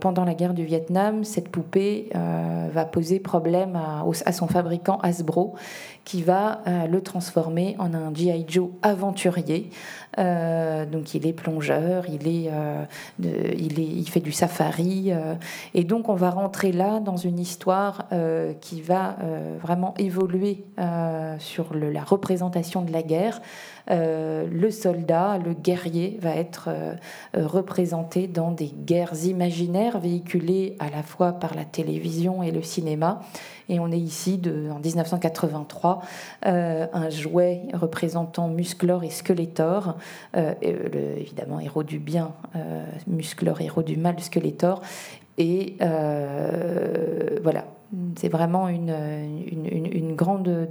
[0.01, 5.55] pendant la guerre du Vietnam, cette poupée va poser problème à, son fabricant Hasbro,
[6.03, 8.45] qui va le transformer en un G.I.
[8.47, 9.69] Joe aventurier.
[10.17, 12.85] Euh, donc il est plongeur, il, est, euh,
[13.19, 15.11] il, est, il fait du safari.
[15.11, 15.35] Euh,
[15.73, 18.05] et donc on va rentrer là dans une histoire
[18.61, 19.17] qui va
[19.61, 20.63] vraiment évoluer
[21.39, 23.41] sur la représentation de la guerre.
[23.87, 26.69] Le soldat, le guerrier va être
[27.33, 33.21] représenté dans des guerres imaginaires véhiculées à la fois par la télévision et le cinéma.
[33.69, 34.39] Et on est ici
[34.71, 36.01] en 1983,
[36.45, 39.97] euh, un jouet représentant Musclor et Skeletor,
[40.37, 44.81] euh, évidemment héros du bien, euh, Musclor, héros du mal, Skeletor,
[45.37, 45.77] Et
[47.41, 47.65] voilà,
[48.15, 48.95] c'est vraiment une,
[49.51, 50.69] une, grande,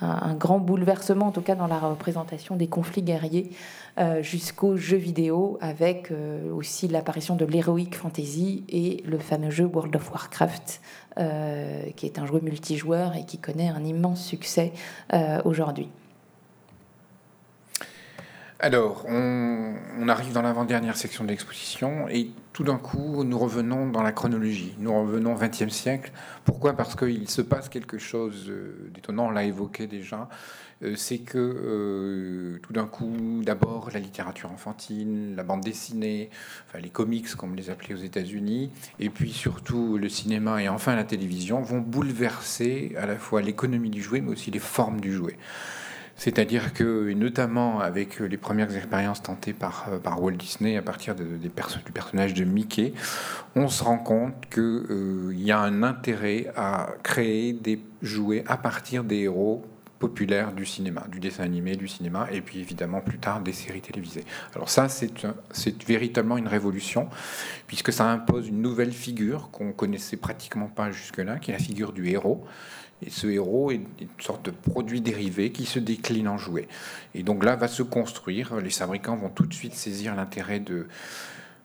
[0.00, 3.50] un, grand bouleversement, en tout cas dans la représentation des conflits guerriers,
[3.98, 9.64] euh, jusqu'aux jeux vidéo, avec euh, aussi l'apparition de l'heroic fantasy et le fameux jeu
[9.64, 10.80] World of Warcraft,
[11.18, 14.72] euh, qui est un jeu multijoueur et qui connaît un immense succès
[15.44, 15.88] aujourd'hui.
[18.60, 24.02] Alors, on, arrive dans l'avant-dernière section de l'exposition et tout d'un coup, nous revenons dans
[24.02, 24.74] la chronologie.
[24.80, 26.10] Nous revenons au XXe siècle.
[26.44, 26.72] Pourquoi?
[26.72, 30.28] Parce qu'il se passe quelque chose euh, d'étonnant, on l'a évoqué déjà.
[30.82, 36.28] Euh, c'est que euh, tout d'un coup, d'abord la littérature enfantine, la bande dessinée,
[36.66, 40.68] enfin les comics comme on les appelait aux États-Unis, et puis surtout le cinéma et
[40.68, 45.00] enfin la télévision vont bouleverser à la fois l'économie du jouet mais aussi les formes
[45.00, 45.36] du jouet.
[46.18, 51.48] C'est-à-dire que, notamment avec les premières expériences tentées par, euh, Walt Disney à partir du
[51.94, 52.92] personnage de Mickey,
[53.54, 58.56] on se rend compte qu'il euh, y a un intérêt à créer des jouets à
[58.56, 59.64] partir des héros
[60.00, 63.80] populaires du cinéma, du dessin animé, du cinéma, et puis évidemment plus tard des séries
[63.80, 64.24] télévisées.
[64.54, 67.08] Alors ça, c'est véritablement une révolution,
[67.66, 71.92] puisque ça impose une nouvelle figure qu'on connaissait pratiquement pas jusque-là, qui est la figure
[71.92, 72.44] du héros.
[73.06, 76.68] Et ce héros est une sorte de produit dérivé qui se décline en jouet.
[77.14, 80.86] Et donc là va se construire, les fabricants vont tout de suite saisir l'intérêt de,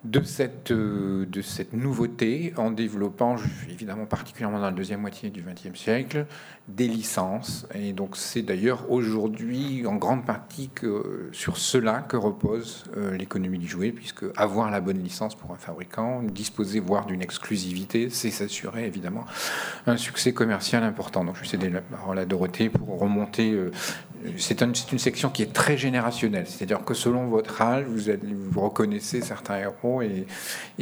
[0.03, 3.37] de cette, euh, de cette nouveauté en développant,
[3.69, 6.25] évidemment particulièrement dans la deuxième moitié du XXe siècle,
[6.67, 7.65] des licences.
[7.73, 13.59] Et donc c'est d'ailleurs aujourd'hui en grande partie que, sur cela que repose euh, l'économie
[13.59, 18.31] du jouet, puisque avoir la bonne licence pour un fabricant, disposer voire d'une exclusivité, c'est
[18.31, 19.25] s'assurer évidemment
[19.87, 21.23] un succès commercial important.
[21.23, 23.71] Donc je céder la parole à Dorothée pour remonter euh,
[24.37, 26.45] c'est une, section qui est très générationnelle.
[26.47, 28.11] C'est-à-dire que selon votre âge, vous,
[28.49, 30.25] vous reconnaissez certains héros et,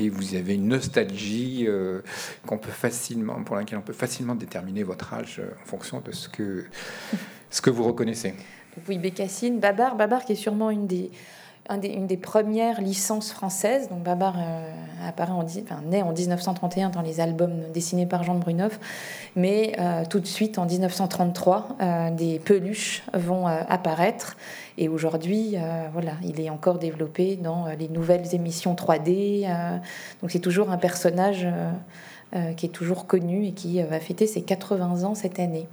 [0.09, 2.01] vous avez une nostalgie euh,
[2.45, 6.11] qu'on peut facilement, pour laquelle on peut facilement déterminer votre âge euh, en fonction de
[6.11, 6.65] ce que,
[7.49, 8.34] ce que vous reconnaissez.
[8.88, 11.11] Oui, Bécassine, Babar, Babar qui est sûrement une des
[11.69, 13.89] une des premières licences françaises.
[13.89, 14.71] Donc Babar euh,
[15.07, 15.45] apparaît en,
[15.85, 18.79] naît en 1931 dans les albums dessinés par Jean de Bruneuf,
[19.35, 24.38] mais euh, tout de suite en 1933, euh, des peluches vont apparaître.
[24.77, 25.57] Et aujourd'hui,
[25.93, 29.45] voilà, il est encore développé dans les nouvelles émissions 3D.
[30.21, 31.45] donc c'est toujours un personnage
[32.55, 35.67] qui est toujours connu et qui va fêter ses 80 ans cette année.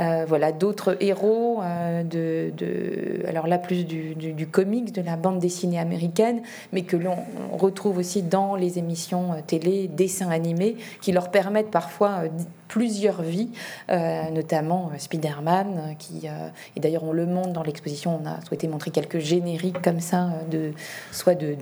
[0.00, 5.38] Euh, voilà, d'autres héros, euh, de, alors là plus du, du, comics, de la bande
[5.38, 6.40] dessinée américaine,
[6.72, 7.16] mais que l'on
[7.52, 12.22] retrouve aussi dans les émissions euh, télé, dessins animés, qui leur permettent parfois
[12.70, 13.50] plusieurs vies,
[13.90, 16.28] euh, notamment euh, Spider-Man, euh, qui,
[16.76, 20.30] et d'ailleurs on le montre dans l'exposition, on a souhaité montrer quelques génériques comme ça,
[20.50, 20.72] de,
[21.10, 21.56] soit de,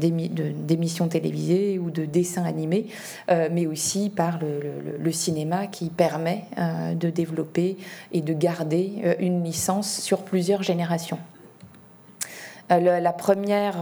[0.00, 2.86] d'émissions télévisées ou de dessins animés,
[3.28, 6.44] mais aussi par le, cinéma qui permet
[6.94, 7.76] de développer
[8.12, 11.18] et de garder une licence sur plusieurs générations.
[12.70, 13.76] la première,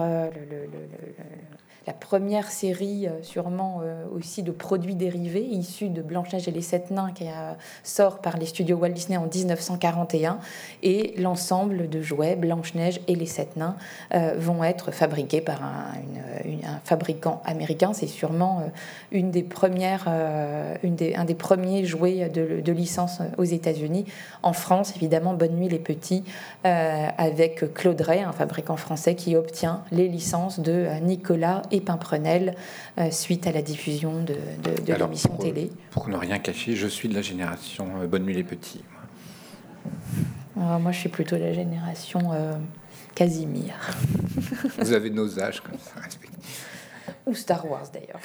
[1.87, 6.63] la première série euh, sûrement euh, aussi de produits dérivés issus de Blanche-Neige et les
[6.63, 7.27] Sept Nains qui
[7.85, 10.39] sort par les studios Walt Disney en 1941
[10.83, 13.77] et l'ensemble de jouets Blanche-Neige et les Sept Nains
[14.15, 15.93] euh, vont être fabriqués par un,
[16.85, 17.93] fabricant américain.
[17.93, 18.63] C'est sûrement
[19.13, 19.99] un des premiers
[21.85, 24.05] jouets de, licence aux États-Unis.
[24.43, 26.25] En France, évidemment, Bonne Nuit les Petits
[26.65, 32.55] avec Claude Ray, un fabricant français qui obtient les licences de Nicolas et Pimprenel
[32.99, 34.37] euh, suite à la diffusion de,
[34.85, 35.71] de, l'émission télé.
[35.91, 38.85] Pour ne rien cacher, je suis de la génération euh, Bonne Nuit les Petits.
[40.55, 42.53] moi, je suis plutôt de la génération euh,
[43.15, 43.75] Casimir.
[44.79, 46.01] Vous avez nos âges comme ça.
[47.27, 48.21] Ou Star Wars d'ailleurs.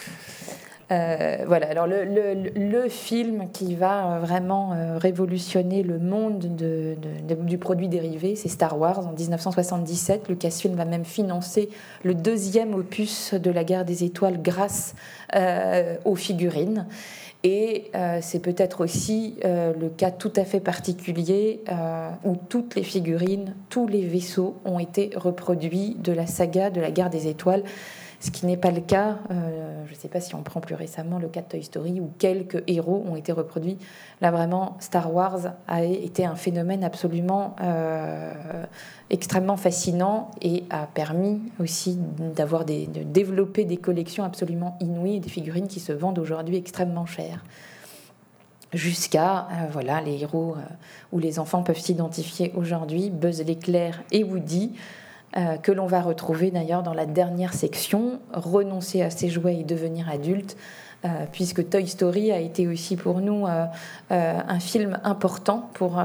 [0.91, 6.97] Euh, voilà, alors le, le, film qui va euh, vraiment euh, révolutionner le monde de,
[7.35, 9.07] du produit dérivé, c'est Star Wars.
[9.07, 11.69] En 1977, Lucasfilm va même financer
[12.03, 14.95] le deuxième opus de la guerre des étoiles grâce
[16.03, 16.87] aux figurines.
[17.43, 17.89] Et
[18.21, 21.63] c'est peut-être aussi le cas tout à fait particulier
[22.25, 26.91] où toutes les figurines, tous les vaisseaux ont été reproduits de la saga de la
[26.91, 27.63] guerre des étoiles
[28.21, 30.75] ce qui n'est pas le cas, euh, je ne sais pas si on prend plus
[30.75, 33.79] récemment le cas de Toy Story, où quelques héros ont été reproduits.
[34.21, 38.31] Là, vraiment, Star Wars a été un phénomène absolument euh,
[39.09, 41.97] extrêmement fascinant et a permis aussi
[42.35, 47.43] d'avoir de développer des collections absolument inouïes, des figurines qui se vendent aujourd'hui extrêmement chères
[48.71, 50.55] jusqu'à euh, voilà les héros
[51.11, 54.71] où les enfants peuvent s'identifier aujourd'hui, Buzz l'éclair et Woody,
[55.33, 60.09] que l'on va retrouver d'ailleurs dans la dernière section, renoncer à ses jouets et devenir
[60.09, 60.90] adulte, euh,
[61.31, 63.65] puisque Toy Story a été aussi pour nous euh,
[64.11, 66.01] euh, un film important pour,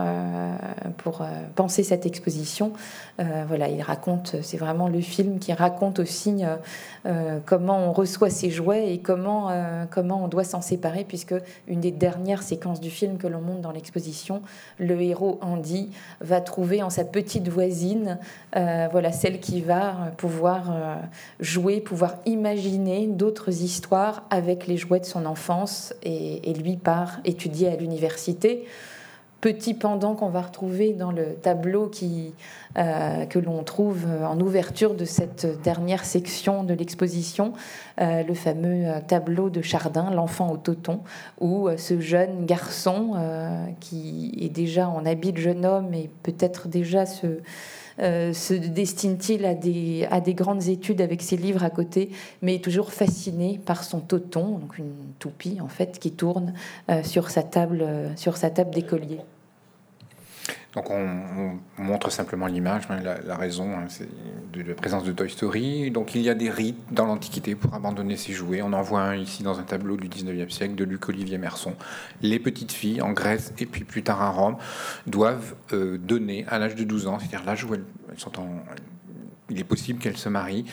[0.99, 1.23] pour
[1.55, 2.73] penser cette exposition.
[3.19, 6.43] voilà, il raconte, c'est vraiment le film qui raconte aussi
[7.45, 9.51] comment on reçoit ses jouets et comment,
[9.91, 11.35] comment on doit s'en séparer, puisque
[11.67, 14.43] une des dernières séquences du film que l'on montre dans l'exposition,
[14.79, 15.91] le héros Andy
[16.21, 18.19] va trouver en sa petite voisine,
[18.53, 21.01] voilà, celle qui va pouvoir
[21.41, 27.69] jouer, pouvoir imaginer d'autres histoires avec les jouets de son enfance et, lui part étudier
[27.69, 28.65] à l'université.
[29.43, 31.91] Petit pendant qu'on va retrouver dans le tableau
[32.79, 37.53] euh, que l'on trouve en ouverture de cette dernière section de l'exposition,
[38.01, 41.01] euh, le fameux tableau de Chardin, L'enfant au toton,
[41.39, 43.13] où euh, ce jeune garçon
[43.79, 47.41] qui est déjà en habit de jeune homme et peut-être déjà ce
[47.99, 52.11] euh, se destine-t-il à des, grandes études avec ses livres à côté,
[52.43, 56.53] mais est toujours fasciné par son toton, donc une toupie en fait, qui tourne
[56.91, 57.03] euh, euh,
[58.17, 59.21] sur sa table d'écolier?
[60.75, 63.87] Donc on, montre simplement l'image, hein, la, raison hein,
[64.53, 65.91] de la présence de Toy Story.
[65.91, 68.63] Donc il y a des rites dans l'Antiquité pour abandonner ses jouets.
[68.63, 71.75] On en voit un ici dans un tableau du 19e siècle de Luc Olivier Merson.
[72.23, 74.57] Les petites filles en Grèce et puis plus tard à Rome
[75.07, 77.85] doivent euh, donner à l'âge de 12 ans, c'est-à-dire l'âge où elles
[78.17, 78.47] sont en,
[79.51, 80.65] il est possible qu'elles se marient,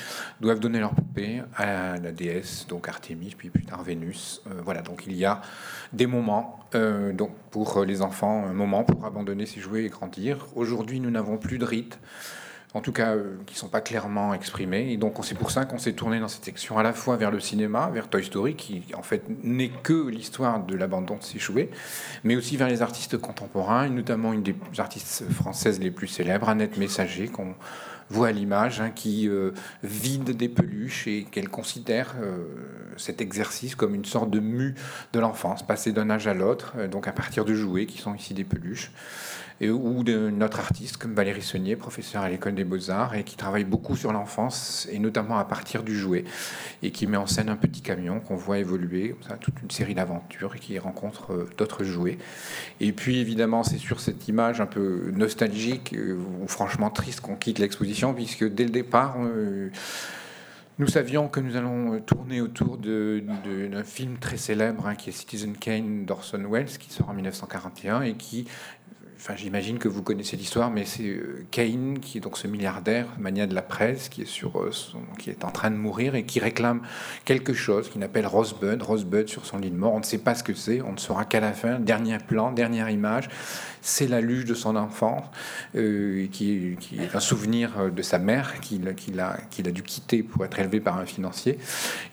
[0.41, 4.41] doivent donner leur poupée à la déesse, donc Artémis, puis plus tard Vénus.
[4.47, 5.41] Euh, voilà, donc il y a
[5.91, 10.47] des moments euh, donc pour les enfants, un moment pour abandonner ses jouets et grandir.
[10.55, 11.99] Aujourd'hui, nous n'avons plus de rites,
[12.73, 14.91] en tout cas euh, qui ne sont pas clairement exprimés.
[14.91, 17.29] Et donc c'est pour ça qu'on s'est tourné dans cette section à la fois vers
[17.29, 21.37] le cinéma, vers Toy Story, qui en fait n'est que l'histoire de l'abandon de ses
[21.37, 21.69] jouets,
[22.23, 26.49] mais aussi vers les artistes contemporains, et notamment une des artistes françaises les plus célèbres,
[26.49, 27.53] Annette Messager, qu'on
[28.13, 29.51] voit à l'image, hein, qui euh,
[29.83, 32.45] vide des peluches et qu'elle considère euh,
[32.95, 34.75] cet exercice comme une sorte de mue
[35.11, 38.13] de l'enfance, passer d'un âge à l'autre, euh, donc à partir de jouets qui sont
[38.13, 38.91] ici des peluches
[39.61, 43.63] ou de notre artiste comme Valérie Saunier, professeur à l'école des beaux-arts et qui travaille
[43.63, 46.25] beaucoup sur l'enfance et notamment à partir du jouet
[46.81, 50.55] et qui met en scène un petit camion qu'on voit évoluer, toute une série d'aventures
[50.55, 52.17] et qui rencontre euh, d'autres jouets.
[52.79, 57.35] Et puis évidemment, c'est sur cette image un peu nostalgique euh, ou franchement triste qu'on
[57.35, 59.69] quitte l'exposition puisque dès le départ, euh,
[60.79, 65.55] nous savions que nous allons tourner autour d'un film très célèbre hein, qui est Citizen
[65.55, 68.47] Kane d'Orson Welles, qui sort en 1941 et qui
[69.37, 73.47] J'imagine que vous connaissez l'histoire, mais c'est euh, Kane, qui est donc ce milliardaire, mania
[73.47, 74.69] de la presse, qui est, sur euh,
[75.17, 76.81] qui est en train de mourir et qui réclame
[77.23, 79.93] quelque chose qu'il appelle Rosebud, Rosebud sur son lit de mort.
[79.93, 81.79] On ne sait pas ce que c'est, on ne saura qu'à la fin.
[81.79, 83.29] Dernier plan, dernière image,
[83.83, 85.29] c'est la luge de son enfant,
[85.75, 88.87] euh, qui, est un souvenir de sa mère qu'il
[89.19, 91.59] a, dû quitter pour être élevé par un financier.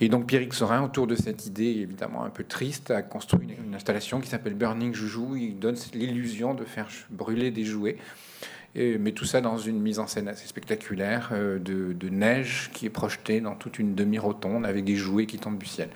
[0.01, 3.75] Et donc Pierrick Sorin, autour de cette idée évidemment un peu triste, a construit une,
[3.75, 5.37] installation qui s'appelle Burning Joujou.
[5.37, 7.97] Il donne l'illusion de faire brûler des jouets.
[8.75, 12.91] mais tout ça dans une mise en scène assez spectaculaire euh, de, neige qui est
[12.91, 15.89] projetée dans toute une demi-rotonde avec des jouets qui tombent du ciel.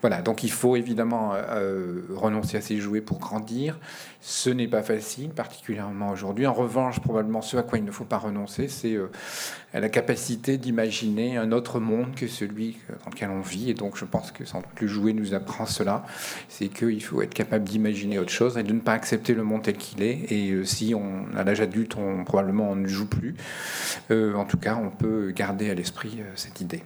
[0.00, 3.78] Voilà, donc il faut évidemment euh, euh, renoncer à ces jouets pour grandir.
[4.22, 6.46] Ce n'est pas facile, particulièrement aujourd'hui.
[6.46, 8.98] En revanche, probablement ce à quoi il ne faut pas renoncer, c'est
[9.72, 13.70] la capacité d'imaginer un autre monde que celui dans lequel on vit.
[13.70, 16.04] Et donc je pense que sans doute le jouet nous apprend cela,
[16.48, 19.62] c'est qu'il faut être capable d'imaginer autre chose et de ne pas accepter le monde
[19.62, 20.30] tel qu'il est.
[20.30, 23.34] Et si on, à l'âge adulte, on probablement on ne joue plus.
[24.10, 26.82] Euh, en tout cas, on peut garder à l'esprit euh, cette idée.